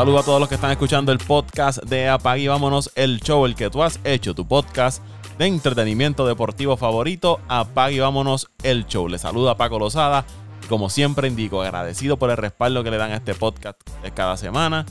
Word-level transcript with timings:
saludo 0.00 0.18
a 0.18 0.22
todos 0.22 0.40
los 0.40 0.48
que 0.48 0.54
están 0.54 0.70
escuchando 0.70 1.12
el 1.12 1.18
podcast 1.18 1.82
de 1.82 2.08
Apag 2.08 2.38
y 2.38 2.48
Vámonos, 2.48 2.90
el 2.94 3.20
show, 3.20 3.44
el 3.44 3.54
que 3.54 3.68
tú 3.68 3.82
has 3.82 4.00
hecho, 4.02 4.34
tu 4.34 4.48
podcast 4.48 5.02
de 5.36 5.44
entretenimiento 5.44 6.26
deportivo 6.26 6.78
favorito. 6.78 7.38
Apag 7.48 7.92
y 7.92 7.98
Vámonos, 7.98 8.50
el 8.62 8.86
show. 8.86 9.06
Les 9.08 9.20
saluda 9.20 9.58
Paco 9.58 9.78
Lozada. 9.78 10.24
Como 10.70 10.88
siempre 10.88 11.28
indico, 11.28 11.60
agradecido 11.60 12.16
por 12.16 12.30
el 12.30 12.38
respaldo 12.38 12.82
que 12.82 12.90
le 12.90 12.96
dan 12.96 13.12
a 13.12 13.16
este 13.16 13.34
podcast 13.34 13.78
cada 14.14 14.38
semana. 14.38 14.86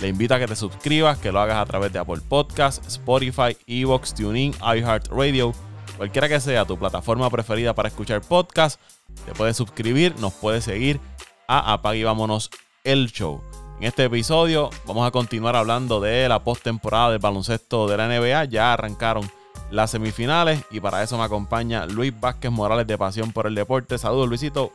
Le 0.00 0.08
invito 0.08 0.34
a 0.34 0.40
que 0.40 0.48
te 0.48 0.56
suscribas, 0.56 1.18
que 1.18 1.30
lo 1.30 1.38
hagas 1.38 1.58
a 1.58 1.66
través 1.66 1.92
de 1.92 2.00
Apple 2.00 2.22
Podcasts, 2.28 2.84
Spotify, 2.88 3.56
Evox, 3.68 4.12
TuneIn, 4.12 4.56
iHeartRadio, 4.60 5.52
cualquiera 5.96 6.28
que 6.28 6.40
sea 6.40 6.64
tu 6.64 6.76
plataforma 6.76 7.30
preferida 7.30 7.76
para 7.76 7.90
escuchar 7.90 8.22
podcast. 8.22 8.80
Te 9.24 9.34
puedes 9.34 9.56
suscribir, 9.56 10.18
nos 10.18 10.32
puedes 10.32 10.64
seguir 10.64 10.98
a 11.46 11.74
Apag 11.74 11.94
y 11.94 12.02
Vámonos 12.02 12.50
el 12.82 13.12
Show. 13.12 13.40
En 13.80 13.84
este 13.84 14.04
episodio 14.04 14.70
vamos 14.86 15.06
a 15.06 15.12
continuar 15.12 15.54
hablando 15.54 16.00
de 16.00 16.28
la 16.28 16.42
postemporada 16.42 17.12
del 17.12 17.20
baloncesto 17.20 17.86
de 17.86 17.96
la 17.96 18.08
NBA. 18.08 18.46
Ya 18.46 18.72
arrancaron 18.72 19.22
las 19.70 19.92
semifinales 19.92 20.64
y 20.72 20.80
para 20.80 21.00
eso 21.04 21.16
me 21.16 21.22
acompaña 21.22 21.86
Luis 21.86 22.12
Vázquez 22.18 22.50
Morales 22.50 22.88
de 22.88 22.98
Pasión 22.98 23.30
por 23.30 23.46
el 23.46 23.54
Deporte. 23.54 23.96
Saludos 23.96 24.28
Luisito. 24.28 24.72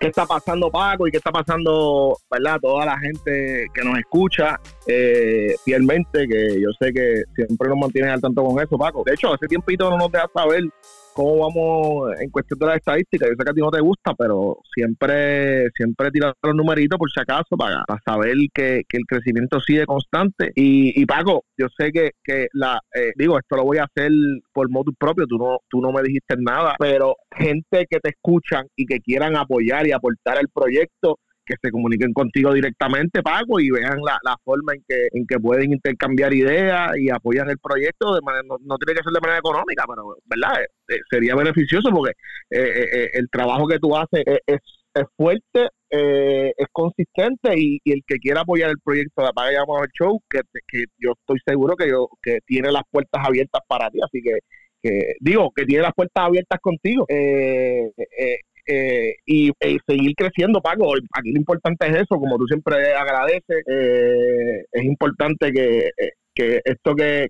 ¿Qué 0.00 0.06
está 0.06 0.24
pasando 0.24 0.70
Paco 0.70 1.08
y 1.08 1.10
qué 1.10 1.18
está 1.18 1.30
pasando, 1.30 2.16
verdad? 2.30 2.58
Toda 2.62 2.86
la 2.86 2.96
gente 2.98 3.66
que 3.74 3.84
nos 3.84 3.98
escucha 3.98 4.58
eh, 4.86 5.54
fielmente, 5.62 6.26
que 6.26 6.58
yo 6.60 6.68
sé 6.80 6.90
que 6.92 7.24
siempre 7.34 7.68
nos 7.68 7.78
mantienen 7.78 8.12
al 8.12 8.20
tanto 8.20 8.44
con 8.44 8.62
eso, 8.62 8.78
Paco. 8.78 9.02
De 9.04 9.12
hecho, 9.12 9.34
hace 9.34 9.46
tiempito 9.46 9.90
no 9.90 9.98
nos 9.98 10.10
deja 10.10 10.26
saber 10.32 10.62
cómo 11.18 11.48
vamos 11.48 12.12
en 12.20 12.30
cuestión 12.30 12.60
de 12.60 12.66
las 12.66 12.76
estadísticas. 12.76 13.28
Yo 13.28 13.34
sé 13.36 13.44
que 13.44 13.50
a 13.50 13.54
ti 13.54 13.60
no 13.60 13.72
te 13.72 13.80
gusta, 13.80 14.14
pero 14.16 14.58
siempre 14.72 15.68
siempre 15.74 16.12
tirar 16.12 16.32
los 16.44 16.54
numeritos 16.54 16.96
por 16.96 17.10
si 17.10 17.20
acaso 17.20 17.56
para, 17.56 17.82
saber 18.04 18.36
que, 18.54 18.82
el 18.88 19.04
crecimiento 19.04 19.58
sigue 19.58 19.84
constante. 19.84 20.52
Y, 20.54 21.00
y 21.00 21.06
Paco, 21.06 21.42
yo 21.56 21.66
sé 21.76 21.90
que, 21.90 22.12
que 22.22 22.46
la 22.52 22.78
eh, 22.94 23.10
digo, 23.16 23.36
esto 23.36 23.56
lo 23.56 23.64
voy 23.64 23.78
a 23.78 23.84
hacer 23.84 24.12
por 24.52 24.70
modo 24.70 24.92
propio, 24.96 25.26
tú 25.26 25.38
no, 25.38 25.58
tú 25.68 25.80
no 25.80 25.90
me 25.90 26.02
dijiste 26.02 26.36
nada, 26.38 26.76
pero 26.78 27.16
gente 27.36 27.86
que 27.90 27.98
te 27.98 28.10
escuchan 28.10 28.66
y 28.76 28.86
que 28.86 29.00
quieran 29.00 29.36
apoyar 29.36 29.88
y 29.88 29.92
aportar 29.92 30.38
el 30.38 30.48
proyecto, 30.54 31.18
que 31.48 31.54
se 31.60 31.70
comuniquen 31.70 32.12
contigo 32.12 32.52
directamente, 32.52 33.22
Paco, 33.22 33.58
y 33.58 33.70
vean 33.70 33.98
la, 34.02 34.36
forma 34.44 34.74
en 34.74 34.84
que, 34.86 35.08
en 35.12 35.26
que 35.26 35.38
pueden 35.38 35.72
intercambiar 35.72 36.34
ideas 36.34 36.92
y 36.98 37.08
apoyan 37.10 37.48
el 37.48 37.58
proyecto. 37.58 38.14
De 38.14 38.20
manera, 38.20 38.42
no, 38.46 38.76
tiene 38.76 38.98
que 38.98 39.02
ser 39.02 39.12
de 39.12 39.20
manera 39.20 39.38
económica, 39.38 39.84
pero 39.88 40.16
¿verdad? 40.26 40.62
Eh, 40.62 40.94
eh, 40.94 41.00
sería 41.10 41.34
beneficioso 41.34 41.90
porque 41.90 42.12
eh, 42.50 43.10
el 43.14 43.28
trabajo 43.30 43.66
que 43.66 43.78
tú 43.78 43.96
haces 43.96 44.22
es, 44.46 44.60
es 44.94 45.04
fuerte, 45.16 45.68
es 45.90 46.66
consistente 46.70 47.54
y, 47.56 47.80
el 47.86 48.02
que 48.06 48.18
quiera 48.18 48.42
apoyar 48.42 48.70
el 48.70 48.80
proyecto 48.84 49.22
de 49.22 49.28
Apaga 49.28 49.52
Llamamos 49.52 49.84
el 49.84 49.92
Show, 49.98 50.20
que, 50.28 50.40
que 50.66 50.84
yo 50.98 51.12
estoy 51.18 51.38
seguro 51.46 51.76
que, 51.76 51.88
yo, 51.88 52.08
que 52.22 52.40
tiene 52.46 52.70
las 52.70 52.82
puertas 52.90 53.24
abiertas 53.26 53.62
para 53.66 53.90
ti, 53.90 54.00
así 54.02 54.20
que 54.22 54.40
que 54.82 55.14
digo 55.20 55.50
que 55.54 55.64
tiene 55.64 55.82
las 55.82 55.94
puertas 55.94 56.24
abiertas 56.24 56.60
contigo 56.60 57.04
eh, 57.08 57.90
eh, 57.96 58.38
eh, 58.68 59.16
y 59.24 59.50
eh, 59.60 59.78
seguir 59.86 60.14
creciendo, 60.14 60.60
Paco. 60.60 60.92
Aquí 61.12 61.32
lo 61.32 61.38
importante 61.38 61.86
es 61.88 61.96
eso, 61.96 62.18
como 62.18 62.36
tú 62.36 62.46
siempre 62.46 62.92
agradeces, 62.92 63.64
eh, 63.66 64.64
es 64.70 64.84
importante 64.84 65.50
que, 65.52 65.90
esto 66.36 66.94
que, 66.94 67.28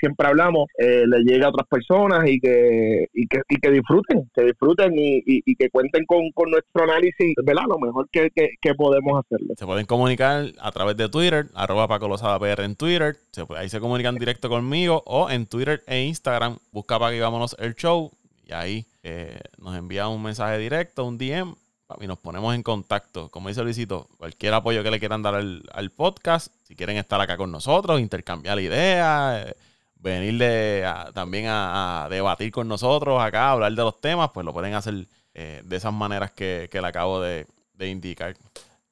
siempre 0.00 0.26
hablamos 0.26 0.66
le 0.76 1.22
llegue 1.24 1.44
a 1.44 1.48
otras 1.48 1.66
personas 1.66 2.28
y 2.28 2.38
que, 2.38 3.06
y 3.14 3.26
que, 3.26 3.40
y 3.48 3.56
que 3.56 3.70
disfruten, 3.70 4.28
que 4.34 4.44
disfruten 4.44 4.92
y, 4.96 5.54
que 5.54 5.70
cuenten 5.70 6.04
con, 6.04 6.24
nuestro 6.50 6.82
análisis, 6.82 7.34
¿verdad? 7.42 7.62
Lo 7.68 7.78
mejor 7.78 8.10
que, 8.10 8.30
podemos 8.76 9.24
hacerlo. 9.24 9.54
Se 9.56 9.64
pueden 9.64 9.86
comunicar 9.86 10.46
a 10.60 10.72
través 10.72 10.96
de 10.96 11.08
Twitter, 11.08 11.46
arroba 11.54 11.88
Paco 11.88 12.08
Lozada 12.08 12.38
PR 12.38 12.64
en 12.64 12.76
Twitter, 12.76 13.16
ahí 13.56 13.68
se 13.70 13.80
comunican 13.80 14.16
directo 14.16 14.50
conmigo 14.50 15.04
o 15.06 15.30
en 15.30 15.46
Twitter 15.46 15.82
e 15.86 16.02
Instagram, 16.02 16.58
busca 16.72 16.98
para 16.98 17.12
que 17.12 17.20
vámonos 17.20 17.56
el 17.60 17.74
show 17.76 18.10
y 18.46 18.52
ahí 18.52 18.86
eh, 19.02 19.40
nos 19.58 19.76
envía 19.76 20.08
un 20.08 20.22
mensaje 20.22 20.58
directo, 20.58 21.04
un 21.04 21.18
DM, 21.18 21.54
y 22.00 22.06
nos 22.06 22.18
ponemos 22.18 22.54
en 22.54 22.62
contacto. 22.62 23.28
Como 23.30 23.48
dice 23.48 23.62
Luisito, 23.62 24.08
cualquier 24.16 24.54
apoyo 24.54 24.82
que 24.82 24.90
le 24.90 25.00
quieran 25.00 25.22
dar 25.22 25.34
al, 25.34 25.90
podcast, 25.96 26.52
si 26.64 26.76
quieren 26.76 26.96
estar 26.96 27.20
acá 27.20 27.36
con 27.36 27.50
nosotros, 27.50 28.00
intercambiar 28.00 28.60
ideas, 28.60 29.46
eh, 29.46 29.56
venir 29.96 30.84
también 31.14 31.46
a, 31.48 32.06
debatir 32.10 32.52
con 32.52 32.68
nosotros 32.68 33.20
acá, 33.20 33.50
hablar 33.50 33.72
de 33.72 33.82
los 33.82 34.00
temas, 34.00 34.30
pues 34.32 34.46
lo 34.46 34.52
pueden 34.52 34.74
hacer 34.74 35.06
eh, 35.34 35.62
de 35.64 35.76
esas 35.76 35.92
maneras 35.92 36.30
que, 36.30 36.68
le 36.72 36.86
acabo 36.86 37.20
de, 37.20 37.46
de, 37.74 37.88
indicar. 37.88 38.36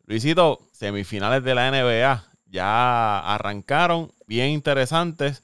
Luisito, 0.07 0.61
semifinales 0.73 1.45
de 1.45 1.55
la 1.55 1.71
NBA 1.71 2.25
ya 2.47 3.21
arrancaron, 3.21 4.11
bien 4.27 4.51
interesantes. 4.51 5.43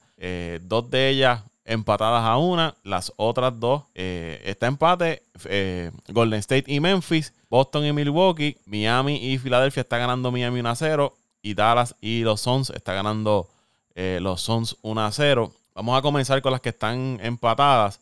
dos 0.61 0.89
de 0.89 1.09
ellas 1.09 1.41
empatadas 1.65 2.23
a 2.23 2.37
una. 2.37 2.75
Las 2.83 3.11
otras 3.17 3.59
dos, 3.59 3.83
eh, 3.95 4.41
está 4.45 4.67
empate. 4.67 5.23
Eh, 5.45 5.91
Golden 6.07 6.39
State 6.39 6.65
y 6.67 6.79
Memphis, 6.79 7.33
Boston 7.49 7.85
y 7.85 7.91
Milwaukee, 7.93 8.57
Miami 8.65 9.17
y 9.17 9.37
Filadelfia 9.37 9.81
está 9.81 9.97
ganando 9.97 10.31
Miami 10.31 10.59
1 10.59 10.69
a 10.69 10.75
0. 10.75 11.13
Y 11.41 11.53
Dallas 11.53 11.95
y 12.01 12.21
los 12.21 12.41
Suns 12.41 12.71
está 12.71 12.93
ganando 12.93 13.47
eh, 13.93 14.19
los 14.21 14.41
Suns 14.41 14.77
1 14.81 15.05
a 15.05 15.11
0. 15.11 15.51
Vamos 15.73 15.97
a 15.97 16.01
comenzar 16.01 16.41
con 16.41 16.51
las 16.51 16.61
que 16.61 16.69
están 16.69 17.19
empatadas. 17.21 17.99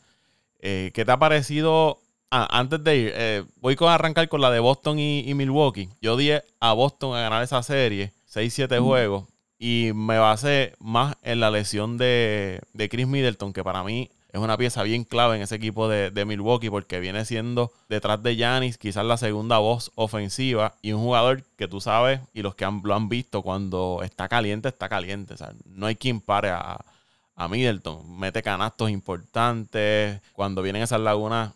¿Qué 0.60 0.94
te 0.94 1.12
ha 1.12 1.20
parecido? 1.20 2.00
Ah, 2.32 2.48
antes 2.58 2.82
de 2.82 2.96
ir, 2.96 3.46
voy 3.60 3.76
a 3.82 3.96
arrancar 3.96 4.30
con 4.30 4.40
la 4.40 4.50
de 4.50 4.62
Boston 4.62 4.98
y, 4.98 5.34
Milwaukee. 5.34 5.90
Yo 6.02 6.16
di 6.16 6.32
a 6.32 6.74
Boston 6.74 7.18
a 7.18 7.22
ganar 7.22 7.44
esa 7.44 7.62
serie, 7.64 8.14
6-7 8.34 8.80
juegos. 8.80 9.26
Y 9.66 9.94
me 9.94 10.18
basé 10.18 10.74
más 10.80 11.16
en 11.22 11.40
la 11.40 11.50
lesión 11.50 11.98
de, 11.98 12.62
Chris 12.92 13.08
Middleton, 13.08 13.54
que 13.54 13.64
para 13.64 13.82
mí 13.86 14.10
es 14.34 14.42
una 14.42 14.58
pieza 14.58 14.84
bien 14.84 15.06
clave 15.06 15.38
en 15.38 15.42
ese 15.42 15.56
equipo 15.56 15.88
de, 15.88 16.26
Milwaukee 16.26 16.70
porque 16.70 17.00
viene 17.00 17.24
siendo 17.24 17.72
detrás 17.88 18.22
de 18.22 18.36
Yanis 18.36 18.78
quizás 18.78 19.06
la 19.06 19.16
segunda 19.16 19.60
voz 19.60 19.94
ofensiva 19.96 20.76
y 20.82 20.92
un 20.92 21.02
jugador 21.02 21.46
que 21.56 21.70
tú 21.70 21.80
sabes 21.80 22.20
y 22.34 22.42
los 22.42 22.56
que 22.56 22.66
lo 22.84 22.94
han 22.94 23.08
visto 23.08 23.42
cuando 23.42 24.02
está 24.04 24.28
caliente, 24.28 24.68
está 24.68 24.90
caliente. 24.90 25.36
O 25.36 25.38
sea, 25.38 25.54
no 25.66 25.86
hay 25.86 25.96
quien 25.96 26.20
pare 26.20 26.50
a, 26.50 26.84
Middleton. 27.50 28.20
Mete 28.20 28.44
canastos 28.44 28.90
importantes. 28.90 30.20
Cuando 30.34 30.62
vienen 30.62 30.82
esas 30.82 31.00
lagunas, 31.00 31.54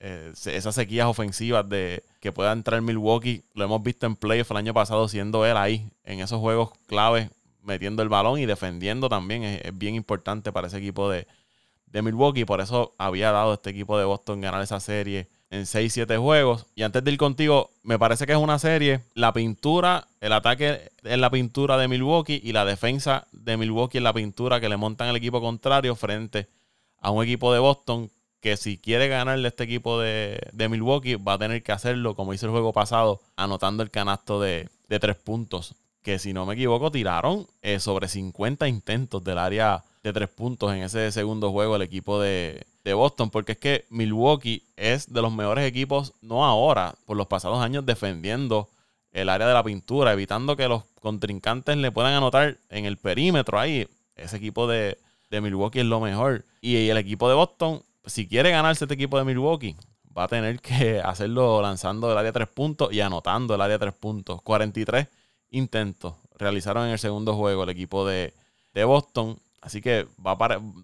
eh, 0.00 0.32
esas 0.46 0.74
sequías 0.74 1.06
ofensivas 1.06 1.68
de 1.68 2.02
que 2.18 2.32
pueda 2.32 2.50
entrar 2.50 2.82
Milwaukee, 2.82 3.44
lo 3.54 3.64
hemos 3.64 3.84
visto 3.84 4.04
en 4.04 4.16
playoff 4.16 4.50
el 4.50 4.56
año 4.56 4.74
pasado 4.74 5.06
siendo 5.06 5.46
él 5.46 5.56
ahí 5.56 5.88
en 6.04 6.18
esos 6.18 6.40
juegos 6.40 6.70
claves 6.88 7.30
metiendo 7.66 8.02
el 8.02 8.08
balón 8.08 8.38
y 8.38 8.46
defendiendo 8.46 9.08
también 9.08 9.42
es, 9.42 9.76
bien 9.76 9.94
importante 9.94 10.52
para 10.52 10.68
ese 10.68 10.78
equipo 10.78 11.10
de, 11.10 11.26
de, 11.86 12.02
Milwaukee. 12.02 12.44
Por 12.44 12.60
eso 12.60 12.94
había 12.96 13.32
dado 13.32 13.54
este 13.54 13.70
equipo 13.70 13.98
de 13.98 14.04
Boston 14.04 14.40
ganar 14.40 14.62
esa 14.62 14.80
serie 14.80 15.28
en 15.50 15.62
6-7 15.62 16.18
juegos. 16.18 16.66
Y 16.74 16.82
antes 16.82 17.02
de 17.04 17.10
ir 17.10 17.18
contigo, 17.18 17.70
me 17.82 17.98
parece 17.98 18.26
que 18.26 18.32
es 18.32 18.38
una 18.38 18.58
serie. 18.58 19.00
La 19.14 19.32
pintura, 19.32 20.06
el 20.20 20.32
ataque 20.32 20.90
en 21.02 21.20
la 21.20 21.30
pintura 21.30 21.76
de 21.76 21.88
Milwaukee 21.88 22.40
y 22.42 22.52
la 22.52 22.64
defensa 22.64 23.26
de 23.32 23.56
Milwaukee 23.56 23.98
en 23.98 24.04
la 24.04 24.14
pintura 24.14 24.60
que 24.60 24.68
le 24.68 24.76
montan 24.76 25.08
el 25.08 25.16
equipo 25.16 25.40
contrario 25.40 25.94
frente 25.96 26.48
a 27.00 27.10
un 27.10 27.22
equipo 27.22 27.52
de 27.52 27.58
Boston 27.58 28.10
que 28.40 28.56
si 28.56 28.78
quiere 28.78 29.08
ganarle 29.08 29.48
este 29.48 29.64
equipo 29.64 29.98
de, 29.98 30.38
de, 30.52 30.68
Milwaukee 30.68 31.16
va 31.16 31.32
a 31.32 31.38
tener 31.38 31.62
que 31.64 31.72
hacerlo 31.72 32.14
como 32.14 32.32
hizo 32.32 32.46
el 32.46 32.52
juego 32.52 32.72
pasado, 32.72 33.20
anotando 33.34 33.82
el 33.82 33.90
canasto 33.90 34.40
de, 34.40 34.68
de 34.88 35.00
tres 35.00 35.16
puntos 35.16 35.74
que 36.06 36.20
si 36.20 36.32
no 36.32 36.46
me 36.46 36.54
equivoco 36.54 36.92
tiraron 36.92 37.48
eh, 37.62 37.80
sobre 37.80 38.06
50 38.06 38.68
intentos 38.68 39.24
del 39.24 39.38
área 39.38 39.82
de 40.04 40.12
tres 40.12 40.28
puntos 40.28 40.72
en 40.72 40.84
ese 40.84 41.10
segundo 41.10 41.50
juego 41.50 41.74
el 41.74 41.82
equipo 41.82 42.20
de, 42.20 42.64
Boston, 42.84 43.28
porque 43.28 43.52
es 43.52 43.58
que 43.58 43.84
Milwaukee 43.90 44.62
es 44.76 45.12
de 45.12 45.20
los 45.20 45.32
mejores 45.32 45.66
equipos, 45.66 46.12
no 46.22 46.44
ahora, 46.44 46.94
por 47.06 47.16
los 47.16 47.26
pasados 47.26 47.58
años 47.58 47.84
defendiendo 47.84 48.68
el 49.10 49.28
área 49.28 49.48
de 49.48 49.54
la 49.54 49.64
pintura, 49.64 50.12
evitando 50.12 50.56
que 50.56 50.68
los 50.68 50.84
contrincantes 51.00 51.76
le 51.76 51.90
puedan 51.90 52.12
anotar 52.12 52.56
en 52.70 52.84
el 52.84 52.98
perímetro 52.98 53.58
ahí. 53.58 53.88
Ese 54.14 54.36
equipo 54.36 54.68
de, 54.68 54.98
Milwaukee 55.32 55.80
es 55.80 55.86
lo 55.86 55.98
mejor. 55.98 56.44
Y, 56.60 56.76
y 56.76 56.88
el 56.88 56.98
equipo 56.98 57.28
de 57.28 57.34
Boston, 57.34 57.82
si 58.04 58.28
quiere 58.28 58.52
ganarse 58.52 58.84
este 58.84 58.94
equipo 58.94 59.18
de 59.18 59.24
Milwaukee, 59.24 59.74
va 60.16 60.22
a 60.22 60.28
tener 60.28 60.60
que 60.60 61.00
hacerlo 61.04 61.60
lanzando 61.60 62.12
el 62.12 62.16
área 62.16 62.30
de 62.30 62.38
tres 62.38 62.48
puntos 62.48 62.92
y 62.92 63.00
anotando 63.00 63.56
el 63.56 63.60
área 63.60 63.76
de 63.78 63.86
tres 63.86 63.94
puntos. 63.94 64.40
43 64.42 65.08
intentos 65.50 66.14
realizaron 66.38 66.86
en 66.86 66.92
el 66.92 66.98
segundo 66.98 67.34
juego 67.34 67.64
el 67.64 67.70
equipo 67.70 68.06
de, 68.06 68.32
Boston. 68.74 69.38
Así 69.62 69.80
que 69.80 70.06
va 70.24 70.36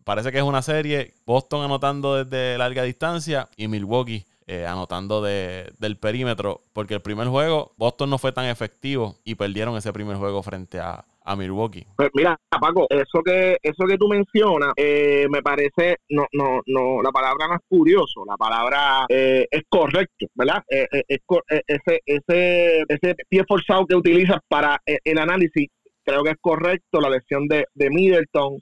parece 0.04 0.32
que 0.32 0.38
es 0.38 0.44
una 0.44 0.62
serie. 0.62 1.14
Boston 1.26 1.64
anotando 1.64 2.24
desde 2.24 2.56
larga 2.56 2.82
distancia 2.82 3.48
y 3.56 3.68
Milwaukee 3.68 4.24
eh, 4.46 4.66
anotando 4.66 5.22
del 5.22 5.96
perímetro. 6.00 6.62
Porque 6.72 6.94
el 6.94 7.02
primer 7.02 7.28
juego, 7.28 7.72
Boston 7.76 8.10
no 8.10 8.18
fue 8.18 8.32
tan 8.32 8.46
efectivo 8.46 9.16
y 9.24 9.34
perdieron 9.34 9.76
ese 9.76 9.92
primer 9.92 10.16
juego 10.16 10.42
frente 10.42 10.80
a, 10.80 11.04
a 11.24 11.36
Milwaukee. 11.36 11.86
Pues 11.96 12.10
mira, 12.14 12.38
Paco, 12.48 12.86
eso 12.90 13.22
que 13.24 13.56
eso 13.62 13.86
que 13.86 13.96
tú 13.96 14.08
mencionas 14.08 14.72
eh, 14.76 15.26
me 15.30 15.42
parece 15.42 15.96
no 16.10 16.26
no 16.32 16.60
no 16.66 17.02
la 17.02 17.10
palabra 17.10 17.48
no 17.48 17.54
es 17.54 17.60
curioso, 17.68 18.24
la 18.26 18.36
palabra 18.36 19.06
eh, 19.08 19.46
es 19.50 19.62
correcto, 19.68 20.26
¿verdad? 20.34 20.62
Eh, 20.68 20.86
ese 21.08 22.00
ese 22.06 22.84
ese 22.88 23.16
pie 23.28 23.44
forzado 23.46 23.86
que 23.86 23.96
utilizas 23.96 24.38
para 24.48 24.80
el 24.84 25.18
análisis 25.18 25.68
creo 26.04 26.22
que 26.22 26.30
es 26.30 26.38
correcto, 26.40 27.00
la 27.00 27.10
lección 27.10 27.46
de, 27.46 27.66
de 27.74 27.90
Middleton. 27.90 28.58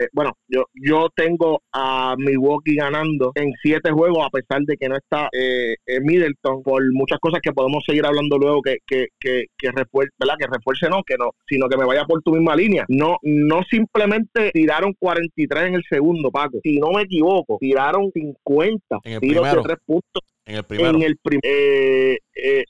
Eh, 0.00 0.08
bueno, 0.12 0.32
yo, 0.48 0.64
yo 0.74 1.08
tengo 1.14 1.62
a 1.72 2.14
Milwaukee 2.16 2.74
ganando 2.74 3.32
en 3.34 3.52
siete 3.62 3.90
juegos 3.90 4.26
a 4.26 4.30
pesar 4.30 4.62
de 4.62 4.76
que 4.78 4.88
no 4.88 4.96
está 4.96 5.28
eh, 5.32 5.76
Middleton 6.00 6.62
por 6.62 6.82
muchas 6.92 7.18
cosas 7.18 7.40
que 7.42 7.52
podemos 7.52 7.84
seguir 7.86 8.06
hablando 8.06 8.38
luego 8.38 8.62
que 8.62 8.78
que 8.86 9.08
que, 9.18 9.44
que 9.58 9.70
refuerce, 9.70 10.14
¿verdad? 10.18 10.36
Que 10.38 10.46
refuerce 10.46 10.88
no, 10.88 11.02
que 11.02 11.16
no, 11.18 11.32
sino 11.46 11.68
que 11.68 11.76
me 11.76 11.84
vaya 11.84 12.04
por 12.06 12.22
tu 12.22 12.32
misma 12.32 12.56
línea. 12.56 12.86
No 12.88 13.18
no 13.22 13.62
simplemente 13.70 14.50
tiraron 14.52 14.94
43 14.98 15.64
en 15.64 15.74
el 15.74 15.84
segundo, 15.88 16.30
Paco. 16.30 16.60
Si 16.62 16.78
no 16.78 16.92
me 16.92 17.02
equivoco, 17.02 17.58
tiraron 17.60 18.10
50 18.12 18.98
tiros 19.20 19.52
de 19.52 19.62
tres 19.62 19.78
puntos 19.84 20.22
en 20.46 20.56
el 20.56 20.64
primero. 20.64 20.96
En 20.96 21.02
el 21.02 21.18
eh, 21.42 22.18
eh, 22.34 22.64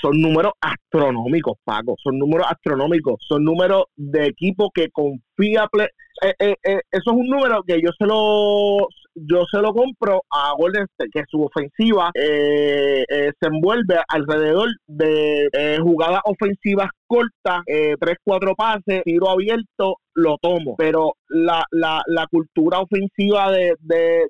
son 0.00 0.20
números 0.20 0.52
astronómicos, 0.60 1.58
Paco, 1.64 1.94
son 2.02 2.18
números 2.18 2.46
astronómicos, 2.48 3.16
son 3.26 3.44
números 3.44 3.84
de 3.96 4.26
equipo 4.26 4.70
que 4.72 4.90
confía. 4.90 5.68
Eh, 6.22 6.34
eh, 6.38 6.56
eh, 6.62 6.80
eso 6.90 7.10
es 7.10 7.16
un 7.16 7.28
número 7.28 7.62
que 7.62 7.80
yo 7.80 7.90
se 7.98 8.06
lo 8.06 8.88
yo 9.14 9.44
se 9.50 9.58
lo 9.58 9.72
compro 9.72 10.22
a 10.30 10.52
Golden 10.56 10.86
que 11.12 11.22
su 11.28 11.42
ofensiva 11.42 12.10
se 12.14 13.34
envuelve 13.40 14.00
alrededor 14.08 14.68
de 14.86 15.78
jugadas 15.82 16.20
ofensivas 16.24 16.90
cortas, 17.10 17.62
tres, 17.66 18.18
cuatro 18.22 18.54
pases, 18.54 19.02
tiro 19.04 19.28
abierto, 19.30 19.96
lo 20.14 20.36
tomo. 20.40 20.76
Pero 20.78 21.14
la, 21.28 21.64
la, 21.72 22.02
la 22.06 22.26
cultura 22.28 22.78
ofensiva 22.78 23.50
de, 23.50 23.74
de, 23.80 24.26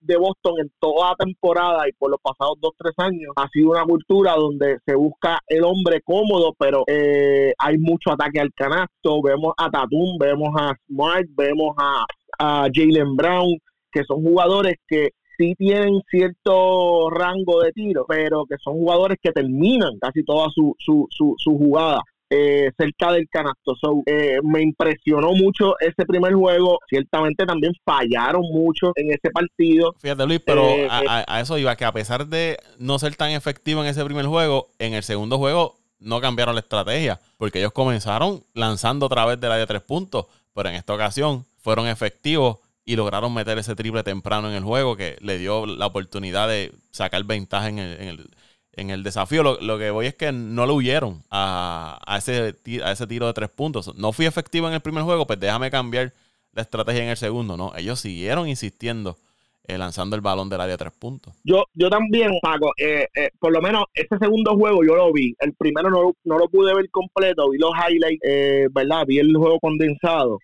de, 0.00 0.16
Boston 0.16 0.54
en 0.60 0.70
toda 0.80 1.14
temporada 1.16 1.88
y 1.88 1.92
por 1.92 2.10
los 2.10 2.20
pasados 2.20 2.58
dos, 2.60 2.72
tres 2.76 2.94
años 2.98 3.32
ha 3.36 3.48
sido 3.48 3.70
una 3.70 3.84
cultura 3.84 4.34
donde 4.34 4.78
se 4.84 4.94
busca 4.96 5.38
el 5.46 5.64
hombre 5.64 6.00
cómodo, 6.04 6.52
pero 6.58 6.84
eh, 6.88 7.52
hay 7.58 7.78
mucho 7.78 8.10
ataque 8.12 8.40
al 8.40 8.52
canasto. 8.54 9.22
Vemos 9.22 9.54
a 9.56 9.70
Tatum, 9.70 10.18
vemos 10.18 10.50
a 10.58 10.74
Smart, 10.86 11.26
vemos 11.36 11.74
a, 11.78 12.04
a 12.38 12.68
Jalen 12.72 13.16
Brown, 13.16 13.58
que 13.92 14.04
son 14.04 14.22
jugadores 14.22 14.76
que 14.88 15.10
sí 15.36 15.54
tienen 15.56 16.00
cierto 16.10 17.10
rango 17.10 17.62
de 17.62 17.72
tiro, 17.72 18.04
pero 18.08 18.44
que 18.46 18.56
son 18.62 18.74
jugadores 18.74 19.18
que 19.22 19.32
terminan 19.32 19.98
casi 20.00 20.24
toda 20.24 20.48
su, 20.50 20.74
su, 20.78 21.06
su, 21.10 21.34
su 21.38 21.56
jugada 21.56 22.02
eh, 22.34 22.70
cerca 22.78 23.12
del 23.12 23.28
canasto. 23.28 23.74
Eh, 24.06 24.38
me 24.42 24.62
impresionó 24.62 25.32
mucho 25.32 25.74
ese 25.80 26.06
primer 26.06 26.32
juego. 26.32 26.78
Ciertamente 26.88 27.44
también 27.44 27.74
fallaron 27.84 28.42
mucho 28.50 28.92
en 28.96 29.10
ese 29.10 29.30
partido. 29.30 29.94
Fíjate, 30.00 30.26
Luis, 30.26 30.40
pero 30.40 30.66
eh, 30.70 30.88
a, 30.90 31.40
eso 31.40 31.58
iba, 31.58 31.76
que 31.76 31.84
a 31.84 31.92
pesar 31.92 32.26
de 32.26 32.56
no 32.78 32.98
ser 32.98 33.16
tan 33.16 33.32
efectivo 33.32 33.82
en 33.82 33.88
ese 33.88 34.02
primer 34.04 34.24
juego, 34.24 34.68
en 34.78 34.94
el 34.94 35.02
segundo 35.02 35.36
juego 35.36 35.74
no 35.98 36.22
cambiaron 36.22 36.54
la 36.54 36.62
estrategia, 36.62 37.20
porque 37.36 37.58
ellos 37.58 37.72
comenzaron 37.72 38.42
lanzando 38.54 39.06
otra 39.06 39.26
vez 39.26 39.38
del 39.38 39.52
área 39.52 39.60
de 39.60 39.66
tres 39.66 39.82
puntos, 39.82 40.26
pero 40.54 40.70
en 40.70 40.74
esta 40.74 40.94
ocasión 40.94 41.44
fueron 41.60 41.86
efectivos 41.86 42.58
y 42.84 42.96
lograron 42.96 43.32
meter 43.32 43.58
ese 43.58 43.76
triple 43.76 44.02
temprano 44.02 44.48
en 44.48 44.54
el 44.54 44.64
juego 44.64 44.96
que 44.96 45.16
le 45.20 45.38
dio 45.38 45.66
la 45.66 45.86
oportunidad 45.86 46.48
de 46.48 46.72
sacar 46.90 47.24
ventaja 47.24 47.68
en 47.68 47.78
el 47.78 48.30
en 48.74 48.90
el 48.90 49.02
desafío, 49.02 49.42
lo, 49.42 49.78
que 49.78 49.90
voy 49.90 50.06
es 50.06 50.14
que 50.14 50.32
no 50.32 50.66
lo 50.66 50.74
huyeron 50.74 51.22
a, 51.30 52.00
ese, 52.16 52.56
a 52.82 52.92
ese 52.92 53.06
tiro 53.06 53.26
de 53.26 53.34
tres 53.34 53.50
puntos. 53.50 53.94
No 53.96 54.12
fui 54.12 54.26
efectivo 54.26 54.66
en 54.68 54.74
el 54.74 54.80
primer 54.80 55.04
juego, 55.04 55.26
pues 55.26 55.38
déjame 55.38 55.70
cambiar 55.70 56.12
la 56.52 56.62
estrategia 56.62 57.02
en 57.02 57.10
el 57.10 57.16
segundo. 57.16 57.56
No, 57.56 57.72
ellos 57.76 58.00
siguieron 58.00 58.48
insistiendo, 58.48 59.18
eh, 59.68 59.78
lanzando 59.78 60.16
el 60.16 60.22
balón 60.22 60.48
del 60.48 60.60
área 60.60 60.72
de 60.72 60.78
tres 60.78 60.92
puntos. 60.98 61.34
Yo, 61.44 61.64
yo 61.74 61.88
también, 61.88 62.32
Paco, 62.42 62.72
eh, 62.76 63.06
eh, 63.14 63.30
por 63.38 63.52
lo 63.52 63.60
menos 63.60 63.84
ese 63.94 64.18
segundo 64.20 64.56
juego 64.56 64.82
yo 64.84 64.96
lo 64.96 65.12
vi. 65.12 65.34
El 65.38 65.54
primero 65.54 65.88
no, 65.88 66.12
no 66.24 66.38
lo 66.38 66.48
pude 66.48 66.74
ver 66.74 66.90
completo, 66.90 67.50
vi 67.50 67.58
los 67.58 67.72
highlights, 67.72 68.72
¿verdad? 68.72 69.04
Vi 69.06 69.18
el 69.18 69.36
juego 69.36 69.58
condensado. 69.60 70.38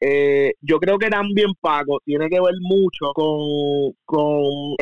yo 0.60 0.78
creo 0.78 0.98
que 0.98 1.08
también, 1.08 1.48
Paco, 1.60 1.98
tiene 2.04 2.28
que 2.28 2.40
ver 2.40 2.54
mucho 2.60 3.12
con, 3.14 3.92
con, 4.04 4.76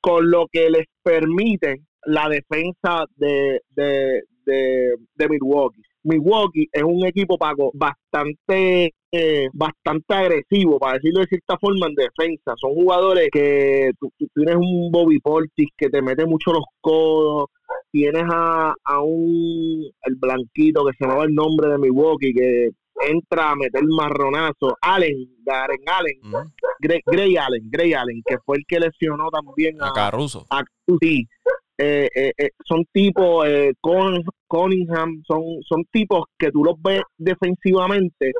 con 0.00 0.30
lo 0.30 0.46
que 0.50 0.70
les 0.70 0.86
permite 1.02 1.82
la 2.06 2.28
defensa 2.28 3.06
de, 3.16 3.60
de, 3.70 4.22
de, 4.44 5.28
Milwaukee. 5.28 5.82
Milwaukee 6.04 6.68
es 6.70 6.82
un 6.82 7.04
equipo 7.06 7.36
Paco 7.38 7.70
bastante 7.74 8.94
eh, 9.10 9.48
bastante 9.52 10.14
agresivo 10.14 10.78
para 10.78 10.94
decirlo 10.94 11.20
de 11.20 11.26
cierta 11.26 11.56
forma 11.58 11.86
en 11.86 11.94
defensa. 11.94 12.54
Son 12.56 12.74
jugadores 12.74 13.28
que 13.32 13.92
tú, 13.98 14.10
tienes 14.34 14.56
un 14.56 14.90
Bobby 14.90 15.20
Portis 15.20 15.68
que 15.76 15.88
te 15.88 16.02
mete 16.02 16.26
mucho 16.26 16.52
los 16.52 16.64
codos. 16.80 17.46
Tienes 17.90 18.24
a, 18.28 18.74
a 18.84 19.00
un 19.02 19.84
el 20.02 20.16
blanquito 20.16 20.84
que 20.84 20.96
se 20.98 21.06
llama 21.06 21.24
el 21.24 21.34
nombre 21.34 21.70
de 21.70 21.78
Milwaukee 21.78 22.34
que 22.34 22.70
entra 23.08 23.50
a 23.50 23.56
meter 23.56 23.82
marronazo. 23.84 24.76
Allen 24.80 25.28
Garen 25.44 25.80
Allen 25.86 26.50
Gray, 26.80 27.36
Allen 27.36 27.70
Gray 27.70 27.94
Allen 27.94 28.20
que 28.24 28.38
fue 28.44 28.56
el 28.56 28.64
que 28.66 28.80
lesionó 28.80 29.28
también 29.30 29.80
a, 29.80 29.88
a 29.88 29.92
Caruso. 29.92 30.44
a, 30.50 30.62
sí 31.00 31.26
eh, 31.76 32.08
eh, 32.14 32.32
eh, 32.38 32.50
son 32.64 32.84
tipos, 32.92 33.46
eh, 33.48 33.72
Con, 33.80 34.22
Cunningham, 34.46 35.22
son, 35.26 35.42
son 35.68 35.84
tipos 35.90 36.24
que 36.38 36.52
tú 36.52 36.62
los 36.62 36.80
ves 36.80 37.02
defensivamente, 37.18 38.32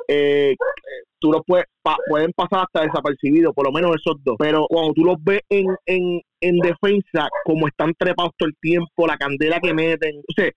tú 1.19 1.31
los 1.31 1.41
puedes, 1.45 1.65
pueden 2.07 2.31
pasar 2.31 2.65
hasta 2.65 2.83
desapercibidos, 2.83 3.53
por 3.53 3.65
lo 3.65 3.73
menos 3.73 3.95
esos 3.95 4.23
dos, 4.23 4.35
pero 4.39 4.65
cuando 4.69 4.93
tú 4.93 5.03
los 5.03 5.17
ves 5.21 5.41
en, 5.49 5.67
en, 5.85 6.21
en 6.39 6.57
defensa, 6.59 7.27
como 7.43 7.67
están 7.67 7.93
trepados 7.97 8.31
todo 8.37 8.47
el 8.47 8.55
tiempo, 8.61 9.05
la 9.05 9.17
candela 9.17 9.59
que 9.59 9.73
meten, 9.73 10.17
o 10.19 10.33
sea, 10.33 10.49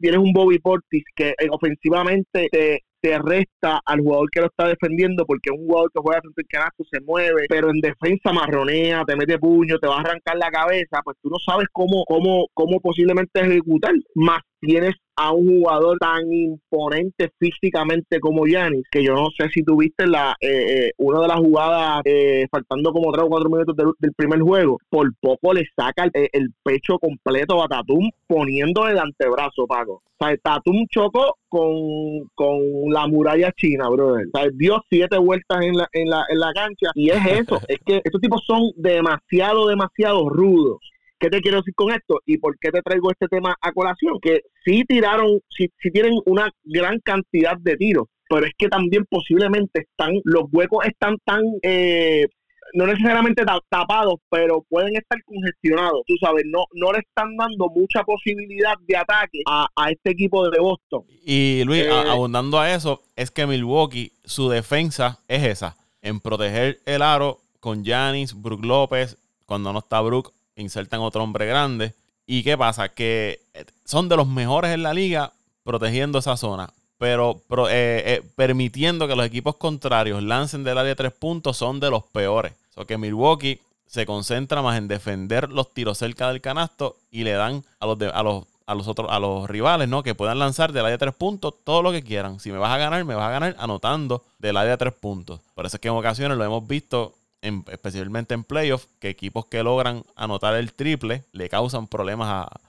tienes 0.00 0.20
un 0.20 0.32
Bobby 0.32 0.58
Portis 0.58 1.04
que 1.14 1.34
ofensivamente 1.50 2.48
te, 2.50 2.80
te 3.02 3.18
resta 3.18 3.80
al 3.84 4.00
jugador 4.00 4.30
que 4.30 4.40
lo 4.40 4.46
está 4.46 4.68
defendiendo 4.68 5.26
porque 5.26 5.50
un 5.50 5.66
jugador 5.66 5.90
que 5.92 6.00
juega 6.00 6.20
frente 6.20 6.42
al 6.42 6.48
canasto 6.48 6.84
se 6.90 7.00
mueve, 7.00 7.46
pero 7.48 7.70
en 7.70 7.80
defensa 7.80 8.32
marronea, 8.32 9.04
te 9.04 9.16
mete 9.16 9.38
puño, 9.38 9.78
te 9.78 9.88
va 9.88 9.96
a 9.96 10.00
arrancar 10.00 10.36
la 10.36 10.50
cabeza, 10.50 11.00
pues 11.02 11.16
tú 11.20 11.28
no 11.28 11.36
sabes 11.44 11.66
cómo, 11.72 12.04
cómo, 12.06 12.46
cómo 12.54 12.80
posiblemente 12.80 13.40
ejecutar. 13.40 13.92
Más 14.14 14.40
tienes 14.62 14.94
a 15.16 15.32
un 15.32 15.58
jugador 15.58 15.98
tan 15.98 16.32
imponente 16.32 17.30
físicamente 17.38 18.20
como 18.20 18.46
Yanis, 18.46 18.84
que 18.90 19.04
yo 19.04 19.14
no 19.14 19.28
sé 19.36 19.48
si 19.50 19.62
tuviste 19.62 20.06
la 20.06 20.34
eh, 20.40 20.86
eh, 20.86 20.90
una 20.98 21.20
de 21.20 21.28
las 21.28 21.38
jugadas 21.38 22.00
eh, 22.04 22.46
faltando 22.50 22.92
como 22.92 23.12
tres 23.12 23.24
o 23.24 23.28
cuatro 23.28 23.50
minutos 23.50 23.76
del, 23.76 24.14
primer 24.14 24.40
juego, 24.40 24.78
por 24.88 25.12
poco 25.20 25.52
le 25.52 25.64
saca 25.76 26.08
el, 26.12 26.54
pecho 26.62 26.98
completo 26.98 27.62
a 27.62 27.68
Tatum 27.68 28.08
poniéndole 28.26 28.92
el 28.92 28.98
antebrazo, 28.98 29.66
Paco. 29.66 30.02
O 30.18 30.24
sea, 30.24 30.36
Tatum 30.36 30.86
chocó 30.88 31.36
con, 31.48 32.28
con 32.34 32.60
la 32.90 33.06
muralla 33.08 33.52
china, 33.52 33.88
brother. 33.88 34.26
O 34.32 34.38
sea, 34.38 34.48
dio 34.54 34.82
siete 34.88 35.18
vueltas 35.18 35.62
en 35.62 35.76
la, 35.76 35.88
en 35.92 36.08
la, 36.08 36.24
en 36.28 36.38
la 36.38 36.52
cancha 36.52 36.90
y 36.94 37.10
es 37.10 37.26
eso, 37.26 37.60
es 37.68 37.78
que 37.84 38.00
estos 38.04 38.20
tipos 38.20 38.42
son 38.46 38.70
demasiado, 38.76 39.66
demasiado 39.66 40.28
rudos. 40.28 40.91
¿Qué 41.22 41.30
te 41.30 41.40
quiero 41.40 41.58
decir 41.58 41.74
con 41.76 41.92
esto? 41.92 42.18
¿Y 42.26 42.38
por 42.38 42.58
qué 42.58 42.72
te 42.72 42.82
traigo 42.82 43.12
este 43.12 43.28
tema 43.28 43.54
a 43.60 43.70
colación? 43.70 44.18
Que 44.20 44.40
sí 44.64 44.82
tiraron, 44.88 45.38
sí, 45.56 45.68
tienen 45.92 46.14
una 46.26 46.50
gran 46.64 46.98
cantidad 46.98 47.56
de 47.60 47.76
tiros, 47.76 48.08
pero 48.28 48.44
es 48.44 48.52
que 48.58 48.66
también 48.66 49.04
posiblemente 49.08 49.82
están, 49.82 50.14
los 50.24 50.46
huecos 50.50 50.84
están 50.84 51.18
tan, 51.24 51.42
eh, 51.62 52.26
no 52.74 52.88
necesariamente 52.88 53.44
tapados, 53.68 54.16
pero 54.28 54.66
pueden 54.68 54.96
estar 54.96 55.22
congestionados, 55.22 56.02
tú 56.08 56.14
sabes, 56.20 56.42
no, 56.44 56.64
no 56.72 56.90
le 56.90 56.98
están 56.98 57.36
dando 57.36 57.68
mucha 57.68 58.02
posibilidad 58.02 58.74
de 58.88 58.96
ataque 58.96 59.42
a, 59.46 59.68
este 59.92 60.10
equipo 60.10 60.50
de 60.50 60.58
Boston. 60.58 61.04
Y 61.24 61.62
Luis, 61.64 61.84
eh, 61.84 61.88
abundando 61.88 62.58
a 62.58 62.74
eso, 62.74 63.00
es 63.14 63.30
que 63.30 63.46
Milwaukee, 63.46 64.10
su 64.24 64.48
defensa 64.48 65.20
es 65.28 65.44
esa, 65.44 65.76
en 66.02 66.18
proteger 66.18 66.80
el 66.84 67.00
aro 67.00 67.38
con 67.60 67.84
Janis, 67.84 68.34
Brook 68.34 68.64
López, 68.64 69.16
cuando 69.46 69.72
no 69.72 69.78
está 69.78 70.00
Brook, 70.00 70.32
insertan 70.56 71.00
otro 71.00 71.22
hombre 71.22 71.46
grande. 71.46 71.94
¿Y 72.26 72.42
qué 72.42 72.56
pasa? 72.56 72.88
Que 72.88 73.40
eh, 73.54 73.64
son 73.84 74.08
de 74.08 74.16
los 74.16 74.26
mejores 74.26 74.72
en 74.72 74.82
la 74.82 74.94
liga 74.94 75.32
protegiendo 75.64 76.18
esa 76.18 76.36
zona. 76.36 76.70
Pero 76.98 77.42
eh, 77.68 78.02
eh, 78.06 78.22
permitiendo 78.36 79.08
que 79.08 79.16
los 79.16 79.26
equipos 79.26 79.56
contrarios 79.56 80.22
lancen 80.22 80.62
del 80.62 80.78
área 80.78 80.90
de 80.90 80.96
tres 80.96 81.12
puntos 81.12 81.56
son 81.56 81.80
de 81.80 81.90
los 81.90 82.04
peores. 82.04 82.52
O 82.70 82.74
sea 82.74 82.84
que 82.84 82.96
Milwaukee 82.96 83.60
se 83.86 84.06
concentra 84.06 84.62
más 84.62 84.78
en 84.78 84.88
defender 84.88 85.50
los 85.50 85.74
tiros 85.74 85.98
cerca 85.98 86.28
del 86.28 86.40
canasto 86.40 86.96
y 87.10 87.24
le 87.24 87.32
dan 87.32 87.64
a 87.80 87.86
los, 87.86 87.98
a 88.00 88.22
los, 88.22 88.44
a 88.66 88.74
los 88.74 88.86
otros, 88.86 89.10
a 89.10 89.18
los 89.18 89.50
rivales, 89.50 89.88
¿no? 89.88 90.02
Que 90.02 90.14
puedan 90.14 90.38
lanzar 90.38 90.72
del 90.72 90.84
área 90.84 90.92
de 90.92 90.98
tres 90.98 91.14
puntos 91.14 91.54
todo 91.64 91.82
lo 91.82 91.90
que 91.90 92.02
quieran. 92.02 92.38
Si 92.38 92.52
me 92.52 92.58
vas 92.58 92.70
a 92.70 92.78
ganar, 92.78 93.04
me 93.04 93.14
vas 93.14 93.26
a 93.26 93.32
ganar 93.32 93.56
anotando 93.58 94.22
del 94.38 94.56
área 94.56 94.70
de 94.70 94.78
tres 94.78 94.94
puntos. 94.94 95.40
Por 95.54 95.66
eso 95.66 95.76
es 95.76 95.80
que 95.80 95.88
en 95.88 95.94
ocasiones 95.94 96.38
lo 96.38 96.44
hemos 96.44 96.66
visto 96.66 97.14
especialmente 97.42 98.34
en 98.34 98.44
playoffs, 98.44 98.88
que 99.00 99.08
equipos 99.08 99.46
que 99.46 99.62
logran 99.62 100.04
anotar 100.16 100.54
el 100.54 100.72
triple 100.72 101.24
le 101.32 101.48
causan 101.48 101.86
problemas 101.88 102.28
a, 102.28 102.60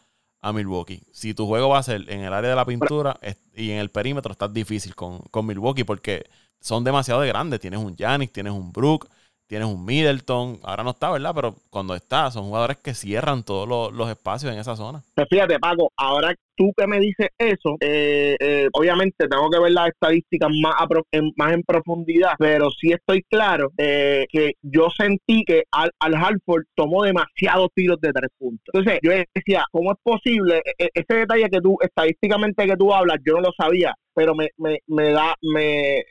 a 0.42 0.53
Milwaukee. 0.53 1.01
Si 1.12 1.34
tu 1.34 1.48
juego 1.48 1.70
va 1.70 1.80
a 1.80 1.84
ser 1.84 2.10
en 2.10 2.22
el 2.22 2.34
área 2.34 2.50
de 2.50 2.56
la 2.56 2.65
pintura 2.65 3.18
y 3.56 3.72
en 3.72 3.77
el 3.77 3.89
perímetro, 3.89 4.32
está 4.32 4.48
difícil 4.48 4.94
con, 4.94 5.20
con 5.32 5.46
Milwaukee 5.46 5.86
porque 5.86 6.25
son 6.60 6.84
demasiado 6.84 7.22
grandes. 7.22 7.60
Tienes 7.62 7.80
un 7.80 7.96
Giannis, 7.96 8.32
tienes 8.32 8.51
un 8.51 8.72
Brook, 8.72 9.08
tienes 9.48 9.68
un 9.68 9.86
Middleton, 9.86 10.60
ahora 10.63 10.84
no 10.84 10.92
está, 10.92 11.12
¿verdad? 11.12 11.32
Pero 11.34 11.56
cuando 11.70 11.96
está, 11.96 12.30
son 12.32 12.46
jugadores 12.46 12.77
que 12.77 12.94
cierran 12.94 13.44
todos 13.44 13.94
los, 13.94 14.10
espacios 14.10 14.51
en 14.51 14.60
esa 14.60 14.75
zona. 14.75 15.01
Pues 15.15 15.27
fíjate, 15.30 15.60
Paco, 15.60 15.92
ahora 15.96 16.36
tú 16.55 16.72
que 16.77 16.88
me 16.88 17.00
dices 17.00 17.29
eso, 17.38 17.75
eh, 17.79 18.36
eh, 18.39 18.69
obviamente 18.74 19.27
tengo 19.27 19.50
que 19.50 19.60
ver 19.60 19.72
las 19.72 19.89
estadísticas 19.89 20.50
más, 20.62 20.75
en, 21.12 21.31
más 21.36 21.53
en 21.53 21.63
profundidad, 21.63 22.33
pero 22.38 22.69
sí 22.69 22.91
estoy 22.91 23.24
claro 23.29 23.72
eh, 23.77 24.25
que 24.29 24.53
yo 24.62 24.88
sentí 24.95 25.43
que 25.45 25.63
Al, 25.72 25.91
Al 26.00 26.15
Hartford 26.15 26.63
tomó 26.75 27.03
demasiados 27.03 27.69
tiros 27.74 28.00
de 28.01 28.12
tres 28.12 28.29
puntos. 28.38 28.63
Entonces 28.74 29.00
yo 29.03 29.12
decía, 29.33 29.65
¿cómo 29.72 29.91
es 29.91 29.98
posible? 30.03 30.62
E, 30.77 30.86
e, 30.86 30.89
ese 30.93 31.19
detalle 31.19 31.50
que 31.50 31.62
tú, 31.62 31.77
estadísticamente 31.81 32.65
que 32.65 32.77
tú 32.77 32.93
hablas, 32.93 33.17
yo 33.25 33.33
no 33.33 33.41
lo 33.41 33.51
sabía, 33.57 33.93
pero 34.15 34.36
me, 34.36 34.50
me, 34.57 34.79
me 34.88 35.10
da, 35.10 35.33
me 35.41 36.03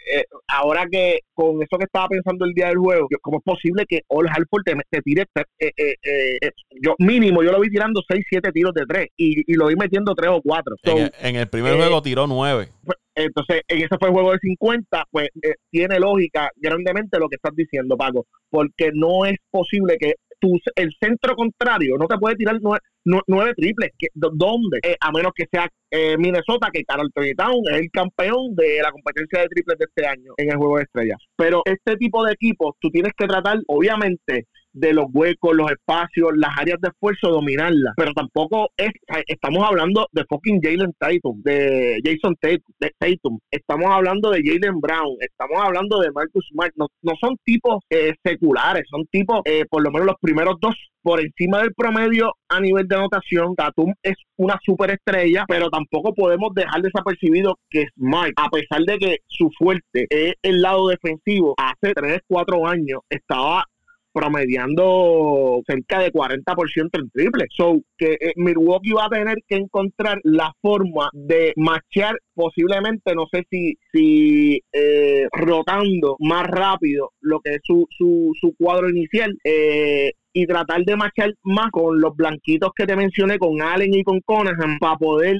ahora 0.48 0.86
que 0.90 1.20
con 1.34 1.62
eso 1.62 1.78
que 1.78 1.84
estaba 1.84 2.08
pensando 2.08 2.44
el 2.44 2.52
día 2.52 2.68
del 2.68 2.78
juego, 2.78 3.06
¿cómo 3.20 3.38
es 3.38 3.44
posible 3.44 3.84
que 3.88 4.00
Al 4.10 4.28
Hartford 4.28 4.64
te, 4.64 5.02
tire, 5.02 5.26
yo 6.82 6.94
mínimo, 6.98 7.42
yo 7.42 7.52
lo 7.52 7.60
vi 7.60 7.70
tirando 7.70 8.02
6, 8.06 8.24
7 8.28 8.50
tiros 8.52 8.74
de 8.74 8.84
tres 8.86 9.08
y, 9.16 9.50
y 9.50 9.54
lo 9.54 9.68
vi 9.68 9.76
metiendo 9.76 10.14
tres 10.14 10.31
o 10.36 10.42
cuatro. 10.42 10.76
en, 10.84 11.36
el, 11.36 11.48
primer 11.48 11.76
juego 11.76 11.98
eh, 11.98 12.02
tiró 12.02 12.26
nueve. 12.26 12.68
Pues, 12.84 12.98
entonces, 13.14 13.62
en 13.68 13.78
ese 13.78 13.96
fue 13.98 14.08
el 14.08 14.14
juego 14.14 14.32
de 14.32 14.38
50, 14.38 15.04
pues 15.10 15.28
eh, 15.42 15.54
tiene 15.70 15.98
lógica 15.98 16.50
grandemente 16.56 17.18
lo 17.18 17.28
que 17.28 17.36
estás 17.36 17.54
diciendo, 17.54 17.96
Paco, 17.96 18.26
porque 18.48 18.90
no 18.94 19.26
es 19.26 19.36
posible 19.50 19.96
que 19.98 20.14
tu, 20.40 20.58
el 20.74 20.90
centro 20.98 21.36
contrario 21.36 21.96
no 21.98 22.08
te 22.08 22.18
puede 22.18 22.36
tirar 22.36 22.58
nueve, 23.04 23.52
triples. 23.54 23.90
¿Dónde? 24.14 24.80
Eh, 24.82 24.96
a 24.98 25.12
menos 25.12 25.32
que 25.34 25.44
sea 25.52 25.68
Minnesota, 26.18 26.70
que 26.72 26.84
Carl 26.84 27.12
Town 27.12 27.62
es 27.70 27.80
el 27.80 27.90
campeón 27.92 28.56
de 28.56 28.80
la 28.82 28.90
competencia 28.90 29.40
de 29.40 29.48
triples 29.48 29.78
de 29.78 29.84
este 29.84 30.06
año 30.06 30.32
en 30.38 30.50
el 30.50 30.56
juego 30.56 30.78
de 30.78 30.84
estrellas. 30.84 31.18
Pero 31.36 31.62
este 31.66 31.96
tipo 31.96 32.24
de 32.24 32.32
equipos, 32.32 32.74
tú 32.80 32.88
tienes 32.90 33.12
que 33.16 33.26
tratar, 33.26 33.58
obviamente, 33.68 34.46
de 34.72 34.92
los 34.92 35.06
huecos, 35.12 35.54
los 35.54 35.70
espacios, 35.70 36.30
las 36.36 36.50
áreas 36.58 36.78
de 36.80 36.88
esfuerzo, 36.88 37.30
dominarlas. 37.30 37.94
Pero 37.96 38.12
tampoco 38.12 38.70
es, 38.76 38.90
estamos 39.26 39.64
hablando 39.64 40.06
de 40.12 40.24
fucking 40.28 40.60
Jalen 40.62 40.92
Tatum, 40.98 41.42
de 41.42 42.00
Jason 42.04 42.36
Tatum, 42.98 43.38
estamos 43.50 43.86
hablando 43.90 44.30
de 44.30 44.42
Jalen 44.42 44.80
Brown, 44.80 45.16
estamos 45.20 45.58
hablando 45.60 46.00
de 46.00 46.10
Marcus 46.12 46.46
Smart. 46.52 46.72
No, 46.76 46.88
son 47.20 47.36
tipos 47.44 47.82
eh, 47.90 48.14
seculares, 48.24 48.84
son 48.88 49.06
tipos, 49.10 49.40
eh, 49.44 49.64
por 49.68 49.82
lo 49.82 49.90
menos 49.90 50.06
los 50.06 50.16
primeros 50.20 50.56
dos 50.60 50.74
por 51.02 51.20
encima 51.20 51.58
del 51.58 51.74
promedio 51.74 52.32
a 52.48 52.60
nivel 52.60 52.86
de 52.86 52.96
anotación. 52.96 53.54
Tatum 53.56 53.92
es 54.02 54.14
una 54.36 54.58
superestrella, 54.62 55.44
pero 55.48 55.68
tampoco 55.68 56.14
podemos 56.14 56.54
dejar 56.54 56.80
desapercibido 56.80 57.58
que 57.68 57.86
Smart, 57.96 58.32
a 58.36 58.48
pesar 58.48 58.82
de 58.82 58.98
que 58.98 59.16
su 59.26 59.50
fuerte 59.58 60.06
es 60.08 60.34
el 60.42 60.62
lado 60.62 60.88
defensivo, 60.88 61.54
hace 61.58 61.92
3, 61.92 62.20
4 62.28 62.66
años 62.66 63.00
estaba 63.10 63.64
promediando 64.12 65.62
cerca 65.66 66.00
de 66.00 66.12
40% 66.12 66.90
en 66.92 67.10
triple. 67.10 67.46
So, 67.50 67.80
que 67.96 68.16
eh, 68.20 68.32
Milwaukee 68.36 68.92
va 68.92 69.06
a 69.06 69.10
tener 69.10 69.38
que 69.46 69.56
encontrar 69.56 70.20
la 70.24 70.52
forma 70.60 71.08
de 71.12 71.52
machear 71.56 72.16
posiblemente, 72.34 73.14
no 73.14 73.26
sé 73.30 73.44
si, 73.50 73.74
si 73.92 74.60
eh, 74.72 75.26
rotando 75.32 76.16
más 76.20 76.46
rápido 76.46 77.10
lo 77.20 77.40
que 77.40 77.54
es 77.54 77.60
su, 77.64 77.86
su, 77.96 78.32
su 78.40 78.54
cuadro 78.58 78.88
inicial. 78.90 79.36
Eh, 79.44 80.12
y 80.34 80.46
tratar 80.46 80.82
de 80.86 80.96
machar 80.96 81.30
más 81.42 81.70
con 81.70 82.00
los 82.00 82.16
blanquitos 82.16 82.70
que 82.74 82.86
te 82.86 82.96
mencioné, 82.96 83.36
con 83.36 83.60
Allen 83.60 83.92
y 83.92 84.02
con 84.02 84.18
Conahan, 84.24 84.78
para 84.80 84.96
poder 84.96 85.36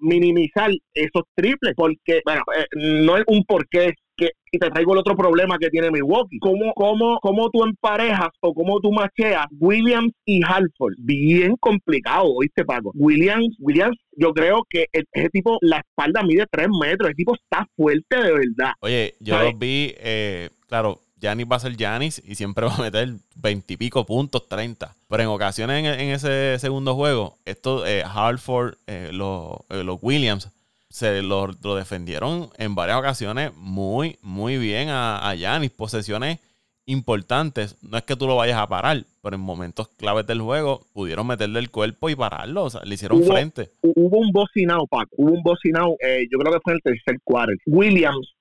minimizar 0.00 0.70
esos 0.92 1.22
triples, 1.34 1.72
porque, 1.74 2.20
bueno, 2.26 2.42
no 2.74 3.16
es 3.16 3.24
un 3.26 3.42
porqué, 3.44 3.94
y 4.16 4.58
te 4.58 4.70
traigo 4.70 4.92
el 4.92 4.98
otro 4.98 5.16
problema 5.16 5.58
que 5.58 5.70
tiene 5.70 5.90
Milwaukee. 5.90 6.38
¿Cómo, 6.38 6.72
cómo, 6.74 7.18
cómo 7.20 7.50
tú 7.50 7.64
emparejas 7.64 8.28
o 8.40 8.52
cómo 8.52 8.80
tú 8.80 8.92
macheas 8.92 9.46
Williams 9.58 10.12
y 10.24 10.42
Halford? 10.44 10.94
Bien 10.98 11.56
complicado, 11.56 12.26
¿oíste, 12.34 12.64
Paco? 12.64 12.92
Williams, 12.94 13.56
Williams, 13.58 13.96
yo 14.12 14.32
creo 14.32 14.66
que 14.68 14.86
ese 14.92 15.30
tipo, 15.30 15.58
la 15.62 15.78
espalda 15.78 16.22
mide 16.22 16.46
3 16.50 16.68
metros, 16.80 17.08
ese 17.08 17.16
tipo 17.16 17.34
está 17.34 17.66
fuerte 17.76 18.16
de 18.16 18.32
verdad. 18.32 18.72
Oye, 18.80 19.14
yo 19.20 19.38
lo 19.38 19.52
vi, 19.54 19.94
eh, 19.98 20.50
claro, 20.68 21.00
Yanis 21.22 21.46
va 21.50 21.56
a 21.56 21.60
ser 21.60 21.76
Yanis 21.76 22.20
y 22.26 22.34
siempre 22.34 22.66
va 22.66 22.74
a 22.74 22.80
meter 22.80 23.14
20 23.36 23.72
y 23.72 23.76
pico 23.76 24.04
puntos, 24.04 24.48
30. 24.48 24.94
Pero 25.08 25.22
en 25.22 25.28
ocasiones 25.28 25.84
en, 25.84 26.10
ese 26.10 26.58
segundo 26.58 26.94
juego, 26.94 27.38
esto, 27.44 27.86
eh, 27.86 28.02
Halford, 28.04 28.74
eh, 28.86 29.10
los, 29.12 29.56
eh, 29.70 29.84
los 29.84 29.98
Williams, 30.02 30.50
se 30.92 31.22
lo, 31.22 31.48
defendieron 31.74 32.50
en 32.58 32.74
varias 32.74 32.98
ocasiones 32.98 33.52
muy, 33.56 34.18
muy 34.22 34.58
bien 34.58 34.88
a 34.90 35.34
Yanis. 35.34 35.70
Posesiones 35.70 36.38
importantes. 36.86 37.76
No 37.82 37.98
es 37.98 38.04
que 38.04 38.16
tú 38.16 38.26
lo 38.26 38.36
vayas 38.36 38.58
a 38.58 38.68
parar, 38.68 39.04
pero 39.22 39.36
en 39.36 39.42
momentos 39.42 39.88
claves 39.96 40.26
del 40.26 40.40
juego 40.40 40.80
pudieron 40.92 41.26
meterle 41.26 41.60
el 41.60 41.70
cuerpo 41.70 42.10
y 42.10 42.16
pararlo. 42.16 42.64
O 42.64 42.70
sea, 42.70 42.82
le 42.84 42.94
hicieron 42.94 43.22
frente. 43.22 43.70
Hubo 43.80 44.18
un 44.18 44.32
bocinado, 44.32 44.86
Paco. 44.88 45.10
Hubo 45.16 45.32
un 45.32 45.42
bocinado, 45.42 45.94
eh, 46.00 46.26
yo 46.30 46.38
creo 46.38 46.52
que 46.52 46.60
fue 46.62 46.72
en 46.72 46.80
el 46.82 46.82
tercer 46.82 47.20
cuarto. 47.22 47.52
Williams, 47.66 48.34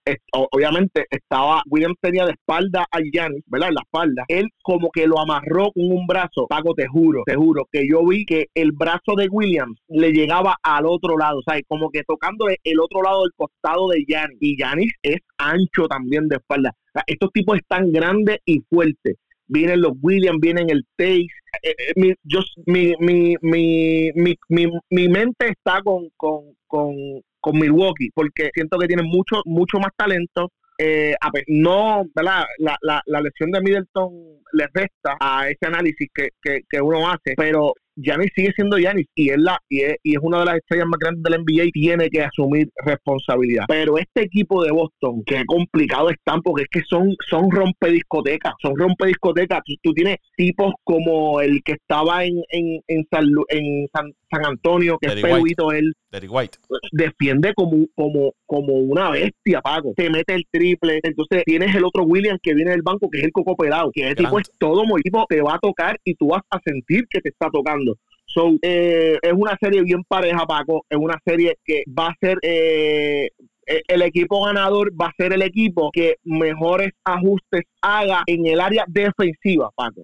obviamente, 0.52 1.06
estaba, 1.12 1.62
Williams 1.70 1.98
tenía 2.02 2.26
de 2.26 2.32
espalda 2.32 2.88
a 2.92 3.00
Giannis, 3.00 3.44
¿verdad? 3.46 3.70
En 3.70 3.76
la 3.76 3.82
espalda. 3.82 4.26
Él 4.28 4.48
como 4.64 4.90
que 4.92 5.06
lo 5.06 5.20
amarró 5.20 5.72
con 5.72 5.92
un 5.92 6.08
brazo. 6.08 6.48
Paco, 6.50 6.74
te 6.74 6.88
juro, 6.88 7.22
te 7.26 7.36
juro, 7.36 7.68
que 7.72 7.88
yo 7.88 8.06
vi 8.06 8.26
que 8.26 8.48
el 8.56 8.72
brazo 8.72 9.16
de 9.16 9.28
Williams 9.30 9.80
le 9.88 10.12
llegaba 10.12 10.58
al 10.64 10.88
otro 10.88 11.16
lado. 11.18 11.40
O 11.40 11.44
sea, 11.44 11.62
como 11.68 11.92
que 11.92 12.04
tocándole 12.04 12.58
el 12.64 12.80
otro 12.80 13.04
lado 13.04 13.22
del 13.22 13.32
costado 13.36 13.90
de 13.90 14.04
Giannis. 14.08 14.38
Y 14.40 14.56
Giannis 14.56 14.94
es 15.04 15.20
ancho 15.38 15.88
también 15.88 16.28
de 16.28 16.38
espalda. 16.38 16.72
O 16.72 16.92
sea, 16.94 17.04
estos 17.06 17.32
tipos 17.32 17.58
están 17.58 17.92
grandes 17.92 18.40
y 18.46 18.62
fuertes 18.70 19.18
vienen 19.52 19.82
los 19.82 19.94
Williams, 20.02 20.40
vienen 20.42 20.70
el 20.70 20.86
Taze. 20.96 21.28
Eh, 21.64 21.76
eh, 21.78 21.94
mi, 21.96 22.14
yo, 22.24 22.40
mi, 22.66 22.94
mi, 23.00 23.36
mi, 23.42 24.42
mi, 24.90 25.10
mente 25.10 25.50
está 25.50 25.82
con, 25.84 26.10
con, 26.16 26.56
con, 26.68 26.96
con 27.40 27.60
Milwaukee 27.60 28.10
porque 28.16 28.50
siento 28.54 28.78
que 28.80 28.88
tienen 28.88 29.06
mucho, 29.06 29.42
mucho 29.46 29.78
más 29.80 29.92
talento. 29.96 30.52
Eh, 30.78 31.14
no, 31.48 32.04
¿verdad? 32.16 32.46
La, 32.58 32.76
la, 32.82 33.02
la 33.06 33.22
lesión 33.22 33.52
de 33.52 33.62
Middleton 33.62 34.12
le 34.54 34.68
resta 34.74 35.18
a 35.20 35.48
ese 35.48 35.68
análisis 35.68 36.10
que, 36.14 36.30
que, 36.42 36.62
que 36.68 36.82
uno 36.82 37.08
hace, 37.08 37.36
pero 37.38 37.74
Giannis 37.96 38.32
sigue 38.36 38.52
siendo 38.56 38.78
Giannis 38.78 39.08
y 39.16 39.30
es, 39.30 39.38
la, 39.38 39.60
y 39.70 39.82
es, 39.82 39.98
una 40.22 40.40
de 40.40 40.46
las 40.46 40.56
estrellas 40.58 40.88
más 40.88 41.00
grandes 41.00 41.24
del 41.24 41.42
NBA 41.42 41.66
y 41.66 41.72
tiene 41.72 42.10
que 42.10 42.24
asumir 42.24 42.70
responsabilidad. 42.86 43.66
Pero 43.68 43.98
este 43.98 44.24
equipo 44.24 44.64
de 44.64 44.72
Boston, 44.72 45.24
qué 45.26 45.44
complicado 45.46 46.10
están 46.10 46.42
porque 46.42 46.64
es 46.64 46.70
que 46.70 46.82
son, 46.88 47.16
son 47.30 47.52
rompediscotecas, 47.52 48.54
son 48.62 48.78
rompediscotecas. 48.78 49.62
Tú, 49.66 49.74
tú 49.82 49.94
tienes 49.94 50.18
tipos 50.36 50.74
como 50.84 51.42
el 51.42 51.62
que 51.64 51.74
estaba 51.74 52.24
en, 52.26 52.42
en, 52.50 52.82
en, 52.88 53.08
San, 53.12 53.26
en 53.50 53.88
San, 53.94 54.14
Antonio, 54.46 54.98
que 55.00 55.08
es 55.08 55.22
peluito 55.22 55.72
él. 55.72 55.94
White. 56.30 56.58
Defiende 56.92 57.54
como, 57.54 57.86
como, 57.96 58.34
como 58.46 58.74
una 58.74 59.12
bestia, 59.12 59.62
Paco. 59.62 59.94
Te 59.96 60.10
mete 60.10 60.34
el 60.36 60.46
triple. 60.52 61.00
Entonces 61.04 61.44
tienes 61.46 61.76
el 61.76 61.86
otro 61.86 62.04
William 62.04 62.38
que 62.42 62.54
viene 62.54 62.72
del 62.72 62.82
banco, 62.82 63.10
que 63.10 63.20
es 63.20 63.24
el 63.26 63.32
coco 63.32 63.56
pelado, 63.56 63.92
que 63.94 64.06
ese 64.08 64.16
tipo 64.16 64.40
es 64.40 64.50
todo 64.58 64.84
tipo, 65.02 65.26
te 65.30 65.42
va 65.42 65.56
a 65.56 65.60
tocar 65.60 65.98
y 66.04 66.16
tú 66.16 66.28
vas 66.28 66.42
a 66.50 66.60
sentir 66.66 67.06
que 67.10 67.22
te 67.22 67.30
está 67.30 67.50
tocando. 67.50 67.91
So, 68.34 68.54
eh, 68.62 69.18
es 69.22 69.34
una 69.34 69.58
serie 69.60 69.84
bien 69.84 70.04
pareja, 70.08 70.46
Paco. 70.46 70.86
Es 70.90 70.98
una 70.98 71.20
serie 71.26 71.58
que 71.66 71.84
va 71.88 72.08
a 72.08 72.16
ser 72.20 72.38
eh, 72.42 73.30
eh, 73.68 73.82
el 73.88 74.02
equipo 74.02 74.46
ganador 74.46 74.92
va 75.00 75.08
a 75.08 75.14
ser 75.18 75.34
el 75.34 75.42
equipo 75.42 75.92
que 75.92 76.16
mejores 76.24 76.92
ajustes 77.04 77.64
haga 77.82 78.24
en 78.28 78.46
el 78.46 78.62
área 78.62 78.86
defensiva, 78.88 79.70
Paco. 79.76 80.04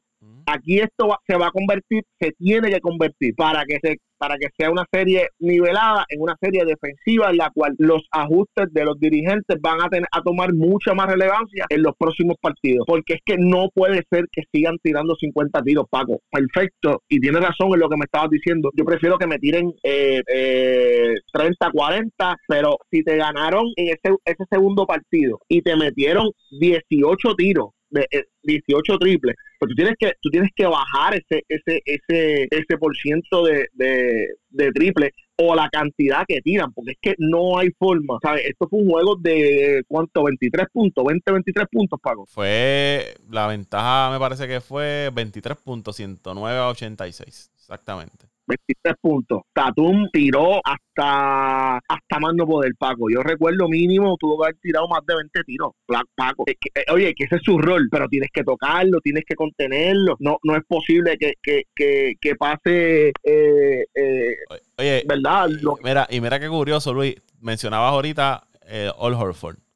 Aquí 0.49 0.79
esto 0.79 1.09
se 1.27 1.37
va 1.37 1.47
a 1.47 1.51
convertir, 1.51 2.03
se 2.19 2.31
tiene 2.31 2.69
que 2.69 2.79
convertir 2.79 3.35
para 3.35 3.65
que 3.65 3.79
se 3.81 3.97
para 4.17 4.37
que 4.37 4.47
sea 4.57 4.71
una 4.71 4.85
serie 4.91 5.27
nivelada 5.39 6.05
en 6.09 6.21
una 6.21 6.35
serie 6.41 6.65
defensiva 6.65 7.29
en 7.29 7.37
la 7.37 7.51
cual 7.53 7.75
los 7.77 8.03
ajustes 8.11 8.71
de 8.71 8.85
los 8.85 8.99
dirigentes 8.99 9.57
van 9.61 9.81
a 9.81 9.89
tener 9.89 10.07
a 10.11 10.21
tomar 10.21 10.53
mucha 10.53 10.93
más 10.93 11.07
relevancia 11.07 11.65
en 11.69 11.83
los 11.83 11.93
próximos 11.97 12.35
partidos, 12.41 12.85
porque 12.87 13.15
es 13.15 13.19
que 13.25 13.35
no 13.37 13.69
puede 13.73 14.03
ser 14.09 14.25
que 14.31 14.43
sigan 14.51 14.77
tirando 14.81 15.15
50 15.15 15.61
tiros, 15.61 15.85
Paco. 15.89 16.21
Perfecto, 16.31 17.03
y 17.09 17.19
tiene 17.19 17.39
razón 17.39 17.73
en 17.73 17.79
lo 17.79 17.89
que 17.89 17.97
me 17.97 18.05
estabas 18.05 18.29
diciendo. 18.29 18.69
Yo 18.73 18.85
prefiero 18.85 19.17
que 19.17 19.27
me 19.27 19.37
tiren 19.37 19.71
eh, 19.83 20.21
eh, 20.27 21.13
30, 21.33 21.71
40, 21.71 22.35
pero 22.47 22.77
si 22.89 23.03
te 23.03 23.17
ganaron 23.17 23.65
en 23.75 23.87
ese, 23.87 24.15
ese 24.25 24.43
segundo 24.49 24.85
partido 24.85 25.39
y 25.47 25.61
te 25.61 25.75
metieron 25.75 26.29
18 26.59 27.35
tiros 27.35 27.76
de 27.89 28.07
18 28.43 28.93
eh, 28.93 28.97
triples, 28.99 29.35
pues 29.59 29.69
tú 29.69 29.75
tienes 29.75 29.95
que 29.97 30.13
tú 30.21 30.29
tienes 30.29 30.49
que 30.55 30.65
bajar 30.65 31.15
ese 31.15 31.43
ese 31.47 31.81
ese 31.85 32.47
ese 32.51 32.77
por 32.77 32.95
ciento 32.95 33.43
de, 33.43 33.67
de, 33.73 34.27
de 34.49 34.71
triple 34.71 35.13
o 35.39 35.53
la 35.55 35.69
cantidad 35.69 36.25
que 36.27 36.41
tiran, 36.41 36.73
porque 36.73 36.91
es 36.91 36.97
que 36.99 37.15
no 37.19 37.59
hay 37.59 37.69
forma, 37.77 38.17
¿sabes? 38.21 38.45
Esto 38.45 38.67
fue 38.67 38.79
un 38.79 38.89
juego 38.89 39.15
de 39.15 39.83
¿cuánto? 39.87 40.23
23 40.23 40.67
puntos, 40.73 41.05
20 41.05 41.31
23 41.31 41.67
puntos, 41.71 41.99
Paco. 42.01 42.25
Fue 42.25 43.15
la 43.29 43.47
ventaja 43.47 44.09
me 44.11 44.19
parece 44.19 44.47
que 44.47 44.61
fue 44.61 45.11
23 45.13 45.57
puntos, 45.57 45.95
109 45.95 46.57
a 46.57 46.69
86, 46.69 47.51
exactamente. 47.55 48.27
23 48.47 48.95
puntos. 49.01 49.41
Tatum 49.53 50.07
tiró 50.11 50.59
hasta 50.63 51.77
hasta 51.77 52.19
más 52.19 52.33
no 52.33 52.45
poder, 52.45 52.71
Paco. 52.77 53.09
Yo 53.09 53.21
recuerdo 53.21 53.67
mínimo 53.67 54.15
tuvo 54.17 54.39
que 54.39 54.45
haber 54.45 54.57
tirado 54.61 54.87
más 54.87 55.05
de 55.05 55.15
20 55.15 55.43
tiros, 55.43 55.71
Paco. 56.15 56.45
Eh, 56.47 56.55
oye, 56.91 57.13
que 57.13 57.25
ese 57.25 57.35
es 57.35 57.43
su 57.43 57.57
rol, 57.57 57.87
pero 57.91 58.07
tienes 58.07 58.29
que 58.33 58.43
tocarlo, 58.43 58.99
tienes 59.01 59.23
que 59.25 59.35
contenerlo. 59.35 60.15
No 60.19 60.37
no 60.43 60.55
es 60.55 60.63
posible 60.67 61.17
que, 61.17 61.33
que, 61.41 61.63
que, 61.75 62.13
que 62.19 62.35
pase, 62.35 63.09
eh, 63.23 63.85
eh, 63.93 64.35
oye, 64.77 65.03
¿verdad? 65.07 65.49
Mira, 65.83 66.07
y 66.09 66.21
mira 66.21 66.39
qué 66.39 66.47
curioso, 66.47 66.93
Luis. 66.93 67.15
Mencionabas 67.39 67.91
ahorita 67.91 68.47
eh, 68.67 68.89
All 68.97 69.13
Horford 69.13 69.66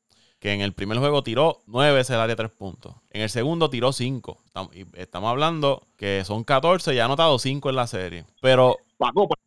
que 0.42 0.54
en 0.54 0.62
el 0.62 0.74
primer 0.74 0.98
juego 0.98 1.22
tiró 1.22 1.62
9 1.68 1.94
veces 1.94 2.16
el 2.16 2.20
área 2.20 2.36
3 2.36 2.50
puntos. 2.50 2.96
En 3.12 3.22
el 3.22 3.30
segundo 3.30 3.70
tiró 3.70 3.94
5. 3.94 4.40
Estamos 4.96 5.30
hablando 5.30 5.84
que 5.98 6.26
son 6.26 6.44
14 6.44 6.96
y 6.96 7.00
ha 7.00 7.06
anotado 7.06 7.38
5 7.38 7.70
en 7.70 7.76
la 7.76 7.86
serie. 7.86 8.26
Pero, 8.42 8.78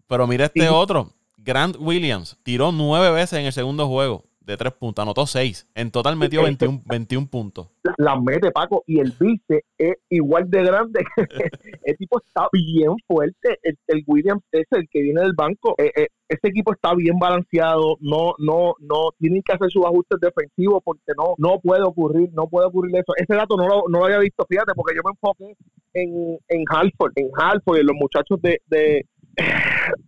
pero 0.07 0.29
mira 0.29 0.47
este 0.47 0.69
otro. 0.69 1.11
Grant 1.37 1.77
Williams 1.81 2.37
tiró 2.45 2.71
9 2.71 3.11
veces 3.11 3.41
en 3.41 3.47
el 3.47 3.53
segundo 3.53 3.89
juego 3.89 4.23
de 4.45 4.57
3 4.57 4.73
puntos, 4.75 5.03
anotó 5.03 5.27
6. 5.27 5.69
En 5.75 5.91
total 5.91 6.17
metió 6.17 6.43
21, 6.43 6.83
21 6.85 7.27
puntos. 7.29 7.69
Las 7.97 8.21
mete 8.23 8.51
Paco 8.51 8.83
y 8.87 9.01
el 9.01 9.13
vice 9.19 9.65
es 9.79 9.97
igual 10.09 10.51
de 10.51 10.63
grande. 10.63 11.05
el 11.85 11.97
tipo 11.97 12.21
está 12.25 12.49
bien 12.53 12.95
fuerte. 13.07 13.59
El, 13.63 14.05
Williams 14.07 14.43
es 14.53 14.67
el 14.71 14.89
que 14.91 15.03
viene 15.03 15.23
del 15.23 15.33
banco. 15.35 15.75
Eh, 15.79 15.91
eh, 15.97 16.09
ese 16.29 16.49
equipo 16.49 16.73
está 16.73 16.95
bien 16.95 17.19
balanceado. 17.19 17.97
No, 18.01 18.35
no, 18.39 18.75
no 18.81 19.11
tienen 19.19 19.43
que 19.43 19.53
hacer 19.53 19.71
sus 19.71 19.85
ajustes 19.85 20.19
defensivos 20.21 20.83
porque 20.85 21.13
no, 21.17 21.35
no 21.39 21.61
puede 21.61 21.83
ocurrir, 21.83 22.31
no 22.33 22.49
puede 22.49 22.67
ocurrir 22.67 22.97
eso. 22.97 23.13
Ese 23.17 23.35
dato 23.35 23.57
no 23.57 23.67
lo, 23.67 23.85
no 23.89 24.01
lo 24.01 24.05
había 24.05 24.19
visto, 24.19 24.45
fíjate, 24.49 24.73
porque 24.75 24.95
yo 24.95 25.03
me 25.05 25.13
enfoqué 25.13 25.57
en, 25.95 26.39
en 26.49 26.65
Halford, 26.69 27.13
en 27.17 27.31
Halford, 27.37 27.79
en 27.79 27.87
los 27.87 27.97
muchachos 27.97 28.41
de, 28.43 28.61
de 28.67 29.07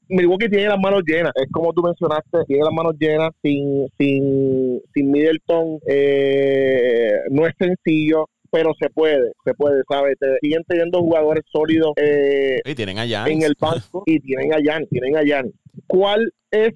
Milwaukee 0.08 0.48
tiene 0.48 0.68
las 0.68 0.78
manos 0.78 1.02
llenas, 1.06 1.32
es 1.36 1.50
como 1.50 1.72
tú 1.72 1.82
mencionaste, 1.82 2.44
tiene 2.46 2.64
las 2.64 2.72
manos 2.72 2.94
llenas 2.98 3.30
sin, 3.42 3.88
sin, 3.98 4.80
sin 4.94 5.10
Middleton, 5.10 5.78
eh, 5.86 7.12
no 7.30 7.46
es 7.46 7.54
sencillo, 7.58 8.28
pero 8.50 8.72
se 8.80 8.88
puede, 8.90 9.32
se 9.44 9.54
puede, 9.54 9.82
¿sabes? 9.88 10.16
siguen 10.40 10.62
teniendo 10.66 11.00
jugadores 11.00 11.44
sólidos 11.50 11.92
eh, 11.96 12.60
y 12.64 12.74
tienen 12.74 12.98
a 12.98 13.04
en 13.04 13.42
el 13.42 13.54
banco 13.58 14.02
y 14.06 14.20
tienen 14.20 14.52
a 14.54 14.58
tienen 14.88 15.16
a. 15.16 15.44
¿Cuál 15.86 16.32
es 16.50 16.72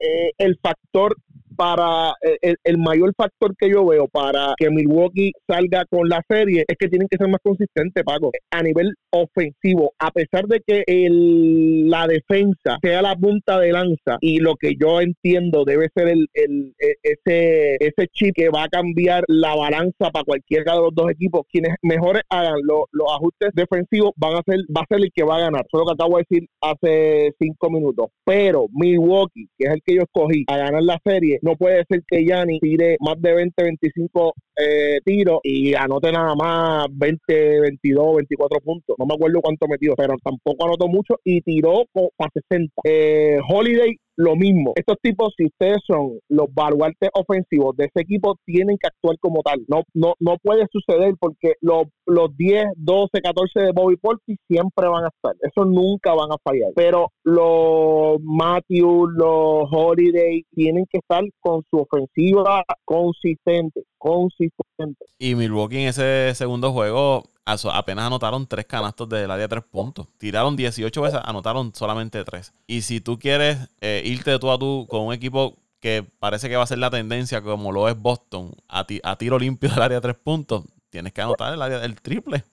eh, 0.00 0.32
el 0.38 0.58
factor 0.62 1.16
para 1.56 2.12
eh, 2.22 2.54
el, 2.62 2.78
mayor 2.78 3.12
factor 3.16 3.56
que 3.56 3.70
yo 3.70 3.86
veo 3.86 4.06
para 4.08 4.54
que 4.56 4.70
Milwaukee 4.70 5.32
salga 5.48 5.84
con 5.86 6.08
la 6.08 6.22
serie 6.28 6.64
es 6.68 6.76
que 6.78 6.88
tienen 6.88 7.08
que 7.08 7.16
ser 7.16 7.28
más 7.28 7.40
consistentes, 7.42 8.04
Paco, 8.04 8.30
a 8.50 8.62
nivel 8.62 8.94
ofensivo, 9.10 9.92
a 9.98 10.10
pesar 10.10 10.46
de 10.46 10.60
que 10.66 10.84
el, 10.86 11.88
la 11.88 12.06
defensa 12.06 12.78
sea 12.82 13.02
la 13.02 13.16
punta 13.16 13.58
de 13.58 13.72
lanza 13.72 14.18
y 14.20 14.38
lo 14.38 14.56
que 14.56 14.74
yo 14.78 15.00
entiendo 15.00 15.64
debe 15.64 15.88
ser 15.94 16.08
el, 16.08 16.28
el, 16.34 16.74
e, 16.78 16.94
ese, 17.02 17.76
ese 17.80 18.08
chip 18.12 18.34
que 18.34 18.50
va 18.50 18.64
a 18.64 18.68
cambiar 18.68 19.24
la 19.28 19.54
balanza 19.54 20.10
para 20.12 20.24
cualquiera 20.24 20.74
de 20.74 20.80
los 20.80 20.94
dos 20.94 21.10
equipos, 21.10 21.42
quienes 21.50 21.74
mejores 21.82 22.22
hagan 22.28 22.60
los, 22.62 22.84
los 22.92 23.08
ajustes 23.12 23.50
defensivos 23.54 24.12
van 24.16 24.34
a 24.34 24.42
ser, 24.44 24.60
va 24.74 24.82
a 24.82 24.86
ser 24.88 24.98
el 24.98 25.10
que 25.12 25.24
va 25.24 25.36
a 25.36 25.40
ganar. 25.40 25.64
Eso 25.66 25.78
es 25.78 25.80
lo 25.80 25.86
que 25.86 25.92
acabo 25.92 26.16
de 26.16 26.24
decir 26.28 26.48
hace 26.60 27.34
cinco 27.40 27.70
minutos. 27.70 28.08
Pero 28.24 28.66
Milwaukee, 28.72 29.48
que 29.56 29.66
es 29.66 29.74
el 29.74 29.82
que 29.82 29.94
yo 29.94 30.02
escogí 30.02 30.44
a 30.48 30.56
ganar 30.58 30.82
la 30.82 31.00
serie, 31.04 31.38
no 31.46 31.54
puede 31.56 31.84
ser 31.88 32.02
que 32.08 32.24
Yanni 32.24 32.58
tire 32.58 32.96
más 33.00 33.14
de 33.22 33.32
20, 33.32 33.62
25 33.62 34.34
eh, 34.56 34.98
tiros 35.04 35.38
y 35.44 35.74
anote 35.74 36.10
nada 36.10 36.34
más 36.34 36.86
20, 36.90 37.60
22, 37.60 38.16
24 38.16 38.60
puntos. 38.60 38.96
No 38.98 39.06
me 39.06 39.14
acuerdo 39.14 39.40
cuánto 39.40 39.68
metió, 39.68 39.94
pero 39.96 40.14
tampoco 40.24 40.66
anotó 40.66 40.88
mucho 40.88 41.20
y 41.22 41.40
tiró 41.42 41.84
para 42.16 42.30
60. 42.32 42.72
Eh, 42.84 43.38
Holiday 43.48 43.96
lo 44.16 44.34
mismo. 44.34 44.72
Estos 44.76 44.96
tipos, 45.02 45.34
si 45.36 45.46
ustedes 45.46 45.78
son 45.86 46.18
los 46.28 46.46
baluartes 46.52 47.10
ofensivos 47.12 47.76
de 47.76 47.84
ese 47.84 48.02
equipo, 48.02 48.36
tienen 48.44 48.76
que 48.78 48.88
actuar 48.88 49.18
como 49.20 49.42
tal. 49.42 49.64
No, 49.68 49.82
no, 49.94 50.14
no 50.18 50.36
puede 50.42 50.66
suceder 50.72 51.14
porque 51.20 51.54
los, 51.60 51.84
los 52.06 52.36
10, 52.36 52.64
12, 52.76 53.20
14 53.20 53.60
de 53.60 53.72
Bobby 53.72 53.96
Portis 53.96 54.38
siempre 54.48 54.88
van 54.88 55.04
a 55.04 55.08
estar. 55.08 55.34
Eso 55.40 55.64
nunca 55.64 56.14
van 56.14 56.32
a 56.32 56.38
fallar. 56.42 56.72
Pero 56.74 57.12
los 57.24 58.20
Matthews, 58.22 59.10
los 59.16 59.68
Holiday, 59.70 60.44
tienen 60.54 60.86
que 60.90 60.98
estar 60.98 61.22
con 61.40 61.62
su 61.70 61.78
ofensiva 61.78 62.64
consistente, 62.84 63.82
consistente. 63.98 65.04
Y 65.18 65.34
Milwaukee 65.34 65.82
en 65.82 65.88
ese 65.88 66.34
segundo 66.34 66.72
juego 66.72 67.24
apenas 67.46 68.06
anotaron 68.06 68.46
tres 68.46 68.66
canastos 68.66 69.08
del 69.08 69.30
área 69.30 69.44
de 69.44 69.48
tres 69.48 69.64
puntos. 69.64 70.06
Tiraron 70.18 70.56
18 70.56 71.02
veces, 71.02 71.20
anotaron 71.24 71.74
solamente 71.74 72.22
tres. 72.24 72.52
Y 72.66 72.82
si 72.82 73.00
tú 73.00 73.18
quieres 73.18 73.58
eh, 73.80 74.02
irte 74.04 74.32
de 74.32 74.38
tú 74.38 74.50
a 74.50 74.58
tú 74.58 74.86
con 74.88 75.02
un 75.02 75.12
equipo 75.12 75.56
que 75.80 76.04
parece 76.18 76.48
que 76.48 76.56
va 76.56 76.64
a 76.64 76.66
ser 76.66 76.78
la 76.78 76.90
tendencia, 76.90 77.42
como 77.42 77.70
lo 77.72 77.88
es 77.88 78.00
Boston, 78.00 78.52
a, 78.68 78.86
a 79.04 79.18
tiro 79.18 79.38
limpio 79.38 79.68
del 79.70 79.82
área 79.82 79.98
de 79.98 80.02
tres 80.02 80.16
puntos, 80.16 80.64
tienes 80.90 81.12
que 81.12 81.22
anotar 81.22 81.54
el 81.54 81.62
área 81.62 81.78
del 81.78 82.00
triple. 82.00 82.44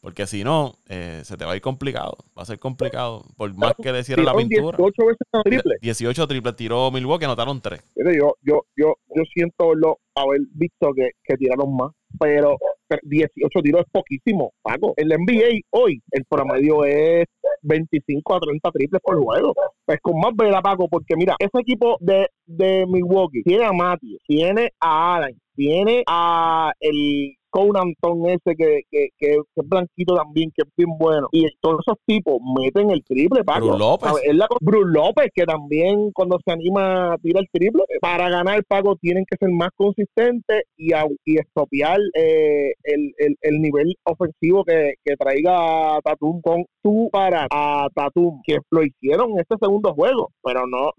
Porque 0.00 0.26
si 0.26 0.44
no, 0.44 0.74
eh, 0.88 1.22
se 1.24 1.36
te 1.36 1.46
va 1.46 1.52
a 1.52 1.56
ir 1.56 1.62
complicado. 1.62 2.18
Va 2.36 2.42
a 2.42 2.44
ser 2.44 2.58
complicado. 2.58 3.24
Por 3.36 3.54
más 3.54 3.72
que 3.82 3.90
le 3.90 4.04
cierre 4.04 4.22
la 4.22 4.34
pintura. 4.34 4.76
18 4.76 5.06
veces 5.06 5.26
triple. 5.44 5.76
18 5.80 6.28
triple 6.28 6.52
tiró 6.52 6.90
Milwaukee, 6.90 7.24
anotaron 7.24 7.60
3. 7.60 7.80
Yo, 7.96 8.34
yo, 8.42 8.66
yo, 8.76 8.94
yo 9.16 9.22
siento 9.32 9.74
lo, 9.74 9.98
haber 10.14 10.42
visto 10.52 10.92
que, 10.94 11.12
que 11.22 11.36
tiraron 11.36 11.74
más. 11.74 11.92
Pero 12.18 12.58
18 13.02 13.62
tiros 13.62 13.82
es 13.82 13.90
poquísimo, 13.90 14.52
Paco. 14.62 14.94
En 14.96 15.08
la 15.08 15.16
NBA 15.16 15.60
hoy 15.70 16.02
el 16.10 16.24
promedio 16.24 16.84
es 16.84 17.26
25 17.62 18.34
a 18.34 18.40
30 18.40 18.70
triples 18.70 19.02
por 19.02 19.22
juego. 19.22 19.54
Pues 19.84 19.98
con 20.00 20.18
más 20.18 20.32
vela, 20.36 20.62
Paco, 20.62 20.88
porque 20.88 21.16
mira, 21.16 21.36
ese 21.38 21.60
equipo 21.60 21.96
de, 22.00 22.28
de 22.46 22.86
Milwaukee 22.86 23.42
tiene 23.42 23.64
a 23.64 23.72
Matthew, 23.72 24.18
tiene 24.26 24.70
a 24.80 25.16
Allen, 25.16 25.38
tiene 25.54 26.02
a 26.06 26.72
el 26.80 27.34
Conan 27.54 27.94
ese 28.26 28.56
que, 28.56 28.80
que, 28.90 29.08
que, 29.16 29.34
es 29.34 29.68
blanquito 29.68 30.16
también, 30.16 30.50
que 30.50 30.62
es 30.62 30.68
bien 30.76 30.90
bueno. 30.98 31.28
Y 31.30 31.46
todos 31.60 31.82
esos 31.86 31.98
tipos 32.04 32.40
meten 32.58 32.90
el 32.90 33.04
triple, 33.04 33.44
Paco. 33.44 33.66
Bruce 33.66 33.78
López. 33.78 34.12
Bruce 34.60 34.90
López, 34.92 35.30
que 35.32 35.44
también 35.44 36.10
cuando 36.12 36.36
se 36.44 36.52
anima 36.52 37.12
a 37.12 37.18
tirar 37.18 37.44
el 37.44 37.48
triple, 37.52 37.84
para 38.00 38.28
ganar, 38.28 38.64
Paco, 38.66 38.96
tienen 38.96 39.24
que 39.30 39.36
ser 39.38 39.50
más 39.50 39.68
consistentes 39.76 40.64
y, 40.76 40.90
y 41.24 41.38
estopiar 41.38 42.00
eh, 42.14 42.72
el, 42.82 43.12
el, 43.18 43.36
el, 43.40 43.62
nivel 43.62 43.94
ofensivo 44.02 44.64
que, 44.64 44.94
que 45.04 45.16
traiga 45.16 46.00
Tatum 46.02 46.40
con 46.40 46.64
su 46.82 47.08
para 47.12 47.46
a 47.52 47.86
Tatum, 47.94 48.40
que 48.44 48.58
lo 48.70 48.82
hicieron 48.82 49.30
en 49.30 49.38
este 49.38 49.54
segundo 49.60 49.94
juego, 49.94 50.32
pero 50.42 50.66
no 50.66 50.90